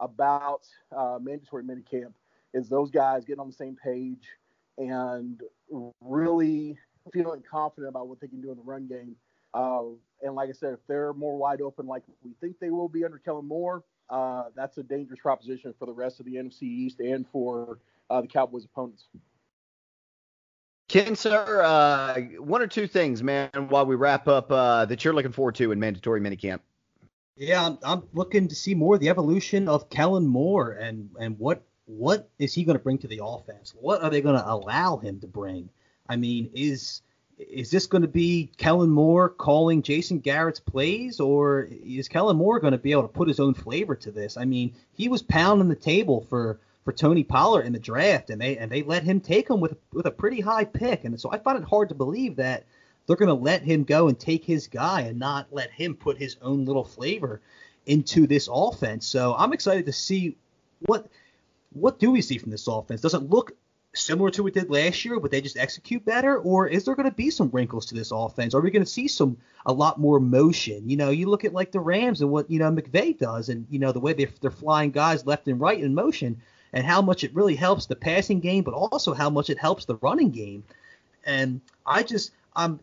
about 0.00 0.62
uh, 0.96 1.18
mandatory 1.20 1.64
minicamp 1.64 2.12
is 2.54 2.68
those 2.68 2.90
guys 2.90 3.24
getting 3.24 3.40
on 3.40 3.48
the 3.48 3.52
same 3.52 3.76
page 3.76 4.26
and 4.78 5.42
really 6.00 6.78
feeling 7.12 7.42
confident 7.48 7.88
about 7.88 8.08
what 8.08 8.20
they 8.20 8.28
can 8.28 8.40
do 8.40 8.50
in 8.50 8.56
the 8.56 8.62
run 8.62 8.86
game. 8.86 9.16
Uh, 9.54 9.82
and 10.22 10.34
like 10.34 10.48
I 10.48 10.52
said, 10.52 10.74
if 10.74 10.80
they're 10.88 11.12
more 11.12 11.36
wide 11.36 11.60
open, 11.60 11.86
like 11.86 12.02
we 12.22 12.32
think 12.40 12.58
they 12.60 12.70
will 12.70 12.88
be 12.88 13.04
under 13.04 13.18
Kellen 13.18 13.46
Moore, 13.46 13.84
uh, 14.10 14.44
that's 14.54 14.78
a 14.78 14.82
dangerous 14.82 15.20
proposition 15.20 15.74
for 15.78 15.86
the 15.86 15.92
rest 15.92 16.20
of 16.20 16.26
the 16.26 16.34
NFC 16.34 16.62
East 16.62 17.00
and 17.00 17.26
for 17.30 17.78
uh, 18.10 18.20
the 18.20 18.26
Cowboys' 18.26 18.64
opponents. 18.64 19.04
Ken, 20.88 21.14
sir, 21.14 21.62
uh, 21.62 22.18
one 22.40 22.62
or 22.62 22.66
two 22.66 22.86
things, 22.86 23.22
man, 23.22 23.50
while 23.68 23.84
we 23.84 23.94
wrap 23.94 24.26
up 24.26 24.50
uh, 24.50 24.86
that 24.86 25.04
you're 25.04 25.12
looking 25.12 25.32
forward 25.32 25.54
to 25.56 25.70
in 25.70 25.78
mandatory 25.78 26.20
minicamp. 26.20 26.60
Yeah, 27.36 27.64
I'm, 27.64 27.78
I'm 27.84 28.02
looking 28.14 28.48
to 28.48 28.54
see 28.54 28.74
more 28.74 28.94
of 28.94 29.00
the 29.00 29.10
evolution 29.10 29.68
of 29.68 29.90
Kellen 29.90 30.26
Moore 30.26 30.72
and 30.72 31.10
and 31.20 31.38
what 31.38 31.62
what 31.84 32.28
is 32.38 32.52
he 32.52 32.64
going 32.64 32.76
to 32.76 32.82
bring 32.82 32.98
to 32.98 33.08
the 33.08 33.20
offense? 33.22 33.74
What 33.78 34.02
are 34.02 34.10
they 34.10 34.20
going 34.20 34.36
to 34.36 34.50
allow 34.50 34.96
him 34.96 35.20
to 35.20 35.26
bring? 35.26 35.68
I 36.08 36.16
mean, 36.16 36.50
is 36.54 37.02
is 37.38 37.70
this 37.70 37.86
going 37.86 38.02
to 38.02 38.08
be 38.08 38.50
Kellen 38.56 38.90
Moore 38.90 39.28
calling 39.28 39.82
Jason 39.82 40.18
Garrett's 40.18 40.60
plays, 40.60 41.20
or 41.20 41.68
is 41.70 42.08
Kellen 42.08 42.36
Moore 42.36 42.60
going 42.60 42.72
to 42.72 42.78
be 42.78 42.92
able 42.92 43.02
to 43.02 43.08
put 43.08 43.28
his 43.28 43.40
own 43.40 43.54
flavor 43.54 43.94
to 43.96 44.10
this? 44.10 44.36
I 44.36 44.44
mean, 44.44 44.74
he 44.92 45.08
was 45.08 45.22
pounding 45.22 45.68
the 45.68 45.76
table 45.76 46.26
for 46.28 46.58
for 46.84 46.92
Tony 46.92 47.22
Pollard 47.22 47.66
in 47.66 47.72
the 47.72 47.78
draft, 47.78 48.30
and 48.30 48.40
they 48.40 48.56
and 48.56 48.72
they 48.72 48.82
let 48.82 49.04
him 49.04 49.20
take 49.20 49.48
him 49.48 49.60
with 49.60 49.76
with 49.92 50.06
a 50.06 50.10
pretty 50.10 50.40
high 50.40 50.64
pick, 50.64 51.04
and 51.04 51.20
so 51.20 51.30
I 51.30 51.38
find 51.38 51.58
it 51.58 51.68
hard 51.68 51.90
to 51.90 51.94
believe 51.94 52.36
that 52.36 52.64
they're 53.06 53.16
going 53.16 53.28
to 53.28 53.34
let 53.34 53.62
him 53.62 53.84
go 53.84 54.08
and 54.08 54.18
take 54.18 54.44
his 54.44 54.66
guy 54.66 55.02
and 55.02 55.18
not 55.18 55.48
let 55.52 55.70
him 55.70 55.94
put 55.94 56.18
his 56.18 56.36
own 56.42 56.64
little 56.64 56.84
flavor 56.84 57.40
into 57.86 58.26
this 58.26 58.48
offense. 58.52 59.06
So 59.06 59.34
I'm 59.34 59.52
excited 59.52 59.86
to 59.86 59.92
see 59.92 60.36
what 60.80 61.06
what 61.72 61.98
do 61.98 62.10
we 62.10 62.20
see 62.20 62.38
from 62.38 62.50
this 62.50 62.66
offense? 62.66 63.00
Does 63.00 63.14
it 63.14 63.30
look 63.30 63.52
similar 63.94 64.30
to 64.30 64.42
what 64.42 64.54
did 64.54 64.70
last 64.70 65.04
year, 65.04 65.18
but 65.18 65.30
they 65.30 65.40
just 65.40 65.56
execute 65.56 66.04
better? 66.04 66.38
Or 66.38 66.66
is 66.66 66.84
there 66.84 66.94
going 66.94 67.08
to 67.08 67.14
be 67.14 67.30
some 67.30 67.50
wrinkles 67.50 67.86
to 67.86 67.94
this 67.94 68.12
offense? 68.12 68.54
Are 68.54 68.60
we 68.60 68.70
going 68.70 68.84
to 68.84 68.90
see 68.90 69.08
some 69.08 69.36
a 69.66 69.72
lot 69.72 69.98
more 69.98 70.20
motion? 70.20 70.88
You 70.88 70.96
know, 70.96 71.10
you 71.10 71.28
look 71.28 71.44
at 71.44 71.52
like 71.52 71.72
the 71.72 71.80
Rams 71.80 72.20
and 72.20 72.30
what 72.30 72.50
you 72.50 72.58
know 72.58 72.70
McVay 72.70 73.16
does, 73.18 73.48
and 73.48 73.66
you 73.70 73.78
know 73.78 73.92
the 73.92 74.00
way 74.00 74.12
they're, 74.12 74.28
they're 74.40 74.50
flying 74.50 74.90
guys 74.90 75.26
left 75.26 75.48
and 75.48 75.60
right 75.60 75.80
in 75.80 75.94
motion, 75.94 76.40
and 76.72 76.84
how 76.84 77.02
much 77.02 77.24
it 77.24 77.34
really 77.34 77.56
helps 77.56 77.86
the 77.86 77.96
passing 77.96 78.40
game, 78.40 78.62
but 78.62 78.74
also 78.74 79.14
how 79.14 79.30
much 79.30 79.50
it 79.50 79.58
helps 79.58 79.84
the 79.84 79.96
running 79.96 80.30
game. 80.30 80.64
And 81.24 81.60
I 81.86 82.02
just 82.02 82.32
I'm 82.54 82.80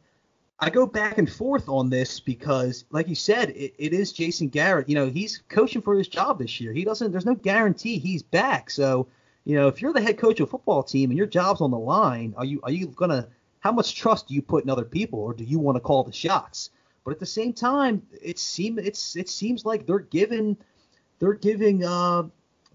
I 0.59 0.69
go 0.69 0.85
back 0.85 1.17
and 1.17 1.31
forth 1.31 1.67
on 1.67 1.89
this 1.89 2.19
because, 2.19 2.85
like 2.89 3.09
you 3.09 3.15
said, 3.15 3.49
it, 3.49 3.73
it 3.77 3.93
is 3.93 4.13
Jason 4.13 4.47
Garrett. 4.47 4.87
You 4.87 4.95
know, 4.95 5.09
he's 5.09 5.43
coaching 5.49 5.81
for 5.81 5.95
his 5.95 6.07
job 6.07 6.39
this 6.39 6.61
year. 6.61 6.71
He 6.71 6.85
doesn't. 6.85 7.11
There's 7.11 7.25
no 7.25 7.35
guarantee 7.35 7.99
he's 7.99 8.23
back. 8.23 8.69
So 8.69 9.07
you 9.45 9.55
know, 9.55 9.67
if 9.67 9.81
you're 9.81 9.93
the 9.93 10.01
head 10.01 10.17
coach 10.17 10.39
of 10.39 10.47
a 10.47 10.51
football 10.51 10.83
team 10.83 11.11
and 11.11 11.17
your 11.17 11.27
job's 11.27 11.61
on 11.61 11.71
the 11.71 11.79
line, 11.79 12.33
are 12.37 12.45
you 12.45 12.59
are 12.63 12.71
you 12.71 12.87
gonna 12.87 13.27
how 13.59 13.71
much 13.71 13.95
trust 13.95 14.27
do 14.27 14.33
you 14.33 14.41
put 14.41 14.63
in 14.63 14.69
other 14.69 14.85
people, 14.85 15.19
or 15.19 15.33
do 15.33 15.43
you 15.43 15.59
want 15.59 15.75
to 15.75 15.79
call 15.79 16.03
the 16.03 16.11
shots? 16.11 16.71
But 17.03 17.11
at 17.11 17.19
the 17.19 17.25
same 17.25 17.53
time, 17.53 18.01
it 18.21 18.39
seems 18.39 18.79
it's 18.79 19.15
it 19.15 19.29
seems 19.29 19.63
like 19.63 19.85
they're 19.85 19.99
giving 19.99 20.57
they're 21.19 21.33
giving 21.33 21.85
uh 21.85 22.23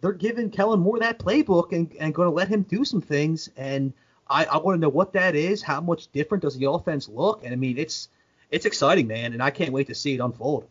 they're 0.00 0.12
giving 0.12 0.50
Kellen 0.50 0.80
Moore 0.80 0.98
that 1.00 1.18
playbook 1.18 1.72
and, 1.72 1.92
and 2.00 2.14
going 2.14 2.26
to 2.26 2.35
let 2.35 2.48
him 2.48 2.62
do 2.62 2.85
some 2.85 3.02
things. 3.02 3.50
And 3.56 3.92
I, 4.28 4.46
I 4.46 4.56
want 4.56 4.76
to 4.76 4.80
know 4.80 4.88
what 4.88 5.12
that 5.12 5.35
is. 5.35 5.62
How 5.62 5.80
much 5.80 6.11
different 6.12 6.42
does 6.42 6.56
the 6.56 6.70
offense 6.70 7.09
look? 7.09 7.44
And 7.44 7.52
I 7.52 7.56
mean, 7.56 7.76
it's 7.76 8.09
it's 8.50 8.66
exciting, 8.66 9.06
man, 9.06 9.33
and 9.33 9.42
I 9.42 9.50
can't 9.50 9.72
wait 9.72 9.88
to 9.88 9.94
see 9.94 10.14
it 10.14 10.20
unfold. 10.20 10.68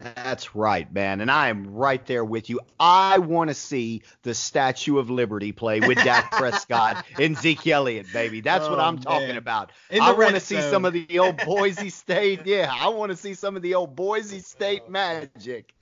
That's 0.00 0.54
right, 0.54 0.90
man. 0.92 1.20
And 1.20 1.28
I 1.28 1.48
am 1.48 1.74
right 1.74 2.04
there 2.06 2.24
with 2.24 2.48
you. 2.48 2.60
I 2.78 3.18
want 3.18 3.48
to 3.48 3.54
see 3.54 4.02
the 4.22 4.32
Statue 4.32 4.98
of 4.98 5.10
Liberty 5.10 5.50
play 5.50 5.80
with 5.80 5.98
Dak 5.98 6.30
Prescott 6.32 7.04
and 7.18 7.36
Zeke 7.36 7.66
Elliott, 7.66 8.06
baby. 8.12 8.40
That's 8.40 8.64
oh, 8.64 8.70
what 8.70 8.78
I'm 8.78 8.94
man. 8.94 9.02
talking 9.02 9.36
about. 9.36 9.72
I 9.90 10.12
want 10.12 10.34
to 10.34 10.40
see 10.40 10.60
some 10.60 10.84
of 10.84 10.92
the 10.92 11.18
old 11.18 11.38
Boise 11.38 11.90
State. 11.90 12.46
Yeah, 12.46 12.72
I 12.72 12.90
want 12.90 13.10
to 13.10 13.16
see 13.16 13.34
some 13.34 13.56
of 13.56 13.62
the 13.62 13.74
old 13.74 13.96
Boise 13.96 14.38
State 14.38 14.88
magic 14.88 15.74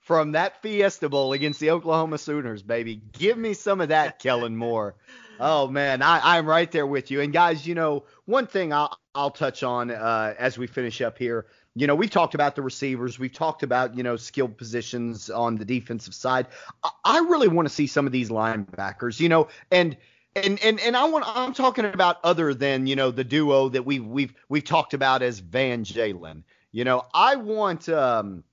from 0.00 0.32
that 0.32 0.60
Fiesta 0.62 1.08
Bowl 1.08 1.32
against 1.32 1.60
the 1.60 1.70
Oklahoma 1.70 2.18
Sooners, 2.18 2.64
baby. 2.64 3.00
Give 3.12 3.38
me 3.38 3.54
some 3.54 3.80
of 3.80 3.90
that, 3.90 4.18
Kellen 4.18 4.56
Moore. 4.56 4.96
Oh 5.38 5.68
man, 5.68 6.02
I, 6.02 6.36
I'm 6.36 6.46
right 6.46 6.70
there 6.70 6.86
with 6.86 7.12
you. 7.12 7.20
And 7.20 7.32
guys, 7.32 7.64
you 7.64 7.76
know, 7.76 8.04
one 8.24 8.48
thing 8.48 8.72
I'll, 8.72 8.98
I'll 9.14 9.30
touch 9.30 9.62
on 9.62 9.92
uh, 9.92 10.34
as 10.38 10.58
we 10.58 10.66
finish 10.66 11.00
up 11.00 11.16
here 11.16 11.46
you 11.74 11.86
know, 11.86 11.94
we've 11.94 12.10
talked 12.10 12.34
about 12.34 12.56
the 12.56 12.62
receivers. 12.62 13.18
We've 13.18 13.32
talked 13.32 13.62
about, 13.62 13.96
you 13.96 14.02
know, 14.02 14.16
skilled 14.16 14.56
positions 14.56 15.30
on 15.30 15.56
the 15.56 15.64
defensive 15.64 16.14
side. 16.14 16.48
I, 16.82 16.90
I 17.04 17.18
really 17.20 17.48
want 17.48 17.68
to 17.68 17.74
see 17.74 17.86
some 17.86 18.06
of 18.06 18.12
these 18.12 18.28
linebackers, 18.28 19.20
you 19.20 19.28
know, 19.28 19.48
and 19.70 19.96
and 20.34 20.62
and 20.62 20.80
and 20.80 20.96
I 20.96 21.04
want 21.04 21.24
I'm 21.26 21.54
talking 21.54 21.84
about 21.84 22.16
other 22.24 22.54
than, 22.54 22.86
you 22.86 22.96
know, 22.96 23.10
the 23.10 23.24
duo 23.24 23.68
that 23.68 23.84
we've 23.84 24.04
we've 24.04 24.34
we've 24.48 24.64
talked 24.64 24.94
about 24.94 25.22
as 25.22 25.38
Van 25.38 25.84
Jalen. 25.84 26.42
You 26.72 26.84
know, 26.84 27.04
I 27.14 27.36
want 27.36 27.88
um 27.88 28.44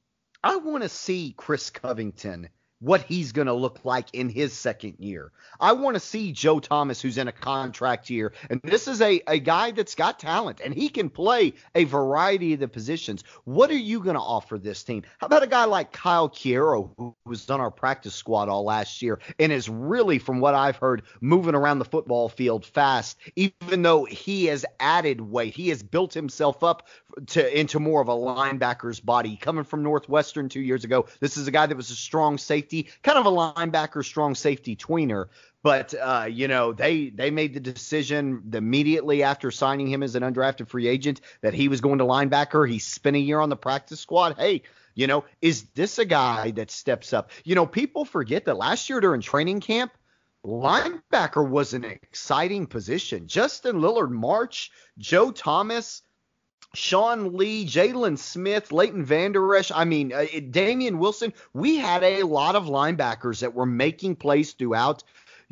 I 0.44 0.58
want 0.58 0.84
to 0.84 0.90
see 0.90 1.34
Chris 1.36 1.70
Covington 1.70 2.50
what 2.80 3.02
he's 3.02 3.32
going 3.32 3.48
to 3.48 3.54
look 3.54 3.80
like 3.84 4.08
in 4.14 4.30
his 4.30 4.54
second 4.54 4.96
year. 5.00 5.32
I 5.60 5.72
want 5.72 5.96
to 5.96 6.00
see 6.00 6.32
Joe 6.32 6.60
Thomas, 6.60 7.02
who's 7.02 7.18
in 7.18 7.28
a 7.28 7.32
contract 7.32 8.10
year. 8.10 8.34
And 8.50 8.62
this 8.64 8.88
is 8.88 9.02
a, 9.02 9.22
a 9.28 9.40
guy 9.40 9.72
that's 9.72 9.96
got 9.96 10.20
talent 10.20 10.62
and 10.64 10.74
he 10.74 10.90
can 10.90 11.10
play 11.10 11.54
a 11.74 11.86
variety 11.86 12.54
of 12.54 12.60
the 12.60 12.68
positions. 12.68 13.24
What 13.46 13.72
are 13.72 13.76
you 13.76 14.00
going 14.00 14.16
to 14.16 14.22
offer 14.22 14.58
this 14.58 14.84
team? 14.84 15.04
How 15.18 15.28
about 15.28 15.44
a 15.44 15.48
guy 15.48 15.66
like 15.66 15.92
Kyle 15.92 16.30
Queiro, 16.30 16.92
who 16.98 17.16
was 17.26 17.50
on 17.50 17.60
our 17.60 17.72
practice 17.72 18.14
squad 18.14 18.50
all 18.50 18.64
last 18.64 19.02
year 19.02 19.20
and 19.40 19.52
is 19.52 19.70
really, 19.70 20.20
from 20.20 20.40
what 20.40 20.54
I've 20.54 20.78
heard, 20.78 21.04
moving 21.22 21.56
around 21.56 21.80
the 21.80 21.86
football 21.86 22.30
field 22.30 22.66
fast, 22.66 23.18
even 23.36 23.82
though 23.82 24.06
he 24.06 24.46
has 24.46 24.66
added 24.80 25.22
weight. 25.22 25.56
He 25.56 25.70
has 25.70 25.82
built 25.82 26.14
himself 26.14 26.64
up 26.64 26.88
to 27.28 27.60
into 27.60 27.80
more 27.80 28.02
of 28.02 28.08
a 28.08 28.14
linebacker's 28.14 29.00
body. 29.00 29.38
Coming 29.38 29.64
from 29.64 29.84
Northwestern 29.84 30.50
two 30.50 30.62
years 30.62 30.84
ago, 30.84 31.08
this 31.20 31.38
is 31.38 31.48
a 31.48 31.52
guy 31.52 31.66
that 31.66 31.76
was 31.76 31.90
a 31.90 31.96
strong 31.96 32.38
safety, 32.38 32.90
kind 33.04 33.18
of 33.18 33.26
a 33.26 33.32
linebacker, 33.32 34.04
strong 34.06 34.36
safety 34.36 34.76
tweener. 34.76 35.28
But 35.64 35.94
uh, 35.94 36.28
you 36.30 36.48
know, 36.48 36.74
they 36.74 37.10
they 37.10 37.32
made 37.32 37.54
the 37.54 37.60
decision 37.60 38.44
immediately 38.54 39.24
after 39.24 39.52
signing 39.52 39.88
him 39.88 40.04
as 40.04 40.16
an 40.16 40.24
undrafted 40.24 40.70
free 40.70 40.88
agent 40.88 41.22
that 41.42 41.54
he 41.54 41.68
was 41.68 41.82
going 41.82 41.98
to 41.98 42.06
linebacker. 42.06 42.70
He 42.70 42.80
spent 42.80 43.16
a 43.16 43.20
year 43.20 43.40
on 43.40 43.50
the 43.50 43.58
practice 43.58 44.00
squad. 44.00 44.36
Hey, 44.38 44.64
you 44.96 45.08
know, 45.08 45.26
is 45.42 45.64
this 45.76 46.00
a 46.00 46.06
guy 46.06 46.52
that 46.52 46.72
steps 46.72 47.14
up? 47.14 47.32
You 47.44 47.56
know, 47.56 47.66
people 47.66 48.06
forget 48.06 48.46
that 48.46 48.58
last 48.58 48.90
year 48.90 49.00
during 49.00 49.22
training 49.22 49.60
camp, 49.60 49.92
linebacker 50.46 51.48
was 51.48 51.74
an 51.74 51.84
exciting 51.84 52.66
position. 52.66 53.28
Justin 53.28 53.82
Lillard, 53.82 54.10
March, 54.10 54.72
Joe 54.98 55.32
Thomas, 55.32 56.02
Sean 56.74 57.36
Lee, 57.36 57.66
Jaylon 57.66 58.18
Smith, 58.18 58.72
Leighton 58.72 59.04
Vander 59.04 59.56
Esch, 59.56 59.72
I 59.74 59.86
mean, 59.86 60.14
uh, 60.14 60.26
Damien 60.52 61.00
Wilson. 61.00 61.34
We 61.54 61.78
had 61.78 62.04
a 62.04 62.24
lot 62.24 62.56
of 62.56 62.66
linebackers 62.66 63.40
that 63.40 63.54
were 63.54 63.66
making 63.66 64.18
plays 64.18 64.54
throughout, 64.54 65.04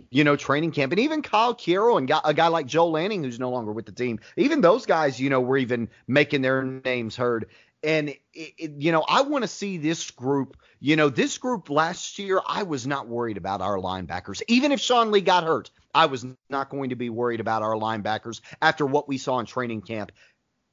you 0.09 0.23
know, 0.23 0.35
training 0.35 0.71
camp. 0.71 0.91
And 0.91 0.99
even 0.99 1.21
Kyle 1.21 1.55
Queiro 1.55 1.97
and 1.97 2.11
a 2.23 2.33
guy 2.33 2.47
like 2.47 2.67
Joe 2.67 2.89
Lanning, 2.89 3.23
who's 3.23 3.39
no 3.39 3.49
longer 3.49 3.71
with 3.71 3.85
the 3.85 3.91
team, 3.91 4.19
even 4.37 4.61
those 4.61 4.85
guys, 4.85 5.19
you 5.19 5.29
know, 5.29 5.41
were 5.41 5.57
even 5.57 5.89
making 6.07 6.41
their 6.41 6.63
names 6.63 7.15
heard. 7.15 7.47
And, 7.81 8.09
it, 8.09 8.19
it, 8.33 8.71
you 8.79 8.91
know, 8.91 9.05
I 9.07 9.21
want 9.21 9.43
to 9.43 9.47
see 9.47 9.77
this 9.77 10.11
group. 10.11 10.57
You 10.79 10.95
know, 10.95 11.09
this 11.09 11.37
group 11.37 11.69
last 11.69 12.19
year, 12.19 12.41
I 12.45 12.63
was 12.63 12.85
not 12.85 13.07
worried 13.07 13.37
about 13.37 13.61
our 13.61 13.77
linebackers. 13.77 14.41
Even 14.47 14.71
if 14.71 14.79
Sean 14.79 15.11
Lee 15.11 15.21
got 15.21 15.43
hurt, 15.43 15.71
I 15.93 16.07
was 16.07 16.25
not 16.49 16.69
going 16.69 16.89
to 16.89 16.95
be 16.95 17.09
worried 17.09 17.39
about 17.39 17.63
our 17.63 17.75
linebackers 17.75 18.41
after 18.61 18.85
what 18.85 19.07
we 19.07 19.17
saw 19.17 19.39
in 19.39 19.45
training 19.45 19.81
camp. 19.81 20.11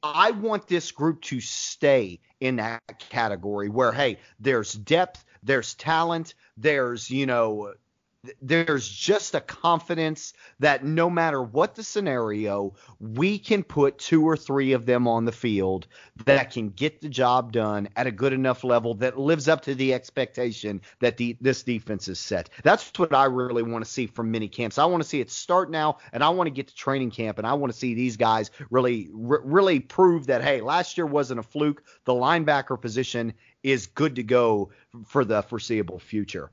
I 0.03 0.33
want 0.33 0.67
this 0.67 0.91
group 0.91 1.23
to 1.23 1.41
stay 1.41 2.21
in 2.41 2.57
that 2.57 2.81
category 3.09 3.69
where, 3.69 3.93
hey, 3.93 4.19
there's 4.41 4.73
depth, 4.73 5.25
there's 5.43 5.75
talent, 5.75 6.35
there's, 6.57 7.11
you 7.11 7.27
know, 7.27 7.75
there's 8.41 8.89
just 8.89 9.35
a 9.35 9.41
confidence 9.41 10.33
that 10.61 10.85
no 10.85 11.11
matter 11.11 11.43
what 11.43 11.75
the 11.75 11.83
scenario, 11.83 12.73
we 13.01 13.37
can 13.37 13.65
put 13.65 13.99
two 13.99 14.25
or 14.25 14.37
three 14.37 14.73
of 14.73 14.87
them 14.87 15.09
on 15.09 15.25
the 15.25 15.33
field 15.33 15.89
that 16.25 16.53
can 16.53 16.69
get 16.69 17.01
the 17.01 17.09
job 17.09 17.51
done 17.51 17.89
at 17.97 18.07
a 18.07 18.13
good 18.13 18.33
enough 18.33 18.63
level 18.63 18.95
that 18.95 19.19
lives 19.19 19.49
up 19.49 19.63
to 19.63 19.75
the 19.75 19.93
expectation 19.93 20.81
that 21.01 21.17
the, 21.17 21.37
this 21.41 21.65
defense 21.65 22.07
is 22.07 22.21
set. 22.21 22.49
That's 22.63 22.97
what 22.97 23.13
I 23.13 23.25
really 23.25 23.65
want 23.65 23.85
to 23.85 23.91
see 23.91 24.07
from 24.07 24.31
mini 24.31 24.49
camps. 24.49 24.79
I 24.79 24.85
want 24.85 25.03
to 25.03 25.09
see 25.09 25.21
it 25.21 25.31
start 25.31 25.71
now, 25.71 25.99
and 26.13 26.23
I 26.23 26.29
want 26.29 26.47
to 26.47 26.53
get 26.53 26.69
to 26.69 26.75
training 26.75 27.11
camp, 27.11 27.39
and 27.39 27.47
I 27.47 27.55
want 27.55 27.73
to 27.73 27.79
see 27.79 27.95
these 27.95 28.17
guys 28.17 28.53
really, 28.71 29.11
really 29.13 29.81
prove 29.81 30.27
that 30.29 30.43
hey, 30.43 30.61
last 30.61 30.97
year 30.97 31.07
wasn't 31.07 31.41
a 31.41 31.43
fluke. 31.43 31.83
The 32.05 32.13
linebacker 32.13 32.81
position 32.81 33.33
is 33.65 33.87
good 33.87 34.15
to 34.17 34.23
go 34.23 34.71
for 35.07 35.25
the 35.25 35.43
foreseeable 35.43 35.99
future. 35.99 36.51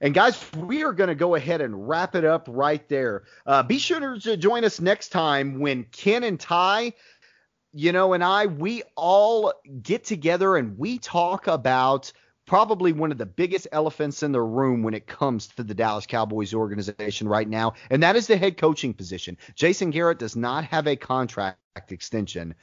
And 0.00 0.14
guys, 0.14 0.44
we 0.56 0.84
are 0.84 0.92
going 0.92 1.08
to 1.08 1.14
go 1.14 1.34
ahead 1.34 1.60
and 1.60 1.88
wrap 1.88 2.14
it 2.14 2.24
up 2.24 2.46
right 2.50 2.86
there. 2.88 3.24
Uh, 3.46 3.62
be 3.62 3.78
sure 3.78 4.18
to 4.18 4.36
join 4.36 4.64
us 4.64 4.80
next 4.80 5.08
time 5.08 5.60
when 5.60 5.84
Ken 5.84 6.24
and 6.24 6.38
Ty, 6.38 6.92
you 7.72 7.92
know, 7.92 8.12
and 8.12 8.22
I, 8.22 8.46
we 8.46 8.82
all 8.96 9.52
get 9.82 10.04
together 10.04 10.56
and 10.56 10.78
we 10.78 10.98
talk 10.98 11.46
about 11.46 12.12
probably 12.46 12.92
one 12.92 13.10
of 13.10 13.18
the 13.18 13.26
biggest 13.26 13.66
elephants 13.72 14.22
in 14.22 14.32
the 14.32 14.40
room 14.40 14.82
when 14.82 14.94
it 14.94 15.06
comes 15.06 15.48
to 15.48 15.64
the 15.64 15.74
Dallas 15.74 16.06
Cowboys 16.06 16.54
organization 16.54 17.28
right 17.28 17.48
now, 17.48 17.74
and 17.90 18.02
that 18.02 18.16
is 18.16 18.28
the 18.28 18.36
head 18.36 18.56
coaching 18.56 18.94
position. 18.94 19.36
Jason 19.56 19.90
Garrett 19.90 20.20
does 20.20 20.36
not 20.36 20.64
have 20.64 20.86
a 20.86 20.96
contract 20.96 21.58
extension 21.88 22.54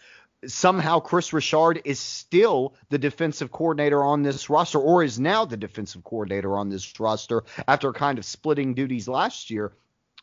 somehow 0.47 0.99
Kris 0.99 1.33
Richard 1.33 1.81
is 1.85 1.99
still 1.99 2.73
the 2.89 2.97
defensive 2.97 3.51
coordinator 3.51 4.03
on 4.03 4.23
this 4.23 4.49
roster, 4.49 4.79
or 4.79 5.03
is 5.03 5.19
now 5.19 5.45
the 5.45 5.57
defensive 5.57 6.03
coordinator 6.03 6.57
on 6.57 6.69
this 6.69 6.99
roster 6.99 7.43
after 7.67 7.93
kind 7.93 8.17
of 8.17 8.25
splitting 8.25 8.73
duties 8.73 9.07
last 9.07 9.49
year. 9.49 9.73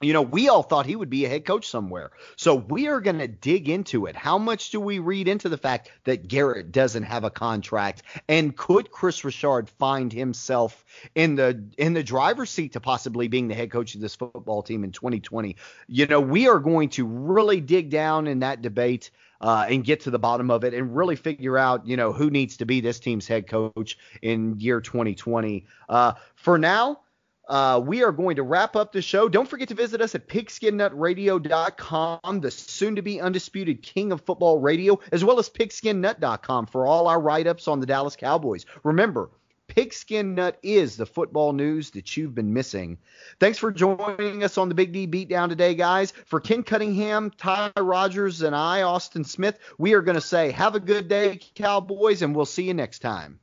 You 0.03 0.15
know, 0.15 0.23
we 0.23 0.49
all 0.49 0.63
thought 0.63 0.87
he 0.87 0.97
would 0.97 1.11
be 1.11 1.27
a 1.27 1.29
head 1.29 1.45
coach 1.45 1.69
somewhere. 1.69 2.11
So 2.37 2.55
we 2.55 2.89
are 2.89 3.03
going 3.03 3.19
to 3.19 3.29
dig 3.29 3.69
into 3.69 4.07
it. 4.07 4.17
How 4.17 4.39
much 4.39 4.71
do 4.71 4.81
we 4.81 4.99
read 4.99 5.29
into 5.29 5.51
the 5.51 5.59
fact 5.59 5.91
that 6.05 6.27
Garrett 6.27 6.73
doesn't 6.73 7.03
have 7.03 7.25
a 7.25 7.31
contract? 7.31 8.03
And 8.27 8.57
could 8.57 8.91
Kris 8.91 9.23
Richard 9.25 9.69
find 9.69 10.11
himself 10.11 10.87
in 11.15 11.35
the 11.35 11.63
in 11.77 11.93
the 11.93 12.03
driver's 12.03 12.49
seat 12.49 12.73
to 12.73 12.81
possibly 12.81 13.29
being 13.29 13.49
the 13.49 13.55
head 13.55 13.71
coach 13.71 13.95
of 13.95 14.01
this 14.01 14.15
football 14.15 14.63
team 14.63 14.85
in 14.85 14.93
2020? 14.93 15.57
You 15.87 16.07
know, 16.07 16.21
we 16.21 16.49
are 16.49 16.61
going 16.61 16.89
to 16.91 17.05
really 17.05 17.61
dig 17.61 17.91
down 17.91 18.27
in 18.27 18.39
that 18.39 18.63
debate 18.63 19.11
uh, 19.43 19.67
and 19.69 19.85
get 19.85 20.01
to 20.01 20.11
the 20.11 20.19
bottom 20.19 20.51
of 20.51 20.65
it 20.65 20.73
and 20.73 20.97
really 20.97 21.17
figure 21.17 21.59
out, 21.59 21.87
you 21.87 21.99
know, 21.99 22.13
who 22.13 22.31
needs 22.31 22.57
to 22.59 22.65
be 22.65 22.81
this 22.81 23.01
team's 23.01 23.27
head 23.27 23.47
coach 23.47 23.99
in 24.23 24.59
year 24.59 24.81
2020. 24.81 25.67
Uh, 25.91 26.15
for 26.37 26.57
now, 26.57 27.01
uh, 27.51 27.83
we 27.85 28.03
are 28.05 28.13
going 28.13 28.37
to 28.37 28.45
wrap 28.45 28.77
up 28.77 28.93
the 28.93 29.03
show. 29.03 29.29
Don't 29.29 29.49
forget 29.49 29.67
to 29.69 29.75
visit 29.75 30.01
us 30.01 30.15
at 30.15 30.29
pigskinnutradio.com, 30.29 32.41
the 32.41 32.51
soon 32.51 32.95
to 32.95 33.03
be 33.03 33.21
undisputed 33.21 33.83
king 33.83 34.13
of 34.13 34.21
football 34.21 34.61
radio, 34.61 35.01
as 35.11 35.25
well 35.25 35.41
as 35.41 35.51
pigskinnut.com 35.51 36.67
for 36.67 36.87
all 36.87 37.09
our 37.09 37.21
write 37.21 37.49
ups 37.49 37.67
on 37.67 37.81
the 37.81 37.87
Dallas 37.87 38.15
Cowboys. 38.15 38.67
Remember, 38.85 39.31
Pigskin 39.67 40.37
Nut 40.37 40.61
is 40.63 40.97
the 40.97 41.07
football 41.07 41.53
news 41.53 41.91
that 41.91 42.17
you've 42.17 42.37
been 42.37 42.53
missing. 42.53 42.99
Thanks 43.41 43.59
for 43.59 43.73
joining 43.73 44.45
us 44.45 44.57
on 44.57 44.69
the 44.69 44.77
Big 44.77 44.93
D 44.93 45.09
Beatdown 45.09 45.49
today, 45.49 45.75
guys. 45.75 46.13
For 46.27 46.39
Ken 46.39 46.63
Cunningham, 46.63 47.31
Ty 47.31 47.73
Rogers, 47.77 48.43
and 48.43 48.55
I, 48.55 48.83
Austin 48.83 49.25
Smith, 49.25 49.59
we 49.77 49.95
are 49.95 50.03
going 50.03 50.15
to 50.15 50.21
say 50.21 50.53
have 50.53 50.77
a 50.77 50.81
good 50.81 51.09
day, 51.09 51.41
Cowboys, 51.57 52.23
and 52.23 52.33
we'll 52.35 52.47
see 52.47 52.63
you 52.65 52.75
next 52.75 53.01
time. 53.01 53.41